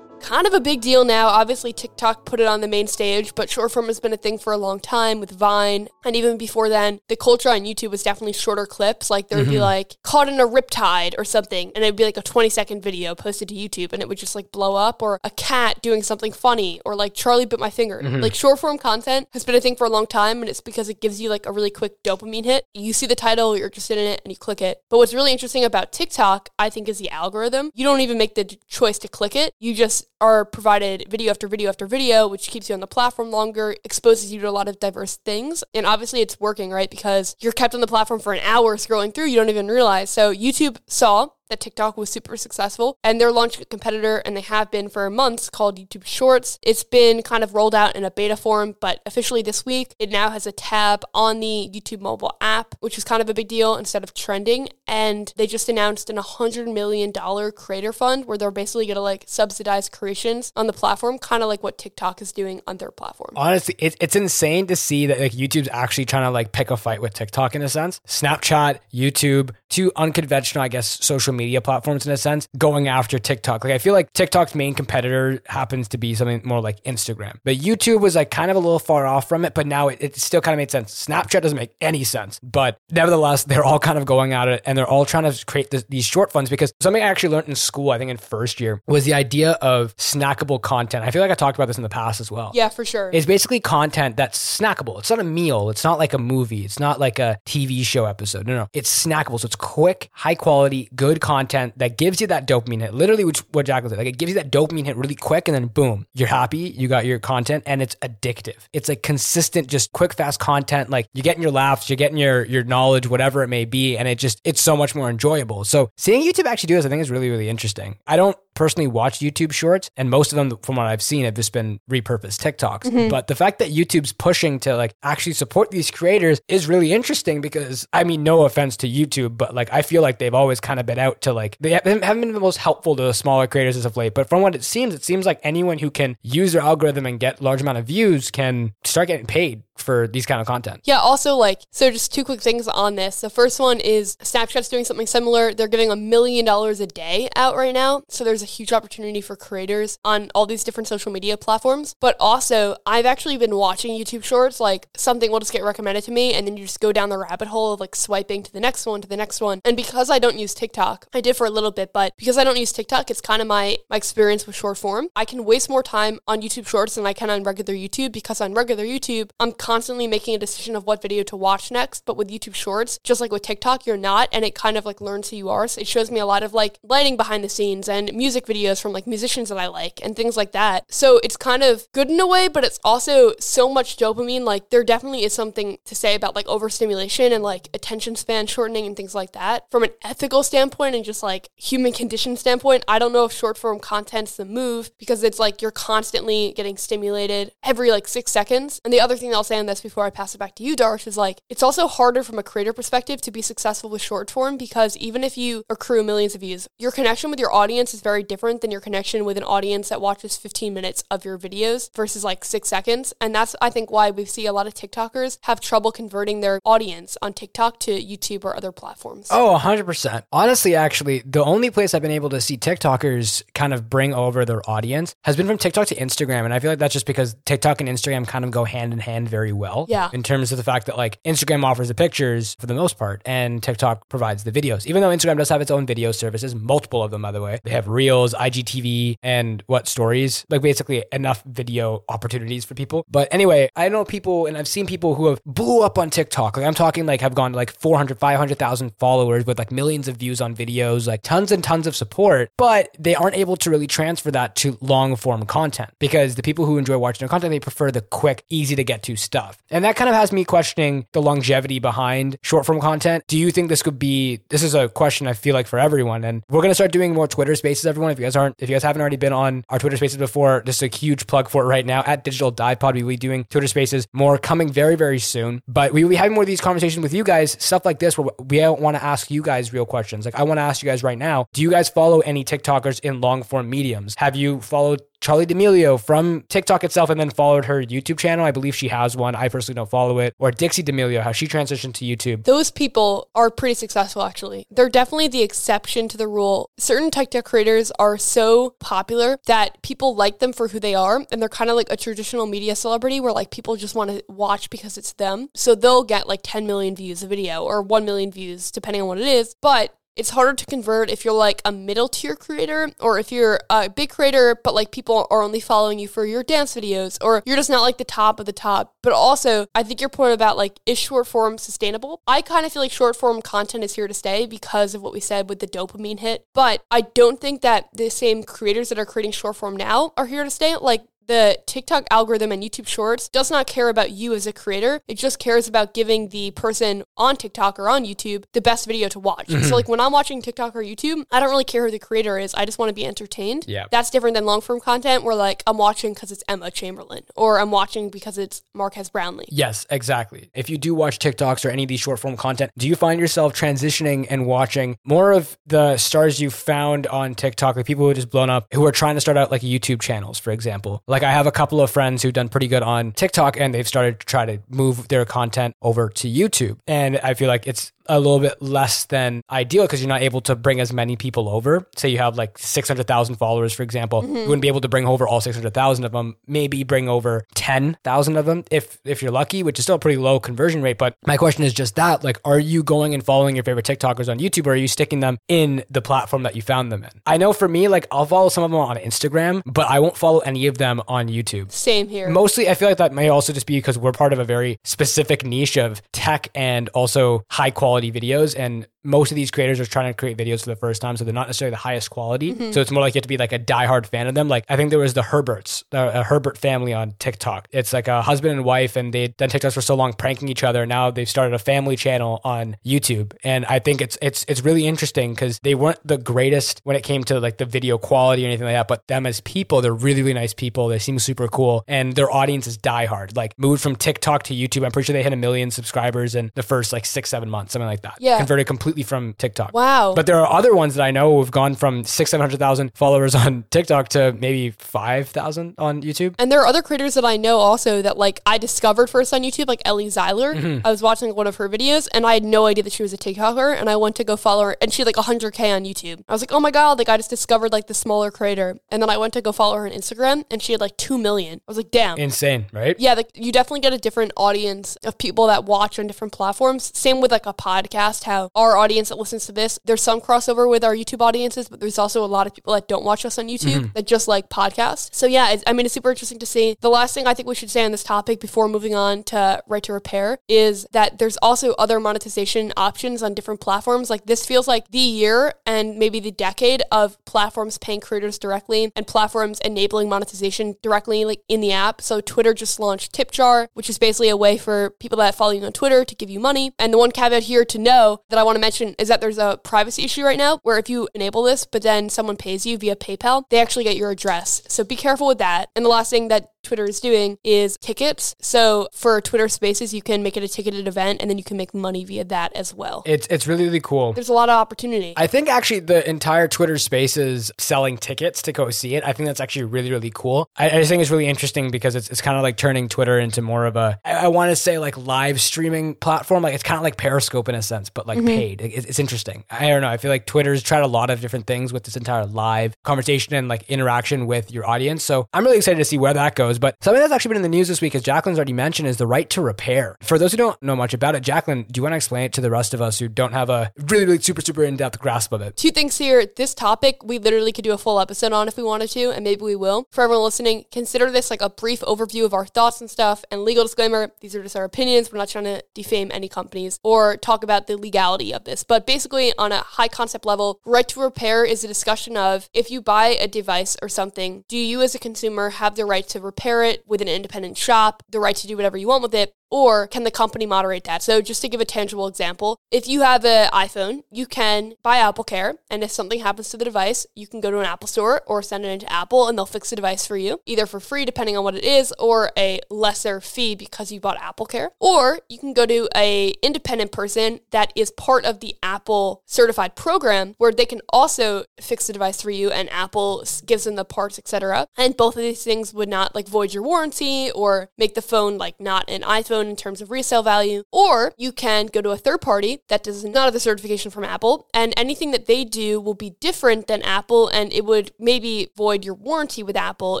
kind 0.22 0.46
of 0.46 0.54
a 0.54 0.60
big 0.60 0.80
deal 0.80 1.04
now. 1.04 1.26
Obviously, 1.26 1.72
TikTok 1.72 2.24
put 2.24 2.40
it 2.40 2.46
on 2.46 2.60
the 2.60 2.68
main 2.68 2.86
stage, 2.86 3.34
but 3.34 3.50
short 3.50 3.72
form 3.72 3.86
has 3.86 4.00
been 4.00 4.12
a 4.12 4.16
thing 4.16 4.38
for 4.38 4.52
a 4.52 4.56
long 4.56 4.80
time 4.80 5.20
with 5.20 5.30
Vine. 5.30 5.88
And 6.04 6.16
even 6.16 6.38
before 6.38 6.68
then, 6.68 7.00
the 7.08 7.16
culture 7.16 7.50
on 7.50 7.60
YouTube 7.60 7.90
was 7.90 8.02
definitely 8.02 8.32
shorter 8.32 8.64
clips. 8.64 9.10
Like 9.10 9.28
there 9.28 9.38
would 9.38 9.48
be 9.48 9.54
mm-hmm. 9.54 9.62
like 9.62 9.96
caught 10.02 10.28
in 10.28 10.40
a 10.40 10.46
riptide 10.46 11.14
or 11.18 11.24
something, 11.24 11.72
and 11.74 11.84
it'd 11.84 11.96
be 11.96 12.04
like 12.04 12.16
a 12.16 12.22
20 12.22 12.48
second 12.48 12.82
video 12.82 13.14
posted 13.14 13.48
to 13.48 13.54
YouTube 13.54 13.92
and 13.92 14.00
it 14.00 14.08
would 14.08 14.18
just 14.18 14.34
like 14.34 14.52
blow 14.52 14.76
up, 14.76 15.02
or 15.02 15.18
a 15.24 15.30
cat 15.30 15.82
doing 15.82 16.02
something 16.02 16.32
funny, 16.32 16.80
or 16.84 16.94
like 16.94 17.14
Charlie 17.14 17.44
bit 17.44 17.58
my 17.58 17.70
finger. 17.70 18.00
Mm-hmm. 18.02 18.20
Like 18.20 18.34
short 18.34 18.60
form 18.60 18.78
content 18.78 19.28
has 19.32 19.44
been 19.44 19.54
a 19.54 19.60
thing 19.60 19.76
for 19.76 19.86
a 19.86 19.90
long 19.90 20.06
time, 20.06 20.40
and 20.40 20.48
it's 20.48 20.60
because 20.60 20.88
it 20.88 21.00
gives 21.00 21.20
you 21.20 21.28
like 21.28 21.46
a 21.46 21.52
really 21.52 21.70
quick 21.70 22.02
dopamine 22.02 22.44
hit. 22.44 22.64
You 22.74 22.92
see 22.92 23.06
the 23.06 23.14
title, 23.14 23.56
you're 23.56 23.66
interested 23.66 23.98
in 23.98 24.06
it, 24.06 24.20
and 24.24 24.32
you 24.32 24.36
click 24.36 24.62
it. 24.62 24.82
But 24.88 24.98
what's 24.98 25.14
really 25.14 25.32
interesting 25.32 25.64
about 25.64 25.92
TikTok, 25.92 26.50
I 26.58 26.70
think, 26.70 26.88
is 26.88 26.98
the 26.98 27.10
algorithm. 27.10 27.70
You 27.74 27.84
don't 27.84 28.00
even 28.00 28.18
make 28.18 28.34
the 28.34 28.44
choice 28.68 28.98
to 29.00 29.08
click 29.08 29.34
it. 29.34 29.52
You 29.58 29.74
just 29.74 30.06
are 30.22 30.44
provided 30.44 31.04
video 31.10 31.30
after 31.30 31.48
video 31.48 31.68
after 31.68 31.84
video, 31.84 32.28
which 32.28 32.48
keeps 32.48 32.68
you 32.68 32.74
on 32.74 32.80
the 32.80 32.86
platform 32.86 33.30
longer, 33.30 33.74
exposes 33.84 34.32
you 34.32 34.40
to 34.40 34.48
a 34.48 34.50
lot 34.50 34.68
of 34.68 34.78
diverse 34.78 35.16
things. 35.16 35.64
And 35.74 35.84
obviously 35.84 36.20
it's 36.20 36.38
working, 36.38 36.70
right? 36.70 36.88
Because 36.88 37.34
you're 37.40 37.52
kept 37.52 37.74
on 37.74 37.80
the 37.80 37.88
platform 37.88 38.20
for 38.20 38.32
an 38.32 38.40
hour 38.44 38.76
scrolling 38.76 39.12
through, 39.12 39.26
you 39.26 39.36
don't 39.36 39.50
even 39.50 39.66
realize. 39.66 40.10
So 40.10 40.32
YouTube 40.32 40.78
saw 40.86 41.30
that 41.52 41.60
TikTok 41.60 41.98
was 41.98 42.08
super 42.08 42.36
successful 42.36 42.98
and 43.04 43.20
they're 43.20 43.30
launching 43.30 43.62
a 43.62 43.66
competitor 43.66 44.22
and 44.24 44.34
they 44.34 44.40
have 44.40 44.70
been 44.70 44.88
for 44.88 45.08
months 45.10 45.50
called 45.50 45.78
YouTube 45.78 46.06
Shorts. 46.06 46.58
It's 46.62 46.82
been 46.82 47.22
kind 47.22 47.44
of 47.44 47.54
rolled 47.54 47.74
out 47.74 47.94
in 47.94 48.04
a 48.04 48.10
beta 48.10 48.36
form, 48.36 48.74
but 48.80 49.00
officially 49.04 49.42
this 49.42 49.66
week 49.66 49.94
it 49.98 50.10
now 50.10 50.30
has 50.30 50.46
a 50.46 50.52
tab 50.52 51.04
on 51.12 51.40
the 51.40 51.70
YouTube 51.72 52.00
mobile 52.00 52.34
app, 52.40 52.74
which 52.80 52.96
is 52.96 53.04
kind 53.04 53.20
of 53.20 53.28
a 53.28 53.34
big 53.34 53.48
deal 53.48 53.76
instead 53.76 54.02
of 54.02 54.14
trending. 54.14 54.68
And 54.88 55.32
they 55.36 55.46
just 55.46 55.68
announced 55.68 56.08
an 56.08 56.16
$100 56.16 56.72
million 56.72 57.12
creator 57.52 57.92
fund 57.92 58.24
where 58.24 58.38
they're 58.38 58.50
basically 58.50 58.86
going 58.86 58.94
to 58.94 59.02
like 59.02 59.24
subsidize 59.26 59.90
creations 59.90 60.52
on 60.56 60.66
the 60.66 60.72
platform, 60.72 61.18
kind 61.18 61.42
of 61.42 61.50
like 61.50 61.62
what 61.62 61.76
TikTok 61.76 62.22
is 62.22 62.32
doing 62.32 62.62
on 62.66 62.78
their 62.78 62.90
platform. 62.90 63.34
Honestly, 63.36 63.74
it, 63.78 63.94
it's 64.00 64.16
insane 64.16 64.66
to 64.68 64.76
see 64.76 65.06
that 65.06 65.20
like 65.20 65.32
YouTube's 65.32 65.68
actually 65.70 66.06
trying 66.06 66.24
to 66.24 66.30
like 66.30 66.52
pick 66.52 66.70
a 66.70 66.78
fight 66.78 67.02
with 67.02 67.12
TikTok 67.12 67.54
in 67.54 67.60
a 67.60 67.68
sense. 67.68 68.00
Snapchat, 68.06 68.78
YouTube, 68.92 69.50
two 69.68 69.92
unconventional, 69.96 70.64
I 70.64 70.68
guess, 70.68 71.04
social 71.04 71.34
media 71.34 71.41
platforms 71.62 72.06
in 72.06 72.12
a 72.12 72.16
sense, 72.16 72.48
going 72.58 72.88
after 72.88 73.18
TikTok. 73.18 73.64
Like 73.64 73.72
I 73.72 73.78
feel 73.78 73.92
like 73.92 74.12
TikTok's 74.12 74.54
main 74.54 74.74
competitor 74.74 75.40
happens 75.46 75.88
to 75.88 75.98
be 75.98 76.14
something 76.14 76.42
more 76.44 76.60
like 76.60 76.82
Instagram. 76.84 77.38
But 77.44 77.56
YouTube 77.56 78.00
was 78.00 78.16
like 78.16 78.30
kind 78.30 78.50
of 78.50 78.56
a 78.56 78.60
little 78.60 78.78
far 78.78 79.06
off 79.06 79.28
from 79.28 79.44
it, 79.44 79.54
but 79.54 79.66
now 79.66 79.88
it, 79.88 79.98
it 80.00 80.16
still 80.16 80.40
kind 80.40 80.54
of 80.54 80.58
made 80.58 80.70
sense. 80.70 81.04
Snapchat 81.06 81.42
doesn't 81.42 81.56
make 81.56 81.74
any 81.80 82.04
sense. 82.04 82.40
But 82.42 82.78
nevertheless, 82.90 83.44
they're 83.44 83.64
all 83.64 83.78
kind 83.78 83.98
of 83.98 84.04
going 84.04 84.32
at 84.32 84.48
it 84.48 84.62
and 84.66 84.76
they're 84.76 84.86
all 84.86 85.04
trying 85.04 85.30
to 85.30 85.44
create 85.46 85.70
this, 85.70 85.84
these 85.88 86.04
short 86.04 86.32
funds 86.32 86.50
because 86.50 86.72
something 86.80 87.02
I 87.02 87.06
actually 87.06 87.30
learned 87.30 87.48
in 87.48 87.54
school, 87.54 87.90
I 87.90 87.98
think 87.98 88.10
in 88.10 88.16
first 88.16 88.60
year, 88.60 88.82
was 88.86 89.04
the 89.04 89.14
idea 89.14 89.52
of 89.52 89.96
snackable 89.96 90.60
content. 90.60 91.04
I 91.04 91.10
feel 91.10 91.22
like 91.22 91.30
I 91.30 91.34
talked 91.34 91.56
about 91.56 91.66
this 91.66 91.76
in 91.76 91.82
the 91.82 91.88
past 91.88 92.20
as 92.20 92.30
well. 92.30 92.52
Yeah, 92.54 92.68
for 92.68 92.84
sure. 92.84 93.10
It's 93.12 93.26
basically 93.26 93.60
content 93.60 94.16
that's 94.16 94.38
snackable. 94.58 94.98
It's 94.98 95.10
not 95.10 95.18
a 95.18 95.24
meal. 95.24 95.70
It's 95.70 95.84
not 95.84 95.98
like 95.98 96.12
a 96.12 96.18
movie. 96.18 96.64
It's 96.64 96.78
not 96.80 97.00
like 97.00 97.18
a 97.18 97.38
TV 97.46 97.84
show 97.84 98.04
episode. 98.04 98.46
No, 98.46 98.54
no. 98.54 98.68
It's 98.72 99.06
snackable. 99.06 99.40
So 99.40 99.46
it's 99.46 99.56
quick, 99.56 100.10
high 100.12 100.34
quality, 100.34 100.88
good 100.94 101.20
content 101.20 101.31
that 101.76 101.98
gives 101.98 102.20
you 102.20 102.26
that 102.28 102.46
dopamine 102.46 102.80
hit. 102.80 102.94
Literally, 102.94 103.24
which 103.24 103.40
what 103.52 103.66
Jack 103.66 103.82
was 103.82 103.92
like, 103.92 104.06
it 104.06 104.18
gives 104.18 104.30
you 104.30 104.38
that 104.38 104.50
dopamine 104.50 104.86
hit 104.86 104.96
really 104.96 105.14
quick, 105.14 105.48
and 105.48 105.54
then 105.54 105.66
boom, 105.66 106.06
you're 106.14 106.28
happy. 106.28 106.58
You 106.58 106.88
got 106.88 107.04
your 107.04 107.18
content, 107.18 107.64
and 107.66 107.82
it's 107.82 107.94
addictive. 107.96 108.56
It's 108.72 108.88
like 108.88 109.02
consistent, 109.02 109.68
just 109.68 109.92
quick, 109.92 110.14
fast 110.14 110.40
content. 110.40 110.90
Like 110.90 111.06
you're 111.14 111.22
getting 111.22 111.42
your 111.42 111.52
laughs, 111.52 111.88
you're 111.88 111.96
getting 111.96 112.16
your 112.16 112.44
your 112.44 112.64
knowledge, 112.64 113.06
whatever 113.06 113.42
it 113.42 113.48
may 113.48 113.64
be, 113.64 113.96
and 113.96 114.08
it 114.08 114.18
just 114.18 114.40
it's 114.44 114.60
so 114.60 114.76
much 114.76 114.94
more 114.94 115.10
enjoyable. 115.10 115.64
So 115.64 115.90
seeing 115.96 116.22
YouTube 116.22 116.46
actually 116.46 116.68
do 116.68 116.76
this, 116.76 116.86
I 116.86 116.88
think 116.88 117.02
is 117.02 117.10
really 117.10 117.30
really 117.30 117.48
interesting. 117.48 117.98
I 118.06 118.16
don't 118.16 118.36
personally 118.62 118.86
watch 118.86 119.18
YouTube 119.18 119.50
shorts, 119.50 119.90
and 119.96 120.08
most 120.08 120.32
of 120.32 120.36
them, 120.36 120.56
from 120.62 120.76
what 120.76 120.86
I've 120.86 121.02
seen, 121.02 121.24
have 121.24 121.34
just 121.34 121.52
been 121.52 121.80
repurposed 121.90 122.38
TikToks. 122.38 122.84
Mm-hmm. 122.84 123.08
But 123.08 123.26
the 123.26 123.34
fact 123.34 123.58
that 123.58 123.72
YouTube's 123.72 124.12
pushing 124.12 124.60
to 124.60 124.76
like 124.76 124.94
actually 125.02 125.32
support 125.32 125.72
these 125.72 125.90
creators 125.90 126.40
is 126.46 126.68
really 126.68 126.92
interesting 126.92 127.40
because 127.40 127.88
I 127.92 128.04
mean, 128.04 128.22
no 128.22 128.44
offense 128.44 128.76
to 128.76 128.88
YouTube, 128.88 129.36
but 129.36 129.52
like 129.52 129.72
I 129.72 129.82
feel 129.82 130.00
like 130.00 130.20
they've 130.20 130.32
always 130.32 130.60
kind 130.60 130.78
of 130.78 130.86
been 130.86 131.00
out 131.00 131.22
to 131.22 131.32
like 131.32 131.56
they 131.58 131.72
haven't 131.72 132.04
haven't 132.04 132.20
been 132.20 132.34
the 132.34 132.38
most 132.38 132.58
helpful 132.58 132.94
to 132.94 133.02
the 133.02 133.12
smaller 133.12 133.48
creators 133.48 133.76
as 133.76 133.84
of 133.84 133.96
late. 133.96 134.14
But 134.14 134.28
from 134.28 134.42
what 134.42 134.54
it 134.54 134.62
seems, 134.62 134.94
it 134.94 135.02
seems 135.02 135.26
like 135.26 135.40
anyone 135.42 135.78
who 135.78 135.90
can 135.90 136.16
use 136.22 136.52
their 136.52 136.62
algorithm 136.62 137.04
and 137.04 137.18
get 137.18 137.42
large 137.42 137.62
amount 137.62 137.78
of 137.78 137.86
views 137.86 138.30
can 138.30 138.74
start 138.84 139.08
getting 139.08 139.26
paid 139.26 139.64
for 139.76 140.06
these 140.06 140.26
kind 140.26 140.40
of 140.40 140.46
content. 140.46 140.80
Yeah, 140.84 140.98
also 140.98 141.34
like 141.34 141.60
so 141.70 141.90
just 141.90 142.12
two 142.14 142.24
quick 142.24 142.40
things 142.40 142.68
on 142.68 142.94
this. 142.96 143.20
The 143.20 143.30
first 143.30 143.58
one 143.58 143.80
is 143.80 144.16
Snapchat's 144.16 144.68
doing 144.68 144.84
something 144.84 145.06
similar. 145.06 145.54
They're 145.54 145.68
giving 145.68 145.90
a 145.90 145.96
million 145.96 146.44
dollars 146.44 146.80
a 146.80 146.86
day 146.86 147.28
out 147.36 147.56
right 147.56 147.74
now. 147.74 148.02
So 148.08 148.24
there's 148.24 148.42
a 148.42 148.46
huge 148.46 148.72
opportunity 148.72 149.20
for 149.20 149.36
creators 149.36 149.98
on 150.04 150.30
all 150.34 150.46
these 150.46 150.64
different 150.64 150.88
social 150.88 151.12
media 151.12 151.36
platforms. 151.36 151.94
But 152.00 152.16
also, 152.20 152.76
I've 152.86 153.06
actually 153.06 153.38
been 153.38 153.56
watching 153.56 153.98
YouTube 153.98 154.24
shorts, 154.24 154.60
like 154.60 154.88
something 154.96 155.30
will 155.30 155.40
just 155.40 155.52
get 155.52 155.64
recommended 155.64 156.04
to 156.04 156.10
me 156.12 156.34
and 156.34 156.46
then 156.46 156.56
you 156.56 156.64
just 156.64 156.80
go 156.80 156.92
down 156.92 157.08
the 157.08 157.18
rabbit 157.18 157.48
hole 157.48 157.72
of 157.72 157.80
like 157.80 157.96
swiping 157.96 158.42
to 158.42 158.52
the 158.52 158.60
next 158.60 158.86
one 158.86 159.00
to 159.00 159.08
the 159.08 159.16
next 159.16 159.40
one. 159.40 159.60
And 159.64 159.76
because 159.76 160.10
I 160.10 160.18
don't 160.18 160.38
use 160.38 160.54
TikTok, 160.54 161.06
I 161.12 161.20
did 161.20 161.36
for 161.36 161.46
a 161.46 161.50
little 161.50 161.70
bit, 161.70 161.92
but 161.92 162.12
because 162.16 162.38
I 162.38 162.44
don't 162.44 162.58
use 162.58 162.72
TikTok, 162.72 163.10
it's 163.10 163.20
kind 163.20 163.40
of 163.40 163.48
my 163.48 163.76
my 163.88 163.96
experience 163.96 164.46
with 164.46 164.56
short 164.56 164.78
form. 164.78 165.08
I 165.14 165.24
can 165.24 165.44
waste 165.44 165.68
more 165.68 165.82
time 165.82 166.18
on 166.26 166.42
YouTube 166.42 166.66
shorts 166.66 166.94
than 166.94 167.06
I 167.06 167.12
can 167.12 167.30
on 167.30 167.42
regular 167.42 167.74
YouTube 167.74 168.12
because 168.12 168.40
on 168.40 168.54
regular 168.54 168.84
YouTube, 168.84 169.30
I'm 169.38 169.52
constantly 169.62 170.08
making 170.08 170.34
a 170.34 170.38
decision 170.38 170.74
of 170.74 170.84
what 170.84 171.00
video 171.00 171.22
to 171.22 171.36
watch 171.36 171.70
next. 171.70 172.04
But 172.04 172.16
with 172.16 172.30
YouTube 172.30 172.56
Shorts, 172.56 172.98
just 173.04 173.20
like 173.20 173.30
with 173.30 173.42
TikTok, 173.42 173.86
you're 173.86 173.96
not, 173.96 174.28
and 174.32 174.44
it 174.44 174.56
kind 174.56 174.76
of 174.76 174.84
like 174.84 175.00
learns 175.00 175.30
who 175.30 175.36
you 175.36 175.48
are. 175.50 175.68
So 175.68 175.80
it 175.80 175.86
shows 175.86 176.10
me 176.10 176.18
a 176.18 176.26
lot 176.26 176.42
of 176.42 176.52
like 176.52 176.80
lighting 176.82 177.16
behind 177.16 177.44
the 177.44 177.48
scenes 177.48 177.88
and 177.88 178.12
music 178.12 178.44
videos 178.44 178.82
from 178.82 178.92
like 178.92 179.06
musicians 179.06 179.50
that 179.50 179.58
I 179.58 179.68
like 179.68 180.00
and 180.04 180.16
things 180.16 180.36
like 180.36 180.50
that. 180.50 180.92
So 180.92 181.20
it's 181.22 181.36
kind 181.36 181.62
of 181.62 181.86
good 181.92 182.10
in 182.10 182.18
a 182.18 182.26
way, 182.26 182.48
but 182.48 182.64
it's 182.64 182.80
also 182.82 183.34
so 183.38 183.72
much 183.72 183.96
dopamine. 183.96 184.42
Like 184.42 184.70
there 184.70 184.82
definitely 184.82 185.22
is 185.22 185.32
something 185.32 185.78
to 185.84 185.94
say 185.94 186.16
about 186.16 186.34
like 186.34 186.48
overstimulation 186.48 187.32
and 187.32 187.44
like 187.44 187.68
attention 187.72 188.16
span 188.16 188.48
shortening 188.48 188.84
and 188.84 188.96
things 188.96 189.14
like 189.14 189.30
that. 189.30 189.70
From 189.70 189.84
an 189.84 189.90
ethical 190.02 190.42
standpoint 190.42 190.96
and 190.96 191.04
just 191.04 191.22
like 191.22 191.48
human 191.54 191.92
condition 191.92 192.36
standpoint, 192.36 192.84
I 192.88 192.98
don't 192.98 193.12
know 193.12 193.26
if 193.26 193.32
short 193.32 193.56
form 193.56 193.78
content's 193.78 194.36
the 194.36 194.44
move 194.44 194.90
because 194.98 195.22
it's 195.22 195.38
like 195.38 195.62
you're 195.62 195.70
constantly 195.70 196.52
getting 196.56 196.76
stimulated 196.76 197.52
every 197.62 197.92
like 197.92 198.08
six 198.08 198.32
seconds. 198.32 198.80
And 198.84 198.92
the 198.92 199.00
other 199.00 199.16
thing 199.16 199.32
I'll 199.32 199.44
say 199.44 199.51
this 199.52 199.80
before 199.80 200.04
I 200.04 200.10
pass 200.10 200.34
it 200.34 200.38
back 200.38 200.54
to 200.56 200.62
you, 200.62 200.74
Darsh, 200.74 201.06
is 201.06 201.16
like 201.16 201.40
it's 201.48 201.62
also 201.62 201.86
harder 201.86 202.22
from 202.22 202.38
a 202.38 202.42
creator 202.42 202.72
perspective 202.72 203.20
to 203.22 203.30
be 203.30 203.42
successful 203.42 203.90
with 203.90 204.02
short 204.02 204.30
form 204.30 204.56
because 204.56 204.96
even 204.96 205.22
if 205.22 205.36
you 205.36 205.64
accrue 205.68 206.02
millions 206.02 206.34
of 206.34 206.40
views, 206.40 206.68
your 206.78 206.90
connection 206.90 207.30
with 207.30 207.38
your 207.38 207.52
audience 207.52 207.92
is 207.92 208.00
very 208.00 208.22
different 208.22 208.60
than 208.60 208.70
your 208.70 208.80
connection 208.80 209.24
with 209.24 209.36
an 209.36 209.42
audience 209.44 209.88
that 209.90 210.00
watches 210.00 210.36
15 210.36 210.72
minutes 210.72 211.04
of 211.10 211.24
your 211.24 211.38
videos 211.38 211.90
versus 211.94 212.24
like 212.24 212.44
six 212.44 212.68
seconds. 212.68 213.12
And 213.20 213.34
that's, 213.34 213.54
I 213.60 213.70
think, 213.70 213.90
why 213.90 214.10
we 214.10 214.24
see 214.24 214.46
a 214.46 214.52
lot 214.52 214.66
of 214.66 214.74
TikTokers 214.74 215.38
have 215.42 215.60
trouble 215.60 215.92
converting 215.92 216.40
their 216.40 216.60
audience 216.64 217.18
on 217.20 217.32
TikTok 217.32 217.78
to 217.80 217.92
YouTube 217.92 218.44
or 218.44 218.56
other 218.56 218.72
platforms. 218.72 219.28
Oh, 219.30 219.58
100%. 219.60 220.24
Honestly, 220.32 220.74
actually, 220.74 221.22
the 221.26 221.44
only 221.44 221.70
place 221.70 221.94
I've 221.94 222.02
been 222.02 222.10
able 222.10 222.30
to 222.30 222.40
see 222.40 222.56
TikTokers 222.56 223.42
kind 223.54 223.74
of 223.74 223.90
bring 223.90 224.14
over 224.14 224.44
their 224.44 224.68
audience 224.68 225.14
has 225.24 225.36
been 225.36 225.46
from 225.46 225.58
TikTok 225.58 225.88
to 225.88 225.96
Instagram. 225.96 226.44
And 226.44 226.54
I 226.54 226.58
feel 226.58 226.70
like 226.70 226.78
that's 226.78 226.92
just 226.94 227.06
because 227.06 227.36
TikTok 227.44 227.80
and 227.80 227.88
Instagram 227.88 228.26
kind 228.26 228.44
of 228.44 228.50
go 228.50 228.64
hand 228.64 228.92
in 228.92 228.98
hand 228.98 229.28
very 229.28 229.41
well. 229.50 229.86
Yeah. 229.88 230.10
In 230.12 230.22
terms 230.22 230.52
of 230.52 230.58
the 230.58 230.62
fact 230.62 230.86
that 230.86 230.96
like 230.96 231.20
Instagram 231.24 231.64
offers 231.64 231.88
the 231.88 231.94
pictures 231.94 232.54
for 232.60 232.66
the 232.66 232.74
most 232.74 232.96
part 232.96 233.22
and 233.26 233.60
TikTok 233.60 234.08
provides 234.08 234.44
the 234.44 234.52
videos. 234.52 234.86
Even 234.86 235.02
though 235.02 235.08
Instagram 235.08 235.38
does 235.38 235.48
have 235.48 235.60
its 235.60 235.72
own 235.72 235.86
video 235.86 236.12
services, 236.12 236.54
multiple 236.54 237.02
of 237.02 237.10
them, 237.10 237.22
by 237.22 237.32
the 237.32 237.42
way. 237.42 237.58
They 237.64 237.72
have 237.72 237.88
Reels, 237.88 238.34
IGTV, 238.34 239.16
and 239.22 239.64
what 239.66 239.88
stories, 239.88 240.46
like 240.48 240.62
basically 240.62 241.04
enough 241.10 241.42
video 241.44 242.04
opportunities 242.08 242.64
for 242.64 242.74
people. 242.74 243.04
But 243.10 243.26
anyway, 243.32 243.68
I 243.74 243.88
know 243.88 244.04
people 244.04 244.46
and 244.46 244.56
I've 244.56 244.68
seen 244.68 244.86
people 244.86 245.16
who 245.16 245.26
have 245.26 245.42
blew 245.44 245.82
up 245.82 245.98
on 245.98 246.10
TikTok. 246.10 246.56
Like 246.56 246.66
I'm 246.66 246.74
talking 246.74 247.06
like 247.06 247.20
have 247.22 247.34
gone 247.34 247.52
to 247.52 247.56
like 247.56 247.72
400, 247.80 248.18
500,000 248.18 248.92
followers 248.98 249.46
with 249.46 249.58
like 249.58 249.72
millions 249.72 250.06
of 250.06 250.18
views 250.18 250.40
on 250.40 250.54
videos, 250.54 251.06
like 251.06 251.22
tons 251.22 251.50
and 251.50 251.64
tons 251.64 251.86
of 251.86 251.96
support, 251.96 252.50
but 252.58 252.94
they 252.98 253.14
aren't 253.14 253.36
able 253.36 253.56
to 253.56 253.70
really 253.70 253.86
transfer 253.86 254.30
that 254.30 254.54
to 254.56 254.76
long 254.80 255.16
form 255.16 255.46
content 255.46 255.90
because 255.98 256.34
the 256.34 256.42
people 256.42 256.66
who 256.66 256.78
enjoy 256.78 256.98
watching 256.98 257.20
their 257.20 257.28
content, 257.28 257.50
they 257.50 257.60
prefer 257.60 257.90
the 257.90 258.02
quick, 258.02 258.44
easy 258.50 258.76
to 258.76 258.84
get 258.84 259.02
to 259.04 259.16
stuff. 259.16 259.31
And 259.70 259.84
that 259.84 259.96
kind 259.96 260.08
of 260.08 260.14
has 260.14 260.32
me 260.32 260.44
questioning 260.44 261.06
the 261.12 261.22
longevity 261.22 261.78
behind 261.78 262.36
short 262.42 262.66
form 262.66 262.80
content. 262.80 263.24
Do 263.26 263.38
you 263.38 263.50
think 263.50 263.68
this 263.68 263.82
could 263.82 263.98
be, 263.98 264.40
this 264.48 264.62
is 264.62 264.74
a 264.74 264.88
question 264.88 265.26
I 265.26 265.32
feel 265.32 265.54
like 265.54 265.66
for 265.66 265.78
everyone. 265.78 266.24
And 266.24 266.42
we're 266.48 266.60
going 266.60 266.70
to 266.70 266.74
start 266.74 266.92
doing 266.92 267.14
more 267.14 267.26
Twitter 267.26 267.54
spaces, 267.54 267.86
everyone. 267.86 268.12
If 268.12 268.18
you 268.18 268.24
guys 268.24 268.36
aren't, 268.36 268.56
if 268.58 268.68
you 268.68 268.74
guys 268.74 268.82
haven't 268.82 269.00
already 269.00 269.16
been 269.16 269.32
on 269.32 269.64
our 269.68 269.78
Twitter 269.78 269.96
spaces 269.96 270.18
before, 270.18 270.62
just 270.62 270.82
a 270.82 270.86
huge 270.86 271.26
plug 271.26 271.48
for 271.48 271.64
it 271.64 271.66
right 271.66 271.86
now 271.86 272.02
at 272.06 272.24
Digital 272.24 272.50
Dive 272.50 272.78
Pod. 272.78 272.94
We 272.94 273.02
will 273.02 273.10
be 273.10 273.16
doing 273.16 273.44
Twitter 273.44 273.66
spaces 273.66 274.06
more 274.12 274.38
coming 274.38 274.70
very, 274.70 274.96
very 274.96 275.18
soon. 275.18 275.62
But 275.66 275.92
we 275.92 276.04
will 276.04 276.10
be 276.10 276.16
having 276.16 276.34
more 276.34 276.42
of 276.42 276.46
these 276.48 276.60
conversations 276.60 277.02
with 277.02 277.14
you 277.14 277.24
guys, 277.24 277.56
stuff 277.58 277.84
like 277.84 277.98
this, 277.98 278.18
where 278.18 278.30
we 278.38 278.60
want 278.68 278.96
to 278.96 279.02
ask 279.02 279.30
you 279.30 279.42
guys 279.42 279.72
real 279.72 279.86
questions. 279.86 280.24
Like 280.24 280.34
I 280.34 280.42
want 280.42 280.58
to 280.58 280.62
ask 280.62 280.82
you 280.82 280.88
guys 280.88 281.02
right 281.02 281.18
now, 281.18 281.46
do 281.52 281.62
you 281.62 281.70
guys 281.70 281.88
follow 281.88 282.20
any 282.20 282.44
TikTokers 282.44 283.00
in 283.00 283.20
long 283.20 283.42
form 283.42 283.70
mediums? 283.70 284.14
Have 284.18 284.36
you 284.36 284.60
followed 284.60 285.02
Charli 285.22 285.46
D'Amelio 285.46 285.98
from 285.98 286.42
TikTok 286.48 286.82
itself 286.82 287.08
and 287.08 287.18
then 287.18 287.30
followed 287.30 287.66
her 287.66 287.80
YouTube 287.80 288.18
channel. 288.18 288.44
I 288.44 288.50
believe 288.50 288.74
she 288.74 288.88
has 288.88 289.16
one. 289.16 289.36
I 289.36 289.48
personally 289.48 289.76
don't 289.76 289.88
follow 289.88 290.18
it. 290.18 290.34
Or 290.38 290.50
Dixie 290.50 290.82
D'Amelio, 290.82 291.22
how 291.22 291.30
she 291.30 291.46
transitioned 291.46 291.94
to 291.94 292.04
YouTube. 292.04 292.44
Those 292.44 292.70
people 292.72 293.30
are 293.34 293.48
pretty 293.48 293.74
successful, 293.74 294.22
actually. 294.22 294.66
They're 294.70 294.88
definitely 294.88 295.28
the 295.28 295.42
exception 295.42 296.08
to 296.08 296.16
the 296.16 296.26
rule. 296.26 296.68
Certain 296.76 297.10
TikTok 297.10 297.44
creators 297.44 297.92
are 298.00 298.18
so 298.18 298.70
popular 298.80 299.38
that 299.46 299.80
people 299.82 300.16
like 300.16 300.40
them 300.40 300.52
for 300.52 300.68
who 300.68 300.80
they 300.80 300.94
are. 300.94 301.24
And 301.30 301.40
they're 301.40 301.48
kind 301.48 301.70
of 301.70 301.76
like 301.76 301.90
a 301.90 301.96
traditional 301.96 302.46
media 302.46 302.74
celebrity 302.74 303.20
where 303.20 303.32
like 303.32 303.52
people 303.52 303.76
just 303.76 303.94
want 303.94 304.10
to 304.10 304.24
watch 304.28 304.70
because 304.70 304.98
it's 304.98 305.12
them. 305.12 305.48
So 305.54 305.76
they'll 305.76 306.02
get 306.02 306.26
like 306.26 306.40
10 306.42 306.66
million 306.66 306.96
views 306.96 307.22
a 307.22 307.28
video 307.28 307.62
or 307.62 307.80
1 307.80 308.04
million 308.04 308.32
views, 308.32 308.72
depending 308.72 309.02
on 309.02 309.08
what 309.08 309.18
it 309.18 309.28
is. 309.28 309.54
But 309.62 309.94
it's 310.16 310.30
harder 310.30 310.54
to 310.54 310.66
convert 310.66 311.10
if 311.10 311.24
you're 311.24 311.34
like 311.34 311.62
a 311.64 311.72
middle 311.72 312.08
tier 312.08 312.36
creator 312.36 312.90
or 313.00 313.18
if 313.18 313.32
you're 313.32 313.60
a 313.70 313.88
big 313.88 314.10
creator 314.10 314.56
but 314.62 314.74
like 314.74 314.90
people 314.90 315.26
are 315.30 315.42
only 315.42 315.60
following 315.60 315.98
you 315.98 316.08
for 316.08 316.26
your 316.26 316.42
dance 316.42 316.74
videos 316.74 317.18
or 317.22 317.42
you're 317.46 317.56
just 317.56 317.70
not 317.70 317.82
like 317.82 317.98
the 317.98 318.04
top 318.04 318.38
of 318.38 318.46
the 318.46 318.52
top. 318.52 318.94
But 319.02 319.12
also 319.12 319.66
i 319.74 319.82
think 319.82 320.00
your 320.00 320.10
point 320.10 320.34
about 320.34 320.56
like 320.56 320.78
is 320.86 320.98
short 320.98 321.26
form 321.26 321.58
sustainable? 321.58 322.20
I 322.26 322.42
kind 322.42 322.66
of 322.66 322.72
feel 322.72 322.82
like 322.82 322.92
short 322.92 323.16
form 323.16 323.42
content 323.42 323.84
is 323.84 323.94
here 323.94 324.08
to 324.08 324.14
stay 324.14 324.46
because 324.46 324.94
of 324.94 325.02
what 325.02 325.12
we 325.12 325.20
said 325.20 325.48
with 325.48 325.60
the 325.60 325.66
dopamine 325.66 326.20
hit 326.20 326.46
but 326.54 326.84
i 326.90 327.00
don't 327.00 327.40
think 327.40 327.62
that 327.62 327.88
the 327.94 328.10
same 328.10 328.42
creators 328.42 328.88
that 328.88 328.98
are 328.98 329.06
creating 329.06 329.32
short 329.32 329.56
form 329.56 329.76
now 329.76 330.12
are 330.16 330.26
here 330.26 330.44
to 330.44 330.50
stay. 330.50 330.76
Like 330.76 331.02
the 331.26 331.58
TikTok 331.66 332.06
algorithm 332.10 332.52
and 332.52 332.62
YouTube 332.62 332.86
Shorts 332.86 333.28
does 333.28 333.50
not 333.50 333.66
care 333.66 333.88
about 333.88 334.10
you 334.10 334.34
as 334.34 334.46
a 334.46 334.52
creator. 334.52 335.00
It 335.08 335.18
just 335.18 335.38
cares 335.38 335.68
about 335.68 335.94
giving 335.94 336.28
the 336.28 336.50
person 336.52 337.04
on 337.16 337.36
TikTok 337.36 337.78
or 337.78 337.88
on 337.88 338.04
YouTube 338.04 338.44
the 338.52 338.60
best 338.60 338.86
video 338.86 339.08
to 339.08 339.18
watch. 339.18 339.48
Mm-hmm. 339.48 339.64
So, 339.64 339.76
like 339.76 339.88
when 339.88 340.00
I'm 340.00 340.12
watching 340.12 340.42
TikTok 340.42 340.74
or 340.74 340.82
YouTube, 340.82 341.24
I 341.30 341.40
don't 341.40 341.50
really 341.50 341.64
care 341.64 341.84
who 341.84 341.90
the 341.90 341.98
creator 341.98 342.38
is. 342.38 342.54
I 342.54 342.64
just 342.64 342.78
want 342.78 342.90
to 342.90 342.94
be 342.94 343.06
entertained. 343.06 343.64
Yeah. 343.68 343.86
That's 343.90 344.10
different 344.10 344.34
than 344.34 344.44
long 344.44 344.60
form 344.60 344.80
content 344.80 345.24
where, 345.24 345.34
like, 345.34 345.62
I'm 345.66 345.78
watching 345.78 346.14
because 346.14 346.32
it's 346.32 346.42
Emma 346.48 346.70
Chamberlain 346.70 347.24
or 347.36 347.58
I'm 347.58 347.70
watching 347.70 348.10
because 348.10 348.38
it's 348.38 348.62
Marques 348.74 349.08
Brownlee. 349.10 349.46
Yes, 349.48 349.86
exactly. 349.90 350.50
If 350.54 350.68
you 350.68 350.78
do 350.78 350.94
watch 350.94 351.18
TikToks 351.18 351.64
or 351.64 351.70
any 351.70 351.84
of 351.84 351.88
these 351.88 352.00
short 352.00 352.18
form 352.18 352.36
content, 352.36 352.70
do 352.76 352.88
you 352.88 352.96
find 352.96 353.20
yourself 353.20 353.54
transitioning 353.54 354.26
and 354.30 354.46
watching 354.46 354.96
more 355.04 355.32
of 355.32 355.56
the 355.66 355.96
stars 355.96 356.40
you 356.40 356.50
found 356.50 357.06
on 357.06 357.34
TikTok, 357.34 357.76
like 357.76 357.86
people 357.86 358.06
who 358.06 358.14
just 358.14 358.30
blown 358.30 358.50
up, 358.50 358.66
who 358.72 358.84
are 358.86 358.92
trying 358.92 359.14
to 359.14 359.20
start 359.20 359.36
out 359.36 359.50
like 359.50 359.62
YouTube 359.62 360.00
channels, 360.00 360.38
for 360.38 360.50
example? 360.50 361.02
Like 361.12 361.24
I 361.24 361.30
have 361.30 361.46
a 361.46 361.52
couple 361.52 361.82
of 361.82 361.90
friends 361.90 362.22
who've 362.22 362.32
done 362.32 362.48
pretty 362.48 362.68
good 362.68 362.82
on 362.82 363.12
TikTok 363.12 363.60
and 363.60 363.74
they've 363.74 363.86
started 363.86 364.18
to 364.20 364.24
try 364.24 364.46
to 364.46 364.60
move 364.70 365.08
their 365.08 365.26
content 365.26 365.76
over 365.82 366.08
to 366.08 366.26
YouTube. 366.26 366.78
And 366.86 367.18
I 367.18 367.34
feel 367.34 367.48
like 367.48 367.66
it's 367.66 367.92
a 368.06 368.18
little 368.18 368.40
bit 368.40 368.60
less 368.60 369.04
than 369.06 369.42
ideal 369.50 369.84
because 369.84 370.00
you're 370.00 370.08
not 370.08 370.22
able 370.22 370.40
to 370.42 370.56
bring 370.56 370.80
as 370.80 370.92
many 370.92 371.16
people 371.16 371.48
over. 371.48 371.86
Say 371.96 372.08
you 372.08 372.18
have 372.18 372.36
like 372.36 372.58
600,000 372.58 373.36
followers, 373.36 373.72
for 373.72 373.82
example, 373.82 374.22
mm-hmm. 374.22 374.36
you 374.36 374.42
wouldn't 374.42 374.62
be 374.62 374.68
able 374.68 374.80
to 374.80 374.88
bring 374.88 375.06
over 375.06 375.26
all 375.26 375.40
600,000 375.40 376.04
of 376.04 376.12
them. 376.12 376.36
Maybe 376.46 376.82
bring 376.84 377.08
over 377.08 377.44
10,000 377.54 378.36
of 378.36 378.46
them 378.46 378.64
if 378.70 378.98
if 379.04 379.22
you're 379.22 379.30
lucky, 379.30 379.62
which 379.62 379.78
is 379.78 379.84
still 379.84 379.96
a 379.96 379.98
pretty 379.98 380.18
low 380.18 380.40
conversion 380.40 380.82
rate. 380.82 380.98
But 380.98 381.16
my 381.26 381.36
question 381.36 381.64
is 381.64 381.72
just 381.72 381.96
that: 381.96 382.24
like, 382.24 382.38
are 382.44 382.58
you 382.58 382.82
going 382.82 383.14
and 383.14 383.24
following 383.24 383.56
your 383.56 383.64
favorite 383.64 383.86
TikTokers 383.86 384.28
on 384.28 384.38
YouTube, 384.38 384.66
or 384.66 384.72
are 384.72 384.76
you 384.76 384.88
sticking 384.88 385.20
them 385.20 385.38
in 385.48 385.84
the 385.90 386.02
platform 386.02 386.42
that 386.42 386.56
you 386.56 386.62
found 386.62 386.90
them 386.90 387.04
in? 387.04 387.10
I 387.26 387.36
know 387.36 387.52
for 387.52 387.68
me, 387.68 387.88
like, 387.88 388.06
I'll 388.10 388.26
follow 388.26 388.48
some 388.48 388.64
of 388.64 388.70
them 388.70 388.80
on 388.80 388.96
Instagram, 388.96 389.62
but 389.64 389.88
I 389.88 390.00
won't 390.00 390.16
follow 390.16 390.40
any 390.40 390.66
of 390.66 390.78
them 390.78 391.01
on 391.08 391.28
YouTube. 391.28 391.70
Same 391.72 392.08
here. 392.08 392.28
Mostly, 392.28 392.68
I 392.68 392.74
feel 392.74 392.88
like 392.88 392.98
that 392.98 393.12
may 393.12 393.28
also 393.28 393.52
just 393.52 393.66
be 393.66 393.76
because 393.78 393.98
we're 393.98 394.12
part 394.12 394.32
of 394.32 394.38
a 394.38 394.44
very 394.44 394.78
specific 394.84 395.44
niche 395.44 395.76
of 395.76 396.02
tech 396.12 396.48
and 396.54 396.88
also 396.90 397.44
high 397.50 397.70
quality 397.70 398.10
videos 398.12 398.54
and 398.58 398.86
most 399.04 399.32
of 399.32 399.36
these 399.36 399.50
creators 399.50 399.80
are 399.80 399.86
trying 399.86 400.12
to 400.12 400.16
create 400.16 400.36
videos 400.36 400.60
for 400.60 400.70
the 400.70 400.76
first 400.76 401.02
time, 401.02 401.16
so 401.16 401.24
they're 401.24 401.34
not 401.34 401.48
necessarily 401.48 401.72
the 401.72 401.76
highest 401.78 402.10
quality. 402.10 402.52
Mm-hmm. 402.52 402.72
So 402.72 402.80
it's 402.80 402.90
more 402.90 403.00
like 403.00 403.14
you 403.14 403.18
have 403.18 403.24
to 403.24 403.28
be 403.28 403.36
like 403.36 403.52
a 403.52 403.58
diehard 403.58 404.06
fan 404.06 404.26
of 404.26 404.34
them. 404.34 404.48
Like 404.48 404.64
I 404.68 404.76
think 404.76 404.90
there 404.90 404.98
was 404.98 405.14
the 405.14 405.22
Herberts, 405.22 405.84
a 405.92 406.22
Herbert 406.22 406.56
family 406.56 406.92
on 406.92 407.14
TikTok. 407.18 407.68
It's 407.72 407.92
like 407.92 408.08
a 408.08 408.22
husband 408.22 408.52
and 408.52 408.64
wife, 408.64 408.96
and 408.96 409.12
they'd 409.12 409.36
done 409.36 409.48
TikToks 409.48 409.74
for 409.74 409.80
so 409.80 409.94
long 409.94 410.12
pranking 410.12 410.48
each 410.48 410.62
other. 410.62 410.86
Now 410.86 411.10
they've 411.10 411.28
started 411.28 411.54
a 411.54 411.58
family 411.58 411.96
channel 411.96 412.40
on 412.44 412.76
YouTube, 412.84 413.34
and 413.42 413.64
I 413.66 413.78
think 413.78 414.00
it's 414.00 414.16
it's 414.22 414.44
it's 414.48 414.62
really 414.62 414.86
interesting 414.86 415.34
because 415.34 415.58
they 415.62 415.74
weren't 415.74 416.06
the 416.06 416.18
greatest 416.18 416.80
when 416.84 416.96
it 416.96 417.02
came 417.02 417.24
to 417.24 417.40
like 417.40 417.58
the 417.58 417.66
video 417.66 417.98
quality 417.98 418.44
or 418.44 418.48
anything 418.48 418.66
like 418.66 418.74
that. 418.74 418.88
But 418.88 419.06
them 419.08 419.26
as 419.26 419.40
people, 419.40 419.80
they're 419.80 419.92
really 419.92 420.22
really 420.22 420.34
nice 420.34 420.54
people. 420.54 420.88
They 420.88 420.98
seem 420.98 421.18
super 421.18 421.48
cool, 421.48 421.84
and 421.88 422.14
their 422.14 422.30
audience 422.30 422.66
is 422.66 422.78
diehard. 422.78 423.36
Like 423.36 423.58
moved 423.58 423.82
from 423.82 423.96
TikTok 423.96 424.44
to 424.44 424.54
YouTube. 424.54 424.84
I'm 424.84 424.92
pretty 424.92 425.06
sure 425.06 425.14
they 425.14 425.22
hit 425.22 425.32
a 425.32 425.36
million 425.36 425.70
subscribers 425.70 426.34
in 426.34 426.52
the 426.54 426.62
first 426.62 426.92
like 426.92 427.04
six 427.04 427.30
seven 427.30 427.50
months, 427.50 427.72
something 427.72 427.86
like 427.86 428.02
that. 428.02 428.18
Yeah, 428.20 428.38
converted 428.38 428.66
completely 428.66 428.91
from 429.02 429.34
TikTok. 429.34 429.72
Wow. 429.72 430.12
But 430.14 430.26
there 430.26 430.38
are 430.38 430.52
other 430.52 430.74
ones 430.74 430.94
that 430.96 431.02
I 431.02 431.10
know 431.10 431.38
who've 431.38 431.50
gone 431.50 431.74
from 431.74 432.04
six, 432.04 432.30
700,000 432.30 432.92
followers 432.94 433.34
on 433.34 433.64
TikTok 433.70 434.08
to 434.10 434.32
maybe 434.32 434.70
5,000 434.70 435.74
on 435.78 436.02
YouTube. 436.02 436.34
And 436.38 436.52
there 436.52 436.60
are 436.60 436.66
other 436.66 436.82
creators 436.82 437.14
that 437.14 437.24
I 437.24 437.36
know 437.36 437.58
also 437.58 438.02
that 438.02 438.18
like 438.18 438.40
I 438.44 438.58
discovered 438.58 439.08
first 439.08 439.32
on 439.32 439.42
YouTube, 439.42 439.68
like 439.68 439.82
Ellie 439.84 440.06
Zeiler. 440.06 440.54
Mm-hmm. 440.54 440.86
I 440.86 440.90
was 440.90 441.00
watching 441.02 441.34
one 441.34 441.46
of 441.46 441.56
her 441.56 441.68
videos 441.68 442.08
and 442.12 442.26
I 442.26 442.34
had 442.34 442.44
no 442.44 442.66
idea 442.66 442.84
that 442.84 442.92
she 442.92 443.02
was 443.02 443.12
a 443.12 443.18
TikToker 443.18 443.74
and 443.74 443.88
I 443.88 443.96
went 443.96 444.16
to 444.16 444.24
go 444.24 444.36
follow 444.36 444.64
her 444.64 444.76
and 444.80 444.92
she 444.92 445.02
had 445.02 445.06
like 445.06 445.16
100K 445.16 445.74
on 445.74 445.84
YouTube. 445.84 446.22
I 446.28 446.32
was 446.32 446.42
like, 446.42 446.52
oh 446.52 446.60
my 446.60 446.70
God, 446.70 446.98
like 446.98 447.08
I 447.08 447.16
just 447.16 447.30
discovered 447.30 447.72
like 447.72 447.86
the 447.86 447.94
smaller 447.94 448.30
creator. 448.30 448.76
And 448.90 449.00
then 449.00 449.08
I 449.08 449.16
went 449.16 449.32
to 449.34 449.40
go 449.40 449.52
follow 449.52 449.76
her 449.76 449.86
on 449.86 449.92
Instagram 449.92 450.44
and 450.50 450.62
she 450.62 450.72
had 450.72 450.80
like 450.80 450.96
2 450.96 451.18
million. 451.18 451.60
I 451.66 451.70
was 451.70 451.76
like, 451.76 451.90
damn. 451.90 452.18
Insane, 452.18 452.66
right? 452.72 452.98
Yeah, 452.98 453.14
like 453.14 453.30
you 453.34 453.52
definitely 453.52 453.80
get 453.80 453.92
a 453.92 453.98
different 453.98 454.32
audience 454.36 454.96
of 455.04 455.18
people 455.18 455.46
that 455.46 455.64
watch 455.64 455.98
on 455.98 456.06
different 456.06 456.32
platforms. 456.32 456.90
Same 456.94 457.20
with 457.20 457.30
like 457.30 457.46
a 457.46 457.54
podcast, 457.54 458.24
how 458.24 458.50
our 458.54 458.76
audience 458.82 459.08
that 459.08 459.18
listens 459.18 459.46
to 459.46 459.52
this, 459.52 459.78
there's 459.84 460.02
some 460.02 460.20
crossover 460.20 460.68
with 460.68 460.84
our 460.84 460.94
YouTube 460.94 461.20
audiences, 461.20 461.68
but 461.68 461.80
there's 461.80 461.98
also 461.98 462.24
a 462.24 462.26
lot 462.26 462.46
of 462.46 462.54
people 462.54 462.74
that 462.74 462.88
don't 462.88 463.04
watch 463.04 463.24
us 463.24 463.38
on 463.38 463.48
YouTube 463.48 463.80
mm-hmm. 463.80 463.92
that 463.94 464.06
just 464.06 464.28
like 464.28 464.48
podcasts. 464.48 465.14
So 465.14 465.26
yeah, 465.26 465.56
I 465.66 465.72
mean, 465.72 465.86
it's 465.86 465.94
super 465.94 466.10
interesting 466.10 466.38
to 466.40 466.46
see. 466.46 466.76
The 466.80 466.90
last 466.90 467.14
thing 467.14 467.26
I 467.26 467.34
think 467.34 467.48
we 467.48 467.54
should 467.54 467.70
say 467.70 467.84
on 467.84 467.92
this 467.92 468.04
topic 468.04 468.40
before 468.40 468.68
moving 468.68 468.94
on 468.94 469.22
to 469.24 469.62
right 469.66 469.82
to 469.84 469.92
repair 469.92 470.38
is 470.48 470.86
that 470.92 471.18
there's 471.18 471.36
also 471.38 471.72
other 471.74 472.00
monetization 472.00 472.72
options 472.76 473.22
on 473.22 473.34
different 473.34 473.60
platforms. 473.60 474.10
Like 474.10 474.26
this 474.26 474.44
feels 474.44 474.66
like 474.66 474.90
the 474.90 474.98
year 474.98 475.54
and 475.66 475.98
maybe 475.98 476.20
the 476.20 476.32
decade 476.32 476.82
of 476.90 477.22
platforms 477.24 477.78
paying 477.78 478.00
creators 478.00 478.38
directly 478.38 478.90
and 478.96 479.06
platforms 479.06 479.60
enabling 479.60 480.08
monetization 480.08 480.76
directly 480.82 481.24
like 481.24 481.42
in 481.48 481.60
the 481.60 481.72
app. 481.72 482.00
So 482.00 482.20
Twitter 482.20 482.54
just 482.54 482.80
launched 482.80 483.12
TipJar, 483.14 483.68
which 483.74 483.88
is 483.88 483.98
basically 483.98 484.28
a 484.28 484.36
way 484.36 484.58
for 484.58 484.90
people 484.90 485.18
that 485.18 485.34
follow 485.34 485.52
you 485.52 485.64
on 485.64 485.72
Twitter 485.72 486.04
to 486.04 486.14
give 486.14 486.30
you 486.30 486.40
money. 486.40 486.72
And 486.78 486.92
the 486.92 486.98
one 486.98 487.12
caveat 487.12 487.44
here 487.44 487.64
to 487.64 487.78
know 487.78 488.22
that 488.28 488.38
I 488.38 488.42
want 488.42 488.56
to 488.56 488.60
mention 488.60 488.71
is 488.80 489.08
that 489.08 489.20
there's 489.20 489.38
a 489.38 489.60
privacy 489.62 490.04
issue 490.04 490.24
right 490.24 490.38
now 490.38 490.58
where 490.62 490.78
if 490.78 490.88
you 490.88 491.08
enable 491.14 491.42
this, 491.42 491.66
but 491.66 491.82
then 491.82 492.08
someone 492.08 492.36
pays 492.36 492.64
you 492.64 492.78
via 492.78 492.96
PayPal, 492.96 493.44
they 493.50 493.60
actually 493.60 493.84
get 493.84 493.96
your 493.96 494.10
address. 494.10 494.62
So 494.68 494.84
be 494.84 494.96
careful 494.96 495.26
with 495.26 495.38
that. 495.38 495.68
And 495.74 495.84
the 495.84 495.90
last 495.90 496.10
thing 496.10 496.28
that 496.28 496.51
Twitter 496.62 496.84
is 496.84 497.00
doing 497.00 497.38
is 497.44 497.76
tickets. 497.78 498.34
So 498.40 498.88
for 498.92 499.20
Twitter 499.20 499.48
Spaces, 499.48 499.92
you 499.92 500.02
can 500.02 500.22
make 500.22 500.36
it 500.36 500.42
a 500.42 500.48
ticketed 500.48 500.86
event, 500.86 501.20
and 501.20 501.30
then 501.30 501.38
you 501.38 501.44
can 501.44 501.56
make 501.56 501.74
money 501.74 502.04
via 502.04 502.24
that 502.24 502.52
as 502.54 502.74
well. 502.74 503.02
It's 503.06 503.26
it's 503.28 503.46
really 503.46 503.64
really 503.64 503.80
cool. 503.80 504.12
There's 504.12 504.28
a 504.28 504.32
lot 504.34 504.48
of 504.48 504.54
opportunity. 504.54 505.14
I 505.16 505.26
think 505.26 505.48
actually 505.48 505.80
the 505.80 506.08
entire 506.08 506.48
Twitter 506.48 506.78
Spaces 506.78 507.50
selling 507.58 507.96
tickets 507.96 508.42
to 508.42 508.52
go 508.52 508.70
see 508.70 508.94
it. 508.94 509.04
I 509.04 509.12
think 509.12 509.26
that's 509.26 509.40
actually 509.40 509.64
really 509.64 509.90
really 509.90 510.12
cool. 510.14 510.48
I, 510.56 510.66
I 510.66 510.78
just 510.78 510.90
think 510.90 511.02
it's 511.02 511.10
really 511.10 511.26
interesting 511.26 511.70
because 511.70 511.94
it's 511.94 512.10
it's 512.10 512.20
kind 512.20 512.36
of 512.36 512.42
like 512.42 512.56
turning 512.56 512.88
Twitter 512.88 513.18
into 513.18 513.42
more 513.42 513.66
of 513.66 513.76
a 513.76 513.98
I, 514.04 514.12
I 514.12 514.28
want 514.28 514.50
to 514.50 514.56
say 514.56 514.78
like 514.78 514.96
live 514.96 515.40
streaming 515.40 515.94
platform. 515.94 516.42
Like 516.42 516.54
it's 516.54 516.62
kind 516.62 516.76
of 516.76 516.82
like 516.82 516.96
Periscope 516.96 517.48
in 517.48 517.54
a 517.54 517.62
sense, 517.62 517.90
but 517.90 518.06
like 518.06 518.18
mm-hmm. 518.18 518.26
paid. 518.26 518.60
It- 518.60 518.92
it's 518.92 518.98
interesting. 518.98 519.44
I 519.50 519.68
don't 519.68 519.80
know. 519.80 519.88
I 519.88 519.96
feel 519.96 520.10
like 520.10 520.26
Twitter's 520.26 520.62
tried 520.62 520.82
a 520.82 520.86
lot 520.86 521.10
of 521.10 521.20
different 521.20 521.46
things 521.46 521.72
with 521.72 521.84
this 521.84 521.96
entire 521.96 522.26
live 522.26 522.74
conversation 522.82 523.34
and 523.34 523.48
like 523.48 523.62
interaction 523.70 524.26
with 524.26 524.52
your 524.52 524.68
audience. 524.68 525.02
So 525.02 525.28
I'm 525.32 525.44
really 525.44 525.56
excited 525.56 525.78
to 525.78 525.84
see 525.84 525.98
where 525.98 526.14
that 526.14 526.34
goes. 526.34 526.51
But 526.58 526.76
something 526.82 527.00
that's 527.00 527.12
actually 527.12 527.30
been 527.30 527.44
in 527.44 527.50
the 527.50 527.56
news 527.56 527.68
this 527.68 527.80
week, 527.80 527.94
as 527.94 528.02
Jacklyn's 528.02 528.38
already 528.38 528.52
mentioned, 528.52 528.88
is 528.88 528.96
the 528.96 529.06
right 529.06 529.28
to 529.30 529.40
repair. 529.40 529.96
For 530.02 530.18
those 530.18 530.32
who 530.32 530.36
don't 530.36 530.60
know 530.62 530.76
much 530.76 530.94
about 530.94 531.14
it, 531.14 531.22
Jacklyn, 531.22 531.66
do 531.70 531.78
you 531.78 531.82
want 531.82 531.92
to 531.92 531.96
explain 531.96 532.24
it 532.24 532.32
to 532.34 532.40
the 532.40 532.50
rest 532.50 532.74
of 532.74 532.80
us 532.80 532.98
who 532.98 533.08
don't 533.08 533.32
have 533.32 533.50
a 533.50 533.72
really, 533.76 534.04
really 534.04 534.20
super, 534.20 534.40
super 534.40 534.64
in 534.64 534.76
depth 534.76 534.98
grasp 534.98 535.32
of 535.32 535.40
it? 535.40 535.56
Two 535.56 535.70
things 535.70 535.98
here. 535.98 536.26
This 536.36 536.54
topic 536.54 537.02
we 537.04 537.18
literally 537.18 537.52
could 537.52 537.64
do 537.64 537.72
a 537.72 537.78
full 537.78 538.00
episode 538.00 538.32
on 538.32 538.48
if 538.48 538.56
we 538.56 538.62
wanted 538.62 538.90
to, 538.90 539.10
and 539.10 539.24
maybe 539.24 539.42
we 539.42 539.56
will. 539.56 539.86
For 539.90 540.04
everyone 540.04 540.24
listening, 540.24 540.64
consider 540.70 541.10
this 541.10 541.30
like 541.30 541.42
a 541.42 541.50
brief 541.50 541.80
overview 541.80 542.24
of 542.24 542.34
our 542.34 542.46
thoughts 542.46 542.80
and 542.80 542.90
stuff. 542.90 543.24
And 543.30 543.44
legal 543.44 543.64
disclaimer: 543.64 544.12
these 544.20 544.34
are 544.34 544.42
just 544.42 544.56
our 544.56 544.64
opinions. 544.64 545.12
We're 545.12 545.18
not 545.18 545.28
trying 545.28 545.44
to 545.44 545.62
defame 545.74 546.10
any 546.12 546.28
companies 546.28 546.78
or 546.82 547.16
talk 547.16 547.42
about 547.42 547.66
the 547.66 547.76
legality 547.76 548.32
of 548.32 548.44
this. 548.44 548.64
But 548.64 548.86
basically, 548.86 549.32
on 549.38 549.52
a 549.52 549.58
high 549.58 549.88
concept 549.88 550.26
level, 550.26 550.60
right 550.64 550.88
to 550.88 551.00
repair 551.00 551.44
is 551.44 551.64
a 551.64 551.68
discussion 551.68 552.16
of 552.16 552.48
if 552.52 552.70
you 552.70 552.80
buy 552.80 553.08
a 553.08 553.28
device 553.28 553.76
or 553.80 553.88
something, 553.88 554.44
do 554.48 554.56
you 554.56 554.82
as 554.82 554.94
a 554.94 554.98
consumer 554.98 555.50
have 555.50 555.76
the 555.76 555.84
right 555.84 556.06
to 556.08 556.20
repair 556.20 556.41
it 556.62 556.82
with 556.86 557.00
an 557.00 557.08
independent 557.08 557.56
shop, 557.56 558.02
the 558.08 558.20
right 558.20 558.36
to 558.36 558.46
do 558.46 558.56
whatever 558.56 558.76
you 558.76 558.88
want 558.88 559.02
with 559.02 559.14
it? 559.14 559.34
Or 559.52 559.86
can 559.86 560.04
the 560.04 560.10
company 560.10 560.46
moderate 560.46 560.84
that? 560.84 561.02
So, 561.02 561.20
just 561.20 561.42
to 561.42 561.48
give 561.48 561.60
a 561.60 561.66
tangible 561.66 562.06
example, 562.06 562.58
if 562.70 562.88
you 562.88 563.02
have 563.02 563.22
an 563.26 563.50
iPhone, 563.50 564.02
you 564.10 564.24
can 564.24 564.72
buy 564.82 564.96
Apple 564.96 565.24
Care, 565.24 565.56
and 565.70 565.84
if 565.84 565.90
something 565.90 566.20
happens 566.20 566.48
to 566.48 566.56
the 566.56 566.64
device, 566.64 567.06
you 567.14 567.26
can 567.26 567.42
go 567.42 567.50
to 567.50 567.58
an 567.58 567.66
Apple 567.66 567.86
store 567.86 568.22
or 568.26 568.42
send 568.42 568.64
it 568.64 568.68
into 568.68 568.90
Apple, 568.90 569.28
and 569.28 569.36
they'll 569.36 569.44
fix 569.44 569.68
the 569.68 569.76
device 569.76 570.06
for 570.06 570.16
you, 570.16 570.40
either 570.46 570.64
for 570.64 570.80
free, 570.80 571.04
depending 571.04 571.36
on 571.36 571.44
what 571.44 571.54
it 571.54 571.64
is, 571.64 571.92
or 571.98 572.30
a 572.38 572.60
lesser 572.70 573.20
fee 573.20 573.54
because 573.54 573.92
you 573.92 574.00
bought 574.00 574.16
Apple 574.22 574.46
Care. 574.46 574.70
Or 574.80 575.20
you 575.28 575.38
can 575.38 575.52
go 575.52 575.66
to 575.66 575.86
a 575.94 576.30
independent 576.42 576.90
person 576.90 577.40
that 577.50 577.74
is 577.76 577.90
part 577.90 578.24
of 578.24 578.40
the 578.40 578.56
Apple 578.62 579.20
certified 579.26 579.76
program, 579.76 580.34
where 580.38 580.52
they 580.52 580.64
can 580.64 580.80
also 580.88 581.44
fix 581.60 581.88
the 581.88 581.92
device 581.92 582.22
for 582.22 582.30
you, 582.30 582.50
and 582.50 582.72
Apple 582.72 583.22
gives 583.44 583.64
them 583.64 583.74
the 583.74 583.84
parts, 583.84 584.18
etc. 584.18 584.66
And 584.78 584.96
both 584.96 585.16
of 585.16 585.22
these 585.22 585.44
things 585.44 585.74
would 585.74 585.90
not 585.90 586.14
like 586.14 586.26
void 586.26 586.54
your 586.54 586.62
warranty 586.62 587.30
or 587.30 587.68
make 587.76 587.94
the 587.94 588.00
phone 588.00 588.38
like 588.38 588.58
not 588.58 588.88
an 588.88 589.02
iPhone 589.02 589.41
in 589.48 589.56
terms 589.56 589.80
of 589.80 589.90
resale 589.90 590.22
value. 590.22 590.64
Or 590.70 591.12
you 591.16 591.32
can 591.32 591.66
go 591.66 591.80
to 591.80 591.90
a 591.90 591.96
third 591.96 592.20
party 592.20 592.60
that 592.68 592.82
does 592.82 593.04
not 593.04 593.24
have 593.24 593.32
the 593.32 593.40
certification 593.40 593.90
from 593.90 594.04
Apple, 594.04 594.48
and 594.54 594.72
anything 594.76 595.10
that 595.12 595.26
they 595.26 595.44
do 595.44 595.80
will 595.80 595.94
be 595.94 596.10
different 596.20 596.66
than 596.66 596.82
Apple, 596.82 597.28
and 597.28 597.52
it 597.52 597.64
would 597.64 597.92
maybe 597.98 598.48
void 598.56 598.84
your 598.84 598.94
warranty 598.94 599.42
with 599.42 599.56
Apple 599.56 600.00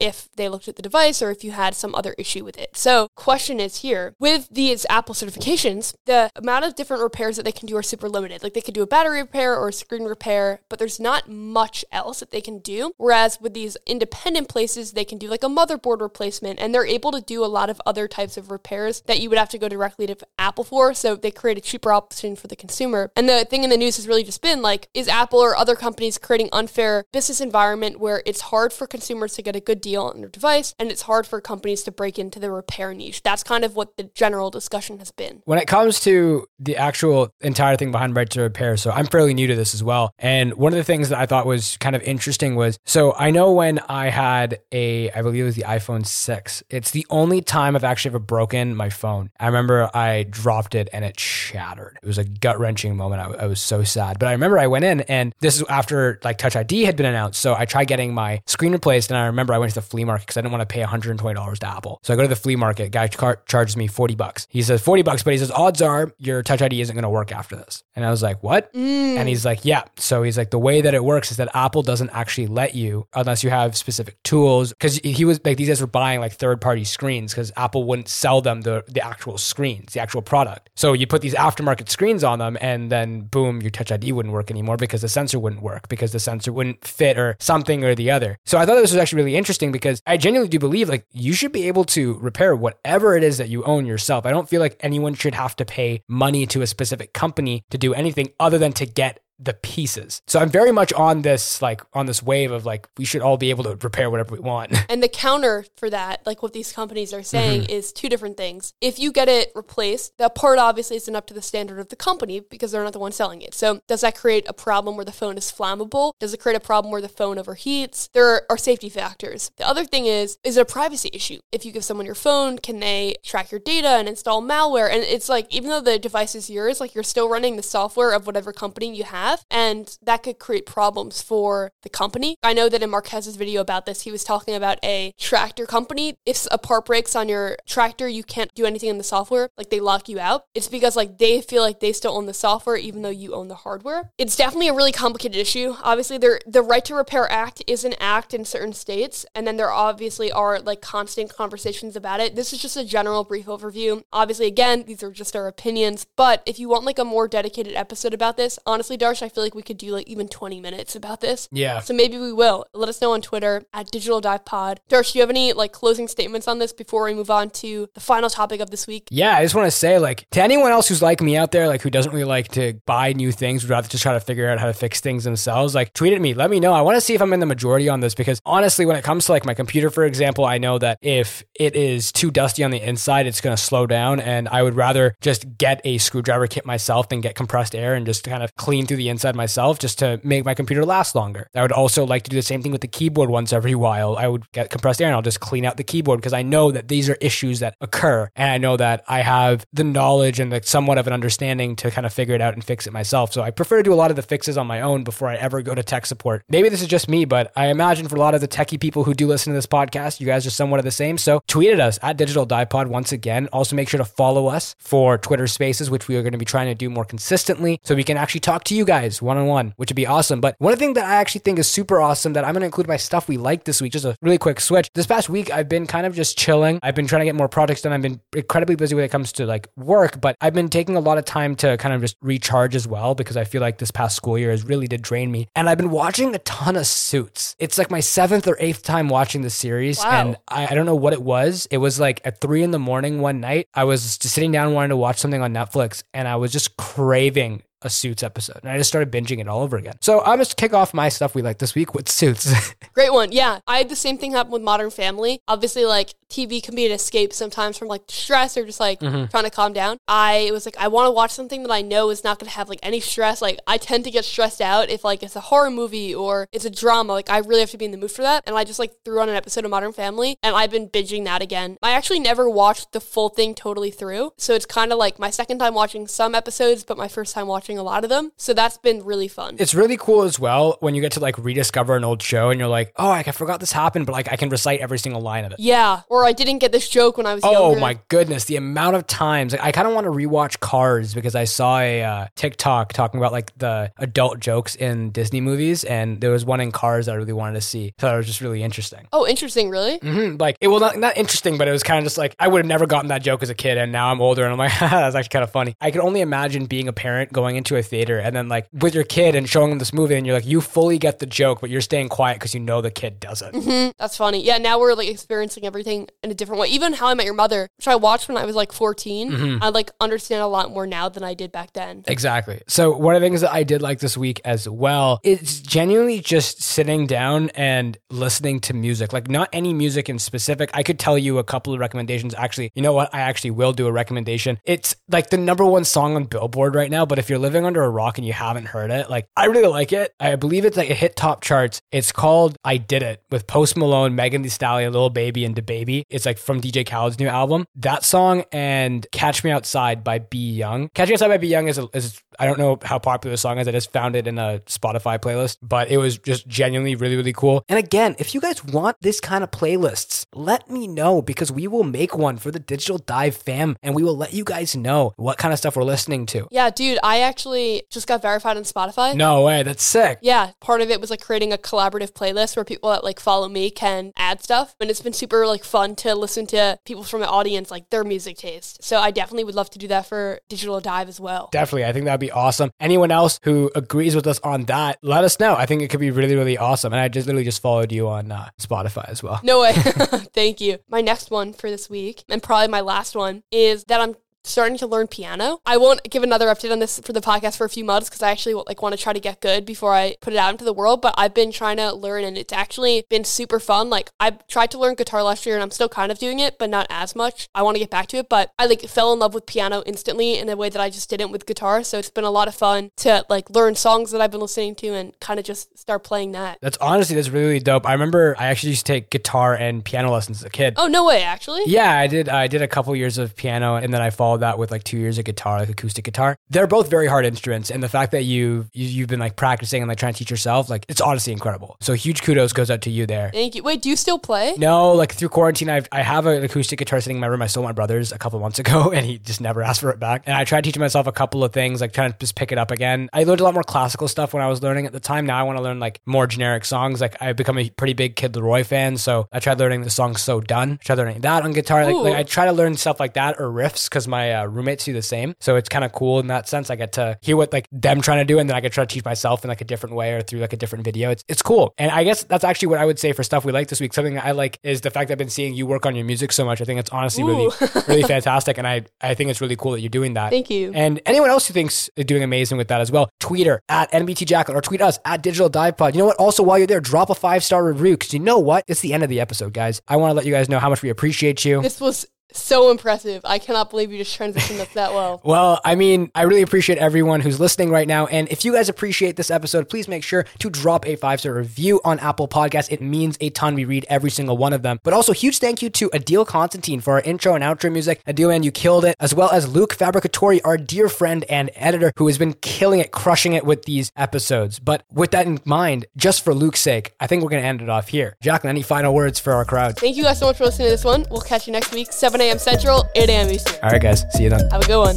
if 0.00 0.28
they 0.36 0.48
looked 0.48 0.68
at 0.68 0.76
the 0.76 0.82
device 0.82 1.22
or 1.22 1.30
if 1.30 1.44
you 1.44 1.52
had 1.52 1.74
some 1.74 1.94
other 1.94 2.14
issue 2.18 2.44
with 2.44 2.58
it. 2.58 2.76
So, 2.76 3.08
question 3.14 3.60
is 3.60 3.78
here 3.78 4.14
with 4.18 4.48
these 4.50 4.86
Apple 4.88 5.14
certifications, 5.14 5.94
the 6.06 6.30
amount 6.36 6.64
of 6.64 6.74
different 6.74 7.02
repairs 7.02 7.36
that 7.36 7.44
they 7.44 7.52
can 7.52 7.66
do 7.66 7.76
are 7.76 7.82
super 7.82 8.08
limited. 8.08 8.42
Like 8.42 8.54
they 8.54 8.60
could 8.60 8.74
do 8.74 8.82
a 8.82 8.86
battery 8.86 9.20
repair 9.20 9.56
or 9.56 9.68
a 9.68 9.72
screen 9.72 10.04
repair, 10.04 10.60
but 10.68 10.78
there's 10.78 11.00
not 11.00 11.28
much 11.28 11.84
else 11.92 12.20
that 12.20 12.30
they 12.30 12.40
can 12.40 12.58
do. 12.58 12.92
Whereas 12.96 13.40
with 13.40 13.54
these 13.54 13.76
independent 13.86 14.48
places, 14.48 14.92
they 14.92 15.04
can 15.04 15.18
do 15.18 15.28
like 15.28 15.42
a 15.42 15.48
motherboard 15.48 16.00
replacement 16.00 16.60
and 16.60 16.74
they're 16.74 16.86
able 16.86 17.12
to 17.12 17.20
do 17.20 17.44
a 17.44 17.46
lot 17.46 17.70
of 17.70 17.80
other 17.86 18.08
types 18.08 18.36
of 18.36 18.50
repairs 18.50 19.02
that 19.06 19.20
you 19.22 19.28
would 19.28 19.38
have 19.38 19.48
to 19.50 19.58
go 19.58 19.68
directly 19.68 20.06
to 20.06 20.16
Apple 20.38 20.64
for. 20.64 20.92
So 20.92 21.16
they 21.16 21.30
create 21.30 21.56
a 21.56 21.60
cheaper 21.60 21.92
option 21.92 22.36
for 22.36 22.48
the 22.48 22.56
consumer. 22.56 23.10
And 23.16 23.28
the 23.28 23.46
thing 23.48 23.64
in 23.64 23.70
the 23.70 23.76
news 23.76 23.96
has 23.96 24.08
really 24.08 24.24
just 24.24 24.42
been 24.42 24.60
like, 24.60 24.88
is 24.92 25.08
Apple 25.08 25.38
or 25.38 25.56
other 25.56 25.76
companies 25.76 26.18
creating 26.18 26.48
unfair 26.52 27.04
business 27.12 27.40
environment 27.40 28.00
where 28.00 28.22
it's 28.26 28.42
hard 28.42 28.72
for 28.72 28.86
consumers 28.86 29.34
to 29.34 29.42
get 29.42 29.56
a 29.56 29.60
good 29.60 29.80
deal 29.80 30.04
on 30.04 30.20
their 30.20 30.28
device 30.28 30.74
and 30.78 30.90
it's 30.90 31.02
hard 31.02 31.26
for 31.26 31.40
companies 31.40 31.82
to 31.84 31.92
break 31.92 32.18
into 32.18 32.38
the 32.38 32.50
repair 32.50 32.92
niche? 32.92 33.22
That's 33.22 33.42
kind 33.42 33.64
of 33.64 33.76
what 33.76 33.96
the 33.96 34.04
general 34.14 34.50
discussion 34.50 34.98
has 34.98 35.10
been. 35.12 35.42
When 35.44 35.58
it 35.58 35.66
comes 35.66 36.00
to 36.00 36.46
the 36.58 36.76
actual 36.76 37.32
entire 37.40 37.76
thing 37.76 37.92
behind 37.92 38.16
right 38.16 38.28
to 38.30 38.42
repair, 38.42 38.76
so 38.76 38.90
I'm 38.90 39.06
fairly 39.06 39.34
new 39.34 39.46
to 39.46 39.54
this 39.54 39.74
as 39.74 39.82
well. 39.82 40.12
And 40.18 40.54
one 40.54 40.72
of 40.72 40.76
the 40.76 40.84
things 40.84 41.10
that 41.10 41.18
I 41.18 41.26
thought 41.26 41.46
was 41.46 41.76
kind 41.78 41.94
of 41.94 42.02
interesting 42.02 42.56
was 42.56 42.78
so 42.84 43.14
I 43.14 43.30
know 43.30 43.52
when 43.52 43.78
I 43.88 44.08
had 44.08 44.58
a, 44.72 45.10
I 45.12 45.22
believe 45.22 45.42
it 45.42 45.46
was 45.46 45.56
the 45.56 45.62
iPhone 45.62 46.04
6, 46.04 46.62
it's 46.68 46.90
the 46.90 47.06
only 47.08 47.40
time 47.40 47.76
I've 47.76 47.84
actually 47.84 48.10
ever 48.10 48.18
broken 48.18 48.74
my 48.74 48.88
phone. 48.88 49.11
I 49.38 49.46
remember 49.46 49.90
I 49.94 50.24
dropped 50.24 50.74
it 50.74 50.88
and 50.92 51.04
it 51.04 51.18
shattered. 51.18 51.98
It 52.02 52.06
was 52.06 52.18
a 52.18 52.24
gut 52.24 52.58
wrenching 52.58 52.96
moment. 52.96 53.22
I, 53.22 53.44
I 53.44 53.46
was 53.46 53.60
so 53.60 53.84
sad. 53.84 54.18
But 54.18 54.28
I 54.28 54.32
remember 54.32 54.58
I 54.58 54.66
went 54.66 54.84
in 54.84 55.00
and 55.02 55.34
this 55.40 55.56
is 55.56 55.64
after 55.68 56.18
like 56.24 56.38
Touch 56.38 56.56
ID 56.56 56.82
had 56.84 56.96
been 56.96 57.06
announced. 57.06 57.40
So 57.40 57.54
I 57.54 57.64
tried 57.64 57.86
getting 57.86 58.14
my 58.14 58.42
screen 58.46 58.72
replaced 58.72 59.10
and 59.10 59.18
I 59.18 59.26
remember 59.26 59.52
I 59.52 59.58
went 59.58 59.70
to 59.70 59.74
the 59.76 59.86
flea 59.86 60.04
market 60.04 60.26
because 60.26 60.36
I 60.36 60.40
didn't 60.40 60.52
want 60.52 60.68
to 60.68 60.72
pay 60.72 60.82
$120 60.82 61.58
to 61.58 61.66
Apple. 61.66 62.00
So 62.02 62.12
I 62.12 62.16
go 62.16 62.22
to 62.22 62.28
the 62.28 62.36
flea 62.36 62.56
market, 62.56 62.90
guy 62.90 63.08
car- 63.08 63.42
charges 63.46 63.76
me 63.76 63.86
40 63.86 64.14
bucks. 64.14 64.46
He 64.50 64.62
says 64.62 64.82
40 64.82 65.02
bucks, 65.02 65.22
but 65.22 65.32
he 65.32 65.38
says 65.38 65.50
odds 65.50 65.82
are 65.82 66.12
your 66.18 66.42
Touch 66.42 66.62
ID 66.62 66.80
isn't 66.80 66.94
going 66.94 67.02
to 67.02 67.10
work 67.10 67.32
after 67.32 67.56
this. 67.56 67.82
And 67.94 68.04
I 68.04 68.10
was 68.10 68.22
like, 68.22 68.42
what? 68.42 68.72
Mm. 68.72 69.16
And 69.16 69.28
he's 69.28 69.44
like, 69.44 69.64
yeah. 69.64 69.82
So 69.96 70.22
he's 70.22 70.38
like, 70.38 70.50
the 70.50 70.58
way 70.58 70.80
that 70.80 70.94
it 70.94 71.04
works 71.04 71.30
is 71.30 71.36
that 71.36 71.48
Apple 71.54 71.82
doesn't 71.82 72.10
actually 72.10 72.46
let 72.46 72.74
you 72.74 73.06
unless 73.14 73.44
you 73.44 73.50
have 73.50 73.76
specific 73.76 74.22
tools. 74.22 74.70
Because 74.70 74.96
he 74.96 75.24
was 75.24 75.40
like, 75.44 75.56
these 75.56 75.68
guys 75.68 75.80
were 75.80 75.86
buying 75.86 76.20
like 76.20 76.32
third 76.32 76.60
party 76.60 76.84
screens 76.84 77.32
because 77.32 77.52
Apple 77.56 77.84
wouldn't 77.84 78.08
sell 78.08 78.40
them 78.40 78.62
the, 78.62 78.84
the 78.92 79.04
actual 79.04 79.38
screens, 79.38 79.92
the 79.92 80.00
actual 80.00 80.22
product. 80.22 80.70
So 80.74 80.92
you 80.92 81.06
put 81.06 81.22
these 81.22 81.34
aftermarket 81.34 81.88
screens 81.88 82.24
on 82.24 82.38
them 82.38 82.56
and 82.60 82.90
then 82.90 83.22
boom, 83.22 83.60
your 83.60 83.70
Touch 83.70 83.92
ID 83.92 84.12
wouldn't 84.12 84.32
work 84.32 84.50
anymore 84.50 84.76
because 84.76 85.02
the 85.02 85.08
sensor 85.08 85.38
wouldn't 85.38 85.62
work 85.62 85.88
because 85.88 86.12
the 86.12 86.20
sensor 86.20 86.52
wouldn't 86.52 86.84
fit 86.84 87.18
or 87.18 87.36
something 87.40 87.84
or 87.84 87.94
the 87.94 88.10
other. 88.10 88.38
So 88.44 88.58
I 88.58 88.66
thought 88.66 88.76
this 88.76 88.92
was 88.92 88.98
actually 88.98 89.22
really 89.22 89.36
interesting 89.36 89.72
because 89.72 90.02
I 90.06 90.16
genuinely 90.16 90.48
do 90.48 90.58
believe 90.58 90.88
like 90.88 91.06
you 91.12 91.32
should 91.32 91.52
be 91.52 91.68
able 91.68 91.84
to 91.86 92.14
repair 92.14 92.54
whatever 92.54 93.16
it 93.16 93.24
is 93.24 93.38
that 93.38 93.48
you 93.48 93.64
own 93.64 93.86
yourself. 93.86 94.26
I 94.26 94.30
don't 94.30 94.48
feel 94.48 94.60
like 94.60 94.76
anyone 94.80 95.14
should 95.14 95.34
have 95.34 95.56
to 95.56 95.64
pay 95.64 96.02
money 96.08 96.46
to 96.46 96.62
a 96.62 96.66
specific 96.66 97.12
company 97.12 97.64
to 97.70 97.78
do 97.78 97.94
anything 97.94 98.30
other 98.38 98.58
than 98.58 98.72
to 98.74 98.86
get 98.86 99.20
the 99.38 99.54
pieces. 99.54 100.22
So 100.26 100.38
I'm 100.38 100.48
very 100.48 100.72
much 100.72 100.92
on 100.92 101.22
this 101.22 101.60
like 101.60 101.82
on 101.92 102.06
this 102.06 102.22
wave 102.22 102.52
of 102.52 102.64
like 102.64 102.88
we 102.96 103.04
should 103.04 103.22
all 103.22 103.36
be 103.36 103.50
able 103.50 103.64
to 103.64 103.76
repair 103.76 104.10
whatever 104.10 104.34
we 104.34 104.40
want. 104.40 104.72
And 104.92 105.02
the 105.02 105.08
counter 105.08 105.64
for 105.76 105.88
that, 105.88 106.26
like 106.26 106.42
what 106.42 106.52
these 106.52 106.70
companies 106.70 107.14
are 107.14 107.22
saying, 107.22 107.62
mm-hmm. 107.62 107.72
is 107.72 107.92
two 107.92 108.10
different 108.10 108.36
things. 108.36 108.74
If 108.80 108.98
you 108.98 109.10
get 109.10 109.26
it 109.26 109.50
replaced, 109.54 110.18
that 110.18 110.34
part 110.34 110.58
obviously 110.58 110.96
isn't 110.96 111.16
up 111.16 111.26
to 111.28 111.34
the 111.34 111.40
standard 111.40 111.78
of 111.78 111.88
the 111.88 111.96
company 111.96 112.40
because 112.40 112.72
they're 112.72 112.84
not 112.84 112.92
the 112.92 112.98
one 112.98 113.12
selling 113.12 113.40
it. 113.40 113.54
So, 113.54 113.80
does 113.88 114.02
that 114.02 114.14
create 114.14 114.44
a 114.48 114.52
problem 114.52 114.96
where 114.96 115.04
the 115.04 115.12
phone 115.12 115.38
is 115.38 115.50
flammable? 115.50 116.12
Does 116.20 116.34
it 116.34 116.40
create 116.40 116.56
a 116.56 116.60
problem 116.60 116.92
where 116.92 117.00
the 117.00 117.08
phone 117.08 117.38
overheats? 117.38 118.10
There 118.12 118.42
are 118.50 118.58
safety 118.58 118.90
factors. 118.90 119.50
The 119.56 119.66
other 119.66 119.84
thing 119.84 120.04
is, 120.04 120.36
is 120.44 120.56
it 120.58 120.62
a 120.62 120.66
privacy 120.66 121.10
issue? 121.12 121.38
If 121.52 121.64
you 121.64 121.72
give 121.72 121.84
someone 121.84 122.06
your 122.06 122.14
phone, 122.14 122.58
can 122.58 122.80
they 122.80 123.16
track 123.24 123.50
your 123.50 123.60
data 123.60 123.88
and 123.88 124.08
install 124.08 124.42
malware? 124.42 124.92
And 124.92 125.02
it's 125.02 125.28
like, 125.28 125.52
even 125.54 125.70
though 125.70 125.80
the 125.80 125.98
device 125.98 126.34
is 126.34 126.50
yours, 126.50 126.80
like 126.80 126.94
you're 126.94 127.04
still 127.04 127.28
running 127.28 127.56
the 127.56 127.62
software 127.62 128.12
of 128.12 128.26
whatever 128.26 128.52
company 128.52 128.94
you 128.94 129.04
have. 129.04 129.31
And 129.50 129.96
that 130.02 130.22
could 130.22 130.38
create 130.38 130.66
problems 130.66 131.22
for 131.22 131.70
the 131.82 131.88
company. 131.88 132.36
I 132.42 132.52
know 132.52 132.68
that 132.68 132.82
in 132.82 132.90
Marques's 132.90 133.36
video 133.36 133.60
about 133.60 133.86
this, 133.86 134.02
he 134.02 134.12
was 134.12 134.24
talking 134.24 134.54
about 134.54 134.78
a 134.84 135.12
tractor 135.18 135.66
company. 135.66 136.14
If 136.26 136.46
a 136.50 136.58
part 136.58 136.86
breaks 136.86 137.14
on 137.16 137.28
your 137.28 137.56
tractor, 137.66 138.08
you 138.08 138.22
can't 138.22 138.52
do 138.54 138.66
anything 138.66 138.88
in 138.88 138.98
the 138.98 139.04
software. 139.04 139.48
Like 139.56 139.70
they 139.70 139.80
lock 139.80 140.08
you 140.08 140.18
out. 140.18 140.44
It's 140.54 140.68
because 140.68 140.96
like 140.96 141.18
they 141.18 141.40
feel 141.40 141.62
like 141.62 141.80
they 141.80 141.92
still 141.92 142.16
own 142.16 142.26
the 142.26 142.34
software, 142.34 142.76
even 142.76 143.02
though 143.02 143.10
you 143.10 143.34
own 143.34 143.48
the 143.48 143.54
hardware. 143.56 144.10
It's 144.18 144.36
definitely 144.36 144.68
a 144.68 144.74
really 144.74 144.92
complicated 144.92 145.36
issue. 145.36 145.74
Obviously, 145.82 146.18
there 146.18 146.40
the 146.46 146.62
Right 146.62 146.84
to 146.86 146.94
Repair 146.94 147.30
Act 147.30 147.62
is 147.66 147.84
an 147.84 147.94
act 148.00 148.34
in 148.34 148.44
certain 148.44 148.72
states, 148.72 149.26
and 149.34 149.46
then 149.46 149.56
there 149.56 149.70
obviously 149.70 150.30
are 150.32 150.60
like 150.60 150.80
constant 150.80 151.34
conversations 151.34 151.96
about 151.96 152.20
it. 152.20 152.34
This 152.36 152.52
is 152.52 152.60
just 152.60 152.76
a 152.76 152.84
general 152.84 153.24
brief 153.24 153.46
overview. 153.46 154.02
Obviously, 154.12 154.46
again, 154.46 154.84
these 154.86 155.02
are 155.02 155.10
just 155.10 155.36
our 155.36 155.46
opinions. 155.46 156.06
But 156.16 156.42
if 156.46 156.58
you 156.58 156.68
want 156.68 156.84
like 156.84 156.98
a 156.98 157.04
more 157.04 157.28
dedicated 157.28 157.74
episode 157.74 158.14
about 158.14 158.36
this, 158.36 158.58
honestly, 158.66 158.96
Darsh, 159.12 159.22
I 159.22 159.28
feel 159.28 159.44
like 159.44 159.54
we 159.54 159.62
could 159.62 159.78
do 159.78 159.90
like 159.90 160.06
even 160.08 160.28
20 160.28 160.60
minutes 160.60 160.96
about 160.96 161.20
this. 161.20 161.48
Yeah. 161.52 161.80
So 161.80 161.94
maybe 161.94 162.18
we 162.18 162.32
will. 162.32 162.66
Let 162.72 162.88
us 162.88 163.00
know 163.00 163.12
on 163.12 163.20
Twitter 163.20 163.64
at 163.72 163.90
Digital 163.90 164.20
Dive 164.20 164.44
Pod. 164.44 164.80
Darsh, 164.88 165.12
do 165.12 165.18
you 165.18 165.22
have 165.22 165.30
any 165.30 165.52
like 165.52 165.72
closing 165.72 166.08
statements 166.08 166.48
on 166.48 166.58
this 166.58 166.72
before 166.72 167.04
we 167.04 167.14
move 167.14 167.30
on 167.30 167.50
to 167.50 167.88
the 167.94 168.00
final 168.00 168.30
topic 168.30 168.60
of 168.60 168.70
this 168.70 168.86
week? 168.86 169.08
Yeah, 169.10 169.36
I 169.36 169.42
just 169.42 169.54
want 169.54 169.66
to 169.66 169.76
say, 169.76 169.98
like, 169.98 170.26
to 170.30 170.42
anyone 170.42 170.72
else 170.72 170.88
who's 170.88 171.02
like 171.02 171.20
me 171.20 171.36
out 171.36 171.52
there, 171.52 171.68
like, 171.68 171.82
who 171.82 171.90
doesn't 171.90 172.12
really 172.12 172.24
like 172.24 172.48
to 172.52 172.74
buy 172.86 173.12
new 173.12 173.32
things, 173.32 173.62
would 173.62 173.70
rather 173.70 173.88
just 173.88 174.02
try 174.02 174.14
to 174.14 174.20
figure 174.20 174.48
out 174.48 174.58
how 174.58 174.66
to 174.66 174.72
fix 174.72 175.00
things 175.00 175.24
themselves, 175.24 175.74
like, 175.74 175.92
tweet 175.92 176.12
at 176.12 176.20
me. 176.20 176.34
Let 176.34 176.50
me 176.50 176.60
know. 176.60 176.72
I 176.72 176.82
want 176.82 176.96
to 176.96 177.00
see 177.00 177.14
if 177.14 177.22
I'm 177.22 177.32
in 177.32 177.40
the 177.40 177.46
majority 177.46 177.88
on 177.88 178.00
this 178.00 178.14
because 178.14 178.40
honestly, 178.46 178.86
when 178.86 178.96
it 178.96 179.04
comes 179.04 179.26
to 179.26 179.32
like 179.32 179.44
my 179.44 179.54
computer, 179.54 179.90
for 179.90 180.04
example, 180.04 180.44
I 180.44 180.58
know 180.58 180.78
that 180.78 180.98
if 181.02 181.44
it 181.54 181.76
is 181.76 182.12
too 182.12 182.30
dusty 182.30 182.64
on 182.64 182.70
the 182.70 182.80
inside, 182.80 183.26
it's 183.26 183.40
going 183.40 183.56
to 183.56 183.62
slow 183.62 183.86
down. 183.86 184.20
And 184.20 184.48
I 184.48 184.62
would 184.62 184.74
rather 184.74 185.16
just 185.20 185.58
get 185.58 185.80
a 185.84 185.98
screwdriver 185.98 186.46
kit 186.46 186.64
myself 186.64 187.08
than 187.08 187.20
get 187.20 187.34
compressed 187.34 187.74
air 187.74 187.94
and 187.94 188.06
just 188.06 188.24
kind 188.24 188.42
of 188.42 188.54
clean 188.56 188.86
through 188.86 188.98
the 188.98 189.01
inside 189.08 189.36
myself 189.36 189.78
just 189.78 189.98
to 190.00 190.20
make 190.22 190.44
my 190.44 190.54
computer 190.54 190.84
last 190.84 191.14
longer. 191.14 191.48
I 191.54 191.62
would 191.62 191.72
also 191.72 192.04
like 192.04 192.24
to 192.24 192.30
do 192.30 192.36
the 192.36 192.42
same 192.42 192.62
thing 192.62 192.72
with 192.72 192.80
the 192.80 192.88
keyboard 192.88 193.30
once 193.30 193.52
every 193.52 193.74
while. 193.74 194.16
I 194.16 194.28
would 194.28 194.50
get 194.52 194.70
compressed 194.70 195.00
air 195.00 195.08
and 195.08 195.14
I'll 195.14 195.22
just 195.22 195.40
clean 195.40 195.64
out 195.64 195.76
the 195.76 195.84
keyboard 195.84 196.20
because 196.20 196.32
I 196.32 196.42
know 196.42 196.70
that 196.70 196.88
these 196.88 197.08
are 197.08 197.16
issues 197.20 197.60
that 197.60 197.74
occur. 197.80 198.30
And 198.36 198.50
I 198.50 198.58
know 198.58 198.76
that 198.76 199.04
I 199.08 199.20
have 199.20 199.66
the 199.72 199.84
knowledge 199.84 200.40
and 200.40 200.52
the 200.52 200.62
somewhat 200.62 200.98
of 200.98 201.06
an 201.06 201.12
understanding 201.12 201.76
to 201.76 201.90
kind 201.90 202.06
of 202.06 202.12
figure 202.12 202.34
it 202.34 202.40
out 202.40 202.54
and 202.54 202.64
fix 202.64 202.86
it 202.86 202.92
myself. 202.92 203.32
So 203.32 203.42
I 203.42 203.50
prefer 203.50 203.78
to 203.78 203.82
do 203.82 203.92
a 203.92 203.96
lot 203.96 204.10
of 204.10 204.16
the 204.16 204.22
fixes 204.22 204.56
on 204.56 204.66
my 204.66 204.80
own 204.80 205.04
before 205.04 205.28
I 205.28 205.36
ever 205.36 205.62
go 205.62 205.74
to 205.74 205.82
tech 205.82 206.06
support. 206.06 206.44
Maybe 206.48 206.68
this 206.68 206.82
is 206.82 206.88
just 206.88 207.08
me, 207.08 207.24
but 207.24 207.52
I 207.56 207.66
imagine 207.66 208.08
for 208.08 208.16
a 208.16 208.20
lot 208.20 208.34
of 208.34 208.40
the 208.40 208.48
techie 208.48 208.80
people 208.80 209.04
who 209.04 209.14
do 209.14 209.26
listen 209.26 209.52
to 209.52 209.56
this 209.56 209.66
podcast, 209.66 210.20
you 210.20 210.26
guys 210.26 210.46
are 210.46 210.50
somewhat 210.50 210.78
of 210.78 210.84
the 210.84 210.90
same. 210.90 211.18
So 211.18 211.42
tweet 211.46 211.72
at 211.72 211.80
us 211.80 211.98
at 212.02 212.16
Digital 212.16 212.44
Dive 212.44 212.70
Pod 212.70 212.88
once 212.88 213.12
again. 213.12 213.48
Also 213.52 213.76
make 213.76 213.88
sure 213.88 213.98
to 213.98 214.04
follow 214.04 214.46
us 214.48 214.74
for 214.78 215.18
Twitter 215.18 215.46
Spaces, 215.46 215.90
which 215.90 216.08
we 216.08 216.16
are 216.16 216.22
going 216.22 216.32
to 216.32 216.38
be 216.38 216.44
trying 216.44 216.66
to 216.68 216.74
do 216.74 216.90
more 216.90 217.04
consistently 217.04 217.80
so 217.82 217.94
we 217.94 218.04
can 218.04 218.16
actually 218.16 218.40
talk 218.40 218.64
to 218.64 218.74
you 218.74 218.84
guys 218.84 218.91
one 219.22 219.36
on 219.36 219.46
one, 219.46 219.74
which 219.76 219.90
would 219.90 219.96
be 219.96 220.06
awesome. 220.06 220.40
But 220.40 220.56
one 220.58 220.76
thing 220.76 220.94
that 220.94 221.04
I 221.04 221.16
actually 221.16 221.40
think 221.40 221.58
is 221.58 221.68
super 221.68 222.00
awesome 222.00 222.32
that 222.34 222.44
I'm 222.44 222.52
going 222.52 222.60
to 222.60 222.66
include 222.66 222.88
my 222.88 222.96
stuff 222.96 223.28
we 223.28 223.36
like 223.36 223.64
this 223.64 223.80
week, 223.80 223.92
just 223.92 224.04
a 224.04 224.16
really 224.22 224.38
quick 224.38 224.60
switch. 224.60 224.90
This 224.94 225.06
past 225.06 225.28
week, 225.28 225.50
I've 225.50 225.68
been 225.68 225.86
kind 225.86 226.06
of 226.06 226.14
just 226.14 226.36
chilling. 226.38 226.78
I've 226.82 226.94
been 226.94 227.06
trying 227.06 227.20
to 227.20 227.26
get 227.26 227.34
more 227.34 227.48
projects 227.48 227.82
done. 227.82 227.92
I've 227.92 228.02
been 228.02 228.20
incredibly 228.34 228.76
busy 228.76 228.94
when 228.94 229.04
it 229.04 229.10
comes 229.10 229.32
to 229.32 229.46
like 229.46 229.68
work, 229.76 230.20
but 230.20 230.36
I've 230.40 230.54
been 230.54 230.68
taking 230.68 230.96
a 230.96 231.00
lot 231.00 231.18
of 231.18 231.24
time 231.24 231.56
to 231.56 231.76
kind 231.76 231.94
of 231.94 232.00
just 232.00 232.16
recharge 232.20 232.74
as 232.74 232.86
well 232.86 233.14
because 233.14 233.36
I 233.36 233.44
feel 233.44 233.60
like 233.60 233.78
this 233.78 233.90
past 233.90 234.16
school 234.16 234.38
year 234.38 234.50
has 234.50 234.64
really 234.64 234.86
did 234.86 235.02
drain 235.02 235.30
me. 235.30 235.48
And 235.54 235.68
I've 235.68 235.78
been 235.78 235.90
watching 235.90 236.34
a 236.34 236.38
ton 236.40 236.76
of 236.76 236.86
suits. 236.86 237.56
It's 237.58 237.78
like 237.78 237.90
my 237.90 238.00
seventh 238.00 238.46
or 238.46 238.56
eighth 238.60 238.82
time 238.82 239.08
watching 239.08 239.42
the 239.42 239.50
series. 239.50 239.98
Wow. 239.98 240.10
And 240.10 240.36
I, 240.48 240.68
I 240.68 240.74
don't 240.74 240.86
know 240.86 240.94
what 240.94 241.12
it 241.12 241.22
was. 241.22 241.66
It 241.70 241.78
was 241.78 241.98
like 241.98 242.20
at 242.24 242.40
three 242.40 242.62
in 242.62 242.70
the 242.70 242.78
morning 242.78 243.20
one 243.20 243.40
night. 243.40 243.68
I 243.74 243.84
was 243.84 244.18
just 244.18 244.34
sitting 244.34 244.52
down 244.52 244.74
wanting 244.74 244.90
to 244.90 244.96
watch 244.96 245.18
something 245.18 245.42
on 245.42 245.52
Netflix 245.52 246.02
and 246.14 246.28
I 246.28 246.36
was 246.36 246.52
just 246.52 246.76
craving 246.76 247.62
a 247.84 247.90
Suits 247.90 248.22
episode. 248.22 248.60
And 248.62 248.70
I 248.70 248.78
just 248.78 248.88
started 248.88 249.10
binging 249.10 249.40
it 249.40 249.48
all 249.48 249.62
over 249.62 249.76
again. 249.76 249.94
So 250.00 250.22
I'm 250.22 250.38
just 250.38 250.56
kick 250.56 250.72
off 250.74 250.94
my 250.94 251.08
stuff 251.08 251.34
we 251.34 251.42
like 251.42 251.58
this 251.58 251.74
week 251.74 251.94
with 251.94 252.08
Suits. 252.08 252.52
Great 252.94 253.12
one. 253.12 253.32
Yeah. 253.32 253.60
I 253.66 253.78
had 253.78 253.88
the 253.88 253.96
same 253.96 254.18
thing 254.18 254.32
happen 254.32 254.52
with 254.52 254.62
Modern 254.62 254.90
Family. 254.90 255.40
Obviously, 255.48 255.84
like 255.84 256.14
TV 256.32 256.62
can 256.62 256.74
be 256.74 256.86
an 256.86 256.92
escape 256.92 257.32
sometimes 257.32 257.76
from 257.78 257.88
like 257.88 258.02
stress 258.08 258.56
or 258.56 258.64
just 258.64 258.80
like 258.80 259.00
Mm-hmm. 259.02 259.26
trying 259.26 259.44
to 259.44 259.50
calm 259.50 259.72
down. 259.72 259.98
I 260.08 260.50
was 260.52 260.64
like, 260.64 260.76
I 260.78 260.88
want 260.88 261.06
to 261.06 261.10
watch 261.10 261.32
something 261.32 261.62
that 261.64 261.72
I 261.72 261.82
know 261.82 262.10
is 262.10 262.22
not 262.24 262.38
going 262.38 262.48
to 262.50 262.56
have 262.56 262.68
like 262.68 262.78
any 262.82 263.00
stress. 263.00 263.42
Like, 263.42 263.58
I 263.66 263.76
tend 263.78 264.04
to 264.04 264.10
get 264.10 264.24
stressed 264.24 264.60
out 264.60 264.90
if 264.90 265.04
like 265.04 265.22
it's 265.22 265.34
a 265.36 265.40
horror 265.40 265.70
movie 265.70 266.14
or 266.14 266.48
it's 266.52 266.64
a 266.64 266.70
drama. 266.70 267.12
Like, 267.12 267.28
I 267.30 267.38
really 267.38 267.60
have 267.60 267.70
to 267.72 267.78
be 267.78 267.84
in 267.84 267.90
the 267.90 267.96
mood 267.98 268.12
for 268.12 268.22
that. 268.22 268.44
And 268.46 268.56
I 268.56 268.64
just 268.64 268.78
like 268.78 268.92
threw 269.04 269.20
on 269.20 269.28
an 269.28 269.34
episode 269.34 269.64
of 269.64 269.70
Modern 269.70 269.92
Family 269.92 270.36
and 270.42 270.54
I've 270.54 270.70
been 270.70 270.88
binging 270.88 271.24
that 271.24 271.42
again. 271.42 271.76
I 271.82 271.90
actually 271.92 272.20
never 272.20 272.48
watched 272.48 272.92
the 272.92 273.00
full 273.00 273.28
thing 273.28 273.54
totally 273.54 273.90
through. 273.90 274.32
So 274.38 274.54
it's 274.54 274.66
kind 274.66 274.92
of 274.92 274.98
like 274.98 275.18
my 275.18 275.30
second 275.30 275.58
time 275.58 275.74
watching 275.74 276.06
some 276.06 276.34
episodes, 276.34 276.84
but 276.84 276.96
my 276.96 277.08
first 277.08 277.34
time 277.34 277.46
watching 277.48 277.76
a 277.78 277.82
lot 277.82 278.04
of 278.04 278.10
them. 278.10 278.32
So 278.36 278.54
that's 278.54 278.78
been 278.78 279.04
really 279.04 279.28
fun. 279.28 279.56
it's 279.58 279.74
really 279.74 279.96
cool 279.96 280.22
as 280.22 280.38
well 280.38 280.76
when 280.80 280.94
you 280.94 281.00
get 281.00 281.12
to 281.12 281.20
like 281.20 281.36
rediscover 281.38 281.96
an 281.96 282.04
old 282.04 282.22
show 282.22 282.50
and 282.50 282.60
you're 282.60 282.68
like, 282.68 282.92
oh, 282.96 283.10
I 283.10 283.22
forgot 283.24 283.58
this 283.60 283.72
happened, 283.72 284.06
but 284.06 284.12
like 284.12 284.30
I 284.32 284.36
can 284.36 284.48
recite 284.48 284.80
every 284.80 284.98
single 284.98 285.20
line 285.20 285.44
of 285.44 285.52
it. 285.52 285.58
yeah. 285.60 286.02
Or 286.08 286.21
I 286.24 286.32
didn't 286.32 286.58
get 286.58 286.72
this 286.72 286.88
joke 286.88 287.16
when 287.16 287.26
I 287.26 287.34
was 287.34 287.44
Oh 287.44 287.68
younger. 287.68 287.80
my 287.80 287.98
goodness, 288.08 288.44
the 288.44 288.56
amount 288.56 288.96
of 288.96 289.06
times 289.06 289.52
like, 289.52 289.62
I 289.62 289.72
kind 289.72 289.86
of 289.88 289.94
want 289.94 290.04
to 290.06 290.10
rewatch 290.10 290.60
Cars 290.60 291.14
because 291.14 291.34
I 291.34 291.44
saw 291.44 291.78
a 291.78 292.02
uh, 292.02 292.26
TikTok 292.36 292.92
talking 292.92 293.18
about 293.18 293.32
like 293.32 293.56
the 293.58 293.90
adult 293.98 294.40
jokes 294.40 294.74
in 294.74 295.10
Disney 295.10 295.40
movies, 295.40 295.84
and 295.84 296.20
there 296.20 296.30
was 296.30 296.44
one 296.44 296.60
in 296.60 296.72
Cars 296.72 297.06
that 297.06 297.12
I 297.12 297.16
really 297.16 297.32
wanted 297.32 297.54
to 297.54 297.60
see. 297.60 297.94
So 298.00 298.12
it 298.12 298.16
was 298.16 298.26
just 298.26 298.40
really 298.40 298.62
interesting. 298.62 299.06
Oh, 299.12 299.26
interesting. 299.26 299.70
Really? 299.70 299.98
hmm 299.98 300.36
Like 300.38 300.56
it 300.60 300.68
was 300.68 300.80
not, 300.80 300.96
not 300.98 301.16
interesting, 301.16 301.58
but 301.58 301.68
it 301.68 301.72
was 301.72 301.82
kind 301.82 301.98
of 301.98 302.04
just 302.04 302.18
like 302.18 302.34
I 302.38 302.48
would 302.48 302.58
have 302.58 302.66
never 302.66 302.86
gotten 302.86 303.08
that 303.08 303.22
joke 303.22 303.42
as 303.42 303.50
a 303.50 303.54
kid, 303.54 303.78
and 303.78 303.92
now 303.92 304.10
I'm 304.10 304.20
older, 304.20 304.44
and 304.44 304.52
I'm 304.52 304.58
like, 304.58 304.72
that's 304.80 305.14
actually 305.14 305.28
kind 305.30 305.42
of 305.42 305.50
funny. 305.50 305.74
I 305.80 305.90
can 305.90 306.00
only 306.00 306.20
imagine 306.20 306.66
being 306.66 306.88
a 306.88 306.92
parent 306.92 307.32
going 307.32 307.56
into 307.56 307.76
a 307.76 307.82
theater 307.82 308.18
and 308.18 308.34
then 308.34 308.48
like 308.48 308.66
with 308.72 308.94
your 308.94 309.04
kid 309.04 309.34
and 309.34 309.48
showing 309.48 309.70
them 309.70 309.78
this 309.78 309.92
movie, 309.92 310.14
and 310.16 310.26
you're 310.26 310.34
like, 310.36 310.46
you 310.46 310.60
fully 310.60 310.98
get 310.98 311.18
the 311.18 311.26
joke, 311.26 311.60
but 311.60 311.70
you're 311.70 311.80
staying 311.80 312.08
quiet 312.08 312.36
because 312.36 312.54
you 312.54 312.60
know 312.60 312.80
the 312.80 312.90
kid 312.90 313.20
doesn't. 313.20 313.54
Mm-hmm. 313.54 313.90
That's 313.98 314.16
funny. 314.16 314.44
Yeah, 314.44 314.58
now 314.58 314.78
we're 314.78 314.94
like 314.94 315.08
experiencing 315.08 315.64
everything 315.66 316.08
in 316.22 316.30
a 316.30 316.34
different 316.34 316.60
way. 316.60 316.68
Even 316.68 316.92
How 316.94 317.08
I 317.08 317.14
Met 317.14 317.26
Your 317.26 317.34
Mother, 317.34 317.68
which 317.76 317.88
I 317.88 317.94
watched 317.96 318.28
when 318.28 318.36
I 318.36 318.44
was 318.44 318.56
like 318.56 318.72
14, 318.72 319.32
Mm-hmm. 319.32 319.62
I 319.62 319.68
like 319.68 319.90
understand 320.00 320.42
a 320.42 320.46
lot 320.46 320.70
more 320.70 320.86
now 320.86 321.08
than 321.08 321.22
I 321.24 321.34
did 321.34 321.52
back 321.52 321.72
then. 321.72 322.02
Exactly. 322.06 322.60
So 322.66 322.96
one 322.96 323.14
of 323.14 323.20
the 323.20 323.26
things 323.26 323.40
that 323.40 323.52
I 323.52 323.62
did 323.62 323.82
like 323.82 324.00
this 324.00 324.16
week 324.16 324.40
as 324.44 324.68
well 324.68 325.20
is 325.22 325.60
genuinely 325.60 326.20
just 326.20 326.62
sitting 326.62 327.06
down 327.06 327.50
and 327.50 327.96
listening 328.10 328.60
to 328.60 328.74
music. 328.74 329.12
Like 329.12 329.28
not 329.28 329.48
any 329.52 329.72
music 329.74 330.08
in 330.08 330.18
specific. 330.18 330.70
I 330.74 330.82
could 330.82 330.98
tell 330.98 331.16
you 331.16 331.38
a 331.38 331.44
couple 331.44 331.72
of 331.74 331.80
recommendations. 331.80 332.34
Actually, 332.34 332.70
you 332.74 332.82
know 332.82 332.92
what? 332.92 333.14
I 333.14 333.20
actually 333.20 333.52
will 333.52 333.72
do 333.72 333.86
a 333.86 333.92
recommendation. 333.92 334.58
It's 334.64 334.94
like 335.08 335.30
the 335.30 335.38
number 335.38 335.64
one 335.64 335.84
song 335.84 336.16
on 336.16 336.24
Billboard 336.24 336.74
right 336.74 336.90
now. 336.90 337.06
But 337.06 337.18
if 337.18 337.28
you're 337.30 337.38
living 337.38 337.64
under 337.64 337.82
a 337.82 337.90
rock 337.90 338.18
and 338.18 338.26
you 338.26 338.32
haven't 338.32 338.66
heard 338.66 338.90
it, 338.90 339.08
like 339.10 339.26
I 339.36 339.46
really 339.46 339.68
like 339.68 339.92
it. 339.92 340.12
I 340.20 340.36
believe 340.36 340.64
it's 340.64 340.76
like 340.76 340.90
it 340.90 340.96
hit 340.96 341.16
top 341.16 341.42
charts. 341.42 341.80
It's 341.90 342.12
called 342.12 342.56
"I 342.64 342.76
Did 342.76 343.02
It" 343.02 343.22
with 343.30 343.46
Post 343.46 343.76
Malone, 343.76 344.14
Megan 344.14 344.42
Thee 344.42 344.48
Stallion, 344.48 344.92
Lil 344.92 345.10
Baby, 345.10 345.44
and 345.44 345.54
DaBaby. 345.54 346.01
It's 346.10 346.26
like 346.26 346.38
from 346.38 346.60
DJ 346.60 346.84
Khaled's 346.86 347.18
new 347.18 347.28
album. 347.28 347.66
That 347.76 348.04
song 348.04 348.44
and 348.52 349.06
"Catch 349.12 349.44
Me 349.44 349.50
Outside" 349.50 350.04
by 350.04 350.18
B 350.18 350.52
Young. 350.52 350.88
"Catch 350.94 351.08
Me 351.08 351.14
Outside" 351.14 351.28
by 351.28 351.38
B 351.38 351.48
Young 351.48 351.68
is, 351.68 351.78
a, 351.78 351.88
is 351.94 352.20
I 352.38 352.46
don't 352.46 352.58
know 352.58 352.78
how 352.82 352.98
popular 352.98 353.32
the 353.32 353.38
song 353.38 353.58
is. 353.58 353.68
I 353.68 353.72
just 353.72 353.92
found 353.92 354.16
it 354.16 354.26
in 354.26 354.38
a 354.38 354.60
Spotify 354.66 355.18
playlist, 355.18 355.58
but 355.62 355.90
it 355.90 355.98
was 355.98 356.18
just 356.18 356.46
genuinely 356.46 356.94
really 356.94 357.16
really 357.16 357.32
cool. 357.32 357.64
And 357.68 357.78
again, 357.78 358.16
if 358.18 358.34
you 358.34 358.40
guys 358.40 358.64
want 358.64 358.96
this 359.00 359.20
kind 359.20 359.44
of 359.44 359.50
playlists, 359.50 360.26
let 360.34 360.70
me 360.70 360.86
know 360.86 361.22
because 361.22 361.52
we 361.52 361.66
will 361.66 361.84
make 361.84 362.16
one 362.16 362.36
for 362.36 362.50
the 362.50 362.60
Digital 362.60 362.98
Dive 362.98 363.36
fam, 363.36 363.76
and 363.82 363.94
we 363.94 364.02
will 364.02 364.16
let 364.16 364.32
you 364.32 364.44
guys 364.44 364.76
know 364.76 365.12
what 365.16 365.38
kind 365.38 365.52
of 365.52 365.58
stuff 365.58 365.76
we're 365.76 365.84
listening 365.84 366.26
to. 366.26 366.48
Yeah, 366.50 366.70
dude, 366.70 366.98
I 367.02 367.20
actually 367.20 367.82
just 367.90 368.06
got 368.06 368.22
verified 368.22 368.56
on 368.56 368.62
Spotify. 368.64 369.14
No 369.14 369.42
way, 369.42 369.62
that's 369.62 369.82
sick. 369.82 370.18
Yeah, 370.22 370.52
part 370.60 370.80
of 370.80 370.90
it 370.90 371.00
was 371.00 371.10
like 371.10 371.20
creating 371.20 371.52
a 371.52 371.58
collaborative 371.58 372.12
playlist 372.12 372.56
where 372.56 372.64
people 372.64 372.90
that 372.90 373.04
like 373.04 373.20
follow 373.20 373.48
me 373.48 373.70
can 373.70 374.12
add 374.16 374.42
stuff. 374.42 374.74
And 374.80 374.90
it's 374.90 375.00
been 375.00 375.12
super 375.12 375.46
like 375.46 375.64
fun 375.64 375.81
to 375.96 376.14
listen 376.14 376.46
to 376.48 376.78
people 376.84 377.04
from 377.04 377.20
the 377.20 377.28
audience, 377.28 377.70
like 377.70 377.90
their 377.90 378.04
music 378.04 378.36
taste. 378.36 378.82
So 378.82 378.98
I 378.98 379.10
definitely 379.10 379.44
would 379.44 379.54
love 379.54 379.70
to 379.70 379.78
do 379.78 379.88
that 379.88 380.06
for 380.06 380.40
Digital 380.48 380.80
Dive 380.80 381.08
as 381.08 381.20
well. 381.20 381.48
Definitely. 381.52 381.84
I 381.84 381.92
think 381.92 382.04
that'd 382.06 382.20
be 382.20 382.30
awesome. 382.30 382.70
Anyone 382.80 383.10
else 383.10 383.38
who 383.44 383.70
agrees 383.74 384.14
with 384.14 384.26
us 384.26 384.38
on 384.40 384.64
that, 384.64 384.98
let 385.02 385.24
us 385.24 385.38
know. 385.38 385.54
I 385.54 385.66
think 385.66 385.82
it 385.82 385.88
could 385.88 386.00
be 386.00 386.10
really, 386.10 386.36
really 386.36 386.58
awesome. 386.58 386.92
And 386.92 387.00
I 387.00 387.08
just 387.08 387.26
literally 387.26 387.44
just 387.44 387.62
followed 387.62 387.92
you 387.92 388.08
on 388.08 388.32
uh, 388.32 388.50
Spotify 388.60 389.08
as 389.08 389.22
well. 389.22 389.40
No 389.42 389.60
way. 389.60 389.72
Thank 389.74 390.60
you. 390.60 390.78
My 390.88 391.00
next 391.00 391.30
one 391.30 391.52
for 391.52 391.70
this 391.70 391.90
week, 391.90 392.24
and 392.28 392.42
probably 392.42 392.68
my 392.68 392.80
last 392.80 393.14
one, 393.14 393.42
is 393.50 393.84
that 393.84 394.00
I'm 394.00 394.16
starting 394.44 394.76
to 394.78 394.86
learn 394.86 395.06
piano. 395.06 395.60
I 395.64 395.76
won't 395.76 396.02
give 396.10 396.22
another 396.22 396.46
update 396.46 396.72
on 396.72 396.78
this 396.78 396.98
for 397.00 397.12
the 397.12 397.20
podcast 397.20 397.56
for 397.56 397.64
a 397.64 397.68
few 397.68 397.84
months 397.84 398.08
because 398.08 398.22
I 398.22 398.30
actually 398.30 398.54
like 398.54 398.82
want 398.82 398.96
to 398.96 399.00
try 399.02 399.12
to 399.12 399.20
get 399.20 399.40
good 399.40 399.64
before 399.64 399.94
I 399.94 400.16
put 400.20 400.32
it 400.32 400.36
out 400.36 400.52
into 400.52 400.64
the 400.64 400.72
world. 400.72 401.00
But 401.02 401.14
I've 401.16 401.34
been 401.34 401.52
trying 401.52 401.76
to 401.76 401.92
learn, 401.92 402.24
and 402.24 402.36
it's 402.36 402.52
actually 402.52 403.04
been 403.08 403.24
super 403.24 403.60
fun. 403.60 403.90
Like 403.90 404.10
I 404.20 404.30
tried 404.48 404.70
to 404.72 404.78
learn 404.78 404.94
guitar 404.94 405.22
last 405.22 405.46
year, 405.46 405.54
and 405.54 405.62
I'm 405.62 405.70
still 405.70 405.88
kind 405.88 406.10
of 406.10 406.18
doing 406.18 406.38
it, 406.38 406.58
but 406.58 406.70
not 406.70 406.86
as 406.90 407.14
much. 407.14 407.48
I 407.54 407.62
want 407.62 407.76
to 407.76 407.78
get 407.78 407.90
back 407.90 408.06
to 408.08 408.18
it, 408.18 408.28
but 408.28 408.52
I 408.58 408.66
like 408.66 408.82
fell 408.82 409.12
in 409.12 409.18
love 409.18 409.34
with 409.34 409.46
piano 409.46 409.82
instantly 409.86 410.38
in 410.38 410.48
a 410.48 410.56
way 410.56 410.68
that 410.68 410.80
I 410.80 410.90
just 410.90 411.08
didn't 411.08 411.30
with 411.30 411.46
guitar. 411.46 411.82
So 411.84 411.98
it's 411.98 412.10
been 412.10 412.24
a 412.24 412.30
lot 412.30 412.48
of 412.48 412.54
fun 412.54 412.90
to 412.98 413.24
like 413.28 413.50
learn 413.50 413.74
songs 413.74 414.10
that 414.10 414.20
I've 414.20 414.30
been 414.30 414.40
listening 414.40 414.74
to 414.76 414.88
and 414.88 415.18
kind 415.20 415.38
of 415.38 415.46
just 415.46 415.78
start 415.78 416.04
playing 416.04 416.32
that. 416.32 416.58
That's 416.60 416.78
honestly, 416.78 417.16
that's 417.16 417.28
really, 417.28 417.46
really 417.46 417.60
dope. 417.60 417.86
I 417.86 417.92
remember 417.92 418.34
I 418.38 418.46
actually 418.46 418.70
used 418.70 418.86
to 418.86 418.92
take 418.92 419.10
guitar 419.10 419.54
and 419.54 419.84
piano 419.84 420.10
lessons 420.10 420.40
as 420.40 420.44
a 420.44 420.50
kid. 420.50 420.74
Oh 420.76 420.86
no 420.86 421.04
way, 421.06 421.22
actually. 421.22 421.62
Yeah, 421.66 421.96
I 421.96 422.06
did. 422.06 422.28
I 422.28 422.46
did 422.46 422.62
a 422.62 422.68
couple 422.68 422.94
years 422.96 423.18
of 423.18 423.36
piano, 423.36 423.76
and 423.76 423.92
then 423.92 424.02
I 424.02 424.10
followed 424.10 424.31
that 424.38 424.58
with 424.58 424.70
like 424.70 424.84
two 424.84 424.98
years 424.98 425.18
of 425.18 425.24
guitar, 425.24 425.60
like 425.60 425.68
acoustic 425.68 426.04
guitar. 426.04 426.36
They're 426.50 426.66
both 426.66 426.90
very 426.90 427.06
hard 427.06 427.24
instruments, 427.24 427.70
and 427.70 427.82
the 427.82 427.88
fact 427.88 428.12
that 428.12 428.22
you, 428.24 428.66
you 428.72 428.86
you've 428.86 429.08
been 429.08 429.20
like 429.20 429.36
practicing 429.36 429.82
and 429.82 429.88
like 429.88 429.98
trying 429.98 430.12
to 430.12 430.18
teach 430.18 430.30
yourself, 430.30 430.68
like 430.70 430.84
it's 430.88 431.00
honestly 431.00 431.32
incredible. 431.32 431.76
So 431.80 431.94
huge 431.94 432.22
kudos 432.22 432.52
goes 432.52 432.70
out 432.70 432.82
to 432.82 432.90
you 432.90 433.06
there. 433.06 433.30
Thank 433.32 433.54
you. 433.54 433.62
Wait, 433.62 433.82
do 433.82 433.88
you 433.88 433.96
still 433.96 434.18
play? 434.18 434.54
No, 434.58 434.92
like 434.92 435.12
through 435.12 435.30
quarantine, 435.30 435.68
I've, 435.68 435.88
I 435.92 436.02
have 436.02 436.26
an 436.26 436.42
acoustic 436.44 436.78
guitar 436.78 437.00
sitting 437.00 437.16
in 437.16 437.20
my 437.20 437.26
room. 437.26 437.42
I 437.42 437.46
stole 437.46 437.64
my 437.64 437.72
brother's 437.72 438.12
a 438.12 438.18
couple 438.18 438.38
months 438.40 438.58
ago, 438.58 438.90
and 438.94 439.04
he 439.04 439.18
just 439.18 439.40
never 439.40 439.62
asked 439.62 439.80
for 439.80 439.90
it 439.90 439.98
back. 439.98 440.24
And 440.26 440.36
I 440.36 440.44
tried 440.44 440.64
teaching 440.64 440.80
myself 440.80 441.06
a 441.06 441.12
couple 441.12 441.44
of 441.44 441.52
things, 441.52 441.80
like 441.80 441.92
trying 441.92 442.12
to 442.12 442.18
just 442.18 442.34
pick 442.34 442.52
it 442.52 442.58
up 442.58 442.70
again. 442.70 443.08
I 443.12 443.24
learned 443.24 443.40
a 443.40 443.44
lot 443.44 443.54
more 443.54 443.62
classical 443.62 444.08
stuff 444.08 444.34
when 444.34 444.42
I 444.42 444.48
was 444.48 444.62
learning 444.62 444.86
at 444.86 444.92
the 444.92 445.00
time. 445.00 445.26
Now 445.26 445.38
I 445.38 445.42
want 445.42 445.58
to 445.58 445.62
learn 445.62 445.80
like 445.80 446.00
more 446.06 446.26
generic 446.26 446.64
songs. 446.64 447.00
Like 447.00 447.20
I've 447.20 447.36
become 447.36 447.58
a 447.58 447.68
pretty 447.70 447.94
big 447.94 448.16
Kid 448.16 448.32
LAROI 448.32 448.64
fan, 448.64 448.96
so 448.96 449.26
I 449.32 449.40
tried 449.40 449.58
learning 449.58 449.82
the 449.82 449.90
song 449.90 450.16
"So 450.16 450.40
Done." 450.40 450.78
I 450.80 450.84
tried 450.84 450.98
learning 450.98 451.20
that 451.22 451.42
on 451.42 451.52
guitar. 451.52 451.84
Like, 451.84 451.96
like 451.96 452.14
I 452.14 452.22
try 452.22 452.46
to 452.46 452.52
learn 452.52 452.76
stuff 452.76 453.00
like 453.00 453.14
that 453.14 453.36
or 453.38 453.50
riffs 453.50 453.88
because 453.88 454.06
my 454.08 454.21
uh, 454.30 454.46
roommates 454.46 454.84
do 454.84 454.92
the 454.92 455.02
same. 455.02 455.34
So 455.40 455.56
it's 455.56 455.68
kind 455.68 455.84
of 455.84 455.92
cool 455.92 456.20
in 456.20 456.28
that 456.28 456.48
sense. 456.48 456.70
I 456.70 456.76
get 456.76 456.92
to 456.92 457.18
hear 457.20 457.36
what 457.36 457.52
like 457.52 457.68
them 457.72 458.00
trying 458.00 458.18
to 458.18 458.24
do, 458.24 458.38
and 458.38 458.48
then 458.48 458.56
I 458.56 458.60
to 458.60 458.70
try 458.70 458.84
to 458.84 458.94
teach 458.94 459.04
myself 459.04 459.44
in 459.44 459.48
like 459.48 459.60
a 459.60 459.64
different 459.64 459.96
way 459.96 460.14
or 460.14 460.22
through 460.22 460.40
like 460.40 460.52
a 460.52 460.56
different 460.56 460.84
video. 460.84 461.10
It's 461.10 461.24
it's 461.28 461.42
cool, 461.42 461.74
and 461.78 461.90
I 461.90 462.04
guess 462.04 462.24
that's 462.24 462.44
actually 462.44 462.68
what 462.68 462.78
I 462.78 462.86
would 462.86 462.98
say 462.98 463.12
for 463.12 463.22
stuff 463.22 463.44
we 463.44 463.52
like 463.52 463.68
this 463.68 463.80
week. 463.80 463.92
Something 463.92 464.14
that 464.14 464.24
I 464.24 464.32
like 464.32 464.58
is 464.62 464.80
the 464.80 464.90
fact 464.90 465.08
that 465.08 465.14
I've 465.14 465.18
been 465.18 465.30
seeing 465.30 465.54
you 465.54 465.66
work 465.66 465.86
on 465.86 465.96
your 465.96 466.04
music 466.04 466.32
so 466.32 466.44
much. 466.44 466.60
I 466.60 466.64
think 466.64 466.80
it's 466.80 466.90
honestly 466.90 467.24
really 467.24 467.46
Ooh. 467.46 467.82
really 467.88 468.02
fantastic, 468.02 468.58
and 468.58 468.66
I 468.66 468.84
I 469.00 469.14
think 469.14 469.30
it's 469.30 469.40
really 469.40 469.56
cool 469.56 469.72
that 469.72 469.80
you're 469.80 469.90
doing 469.90 470.14
that. 470.14 470.30
Thank 470.30 470.50
you. 470.50 470.72
And 470.74 471.00
anyone 471.06 471.30
else 471.30 471.48
who 471.48 471.54
thinks 471.54 471.90
doing 471.96 472.22
amazing 472.22 472.58
with 472.58 472.68
that 472.68 472.80
as 472.80 472.90
well, 472.90 473.10
tweet 473.20 473.46
her 473.46 473.60
at 473.68 473.90
NBT 473.92 474.26
Jacklyn 474.26 474.56
or 474.56 474.60
tweet 474.60 474.80
us 474.80 474.98
at 475.04 475.22
Digital 475.22 475.48
Dive 475.48 475.76
Pod. 475.76 475.94
You 475.94 476.00
know 476.00 476.06
what? 476.06 476.16
Also, 476.16 476.42
while 476.42 476.58
you're 476.58 476.66
there, 476.66 476.80
drop 476.80 477.10
a 477.10 477.14
five 477.14 477.44
star 477.44 477.64
review 477.64 477.96
because 477.96 478.12
you 478.12 478.20
know 478.20 478.38
what? 478.38 478.64
It's 478.66 478.80
the 478.80 478.92
end 478.92 479.02
of 479.02 479.08
the 479.08 479.20
episode, 479.20 479.52
guys. 479.52 479.80
I 479.88 479.96
want 479.96 480.10
to 480.10 480.14
let 480.14 480.26
you 480.26 480.32
guys 480.32 480.48
know 480.48 480.58
how 480.58 480.70
much 480.70 480.82
we 480.82 480.90
appreciate 480.90 481.44
you. 481.44 481.62
This 481.62 481.80
was 481.80 482.06
so 482.40 482.70
impressive. 482.70 483.22
I 483.24 483.38
cannot 483.38 483.70
believe 483.70 483.92
you 483.92 483.98
just 483.98 484.18
transitioned 484.18 484.60
us 484.60 484.72
that 484.74 484.92
well. 484.92 485.20
Well, 485.32 485.60
I 485.64 485.76
mean, 485.76 486.10
I 486.14 486.22
really 486.22 486.42
appreciate 486.42 486.78
everyone 486.78 487.20
who's 487.20 487.40
listening 487.40 487.70
right 487.70 487.88
now. 487.88 488.06
And 488.06 488.28
if 488.30 488.44
you 488.44 488.52
guys 488.52 488.68
appreciate 488.68 489.16
this 489.16 489.30
episode, 489.30 489.68
please 489.70 489.88
make 489.88 490.02
sure 490.02 490.26
to 490.40 490.50
drop 490.50 490.86
a 490.86 490.96
five 490.96 491.20
star 491.20 491.32
review 491.32 491.80
on 491.84 491.98
Apple 492.00 492.28
Podcasts. 492.28 492.70
It 492.70 492.82
means 492.82 493.16
a 493.20 493.30
ton. 493.30 493.54
We 493.54 493.64
read 493.64 493.86
every 493.88 494.10
single 494.10 494.36
one 494.36 494.52
of 494.52 494.62
them. 494.62 494.78
But 494.82 494.92
also, 494.92 495.12
huge 495.12 495.38
thank 495.38 495.62
you 495.62 495.70
to 495.70 495.88
Adil 495.90 496.26
Constantine 496.26 496.80
for 496.80 496.94
our 496.94 497.00
intro 497.00 497.34
and 497.34 497.42
outro 497.42 497.72
music. 497.72 498.02
Adil, 498.06 498.28
man, 498.28 498.42
you 498.42 498.50
killed 498.50 498.84
it. 498.84 498.94
As 499.00 499.14
well 499.14 499.30
as 499.30 499.48
Luke 499.48 499.74
Fabricatori, 499.76 500.40
our 500.44 500.56
dear 500.58 500.88
friend 500.88 501.24
and 501.30 501.50
editor, 501.54 501.92
who 501.96 502.06
has 502.08 502.18
been 502.18 502.34
killing 502.34 502.80
it, 502.80 502.90
crushing 502.90 503.32
it 503.32 503.44
with 503.44 503.64
these 503.64 503.90
episodes. 503.96 504.58
But 504.58 504.84
with 504.92 505.12
that 505.12 505.26
in 505.26 505.40
mind, 505.44 505.86
just 505.96 506.24
for 506.24 506.34
Luke's 506.34 506.60
sake, 506.60 506.94
I 507.00 507.06
think 507.06 507.22
we're 507.22 507.30
going 507.30 507.42
to 507.42 507.48
end 507.48 507.62
it 507.62 507.68
off 507.68 507.88
here. 507.88 508.16
Jacklyn, 508.20 508.50
any 508.50 508.62
final 508.62 508.94
words 508.94 509.18
for 509.18 509.32
our 509.32 509.44
crowd? 509.44 509.76
Thank 509.78 509.96
you 509.96 510.02
guys 510.02 510.18
so 510.18 510.26
much 510.26 510.38
for 510.38 510.44
listening 510.44 510.66
to 510.66 510.70
this 510.70 510.84
one. 510.84 511.06
We'll 511.10 511.20
catch 511.20 511.46
you 511.46 511.52
next 511.52 511.72
week, 511.72 511.92
7 511.92 512.20
a.m. 512.22 512.38
Central, 512.38 512.88
8 512.94 513.08
a.m. 513.10 513.30
Eastern. 513.30 513.56
All 513.62 513.70
right, 513.70 513.82
guys. 513.82 514.04
See 514.10 514.24
you 514.24 514.30
then. 514.30 514.48
Have 514.50 514.62
a 514.62 514.66
good 514.66 514.78
one. 514.78 514.96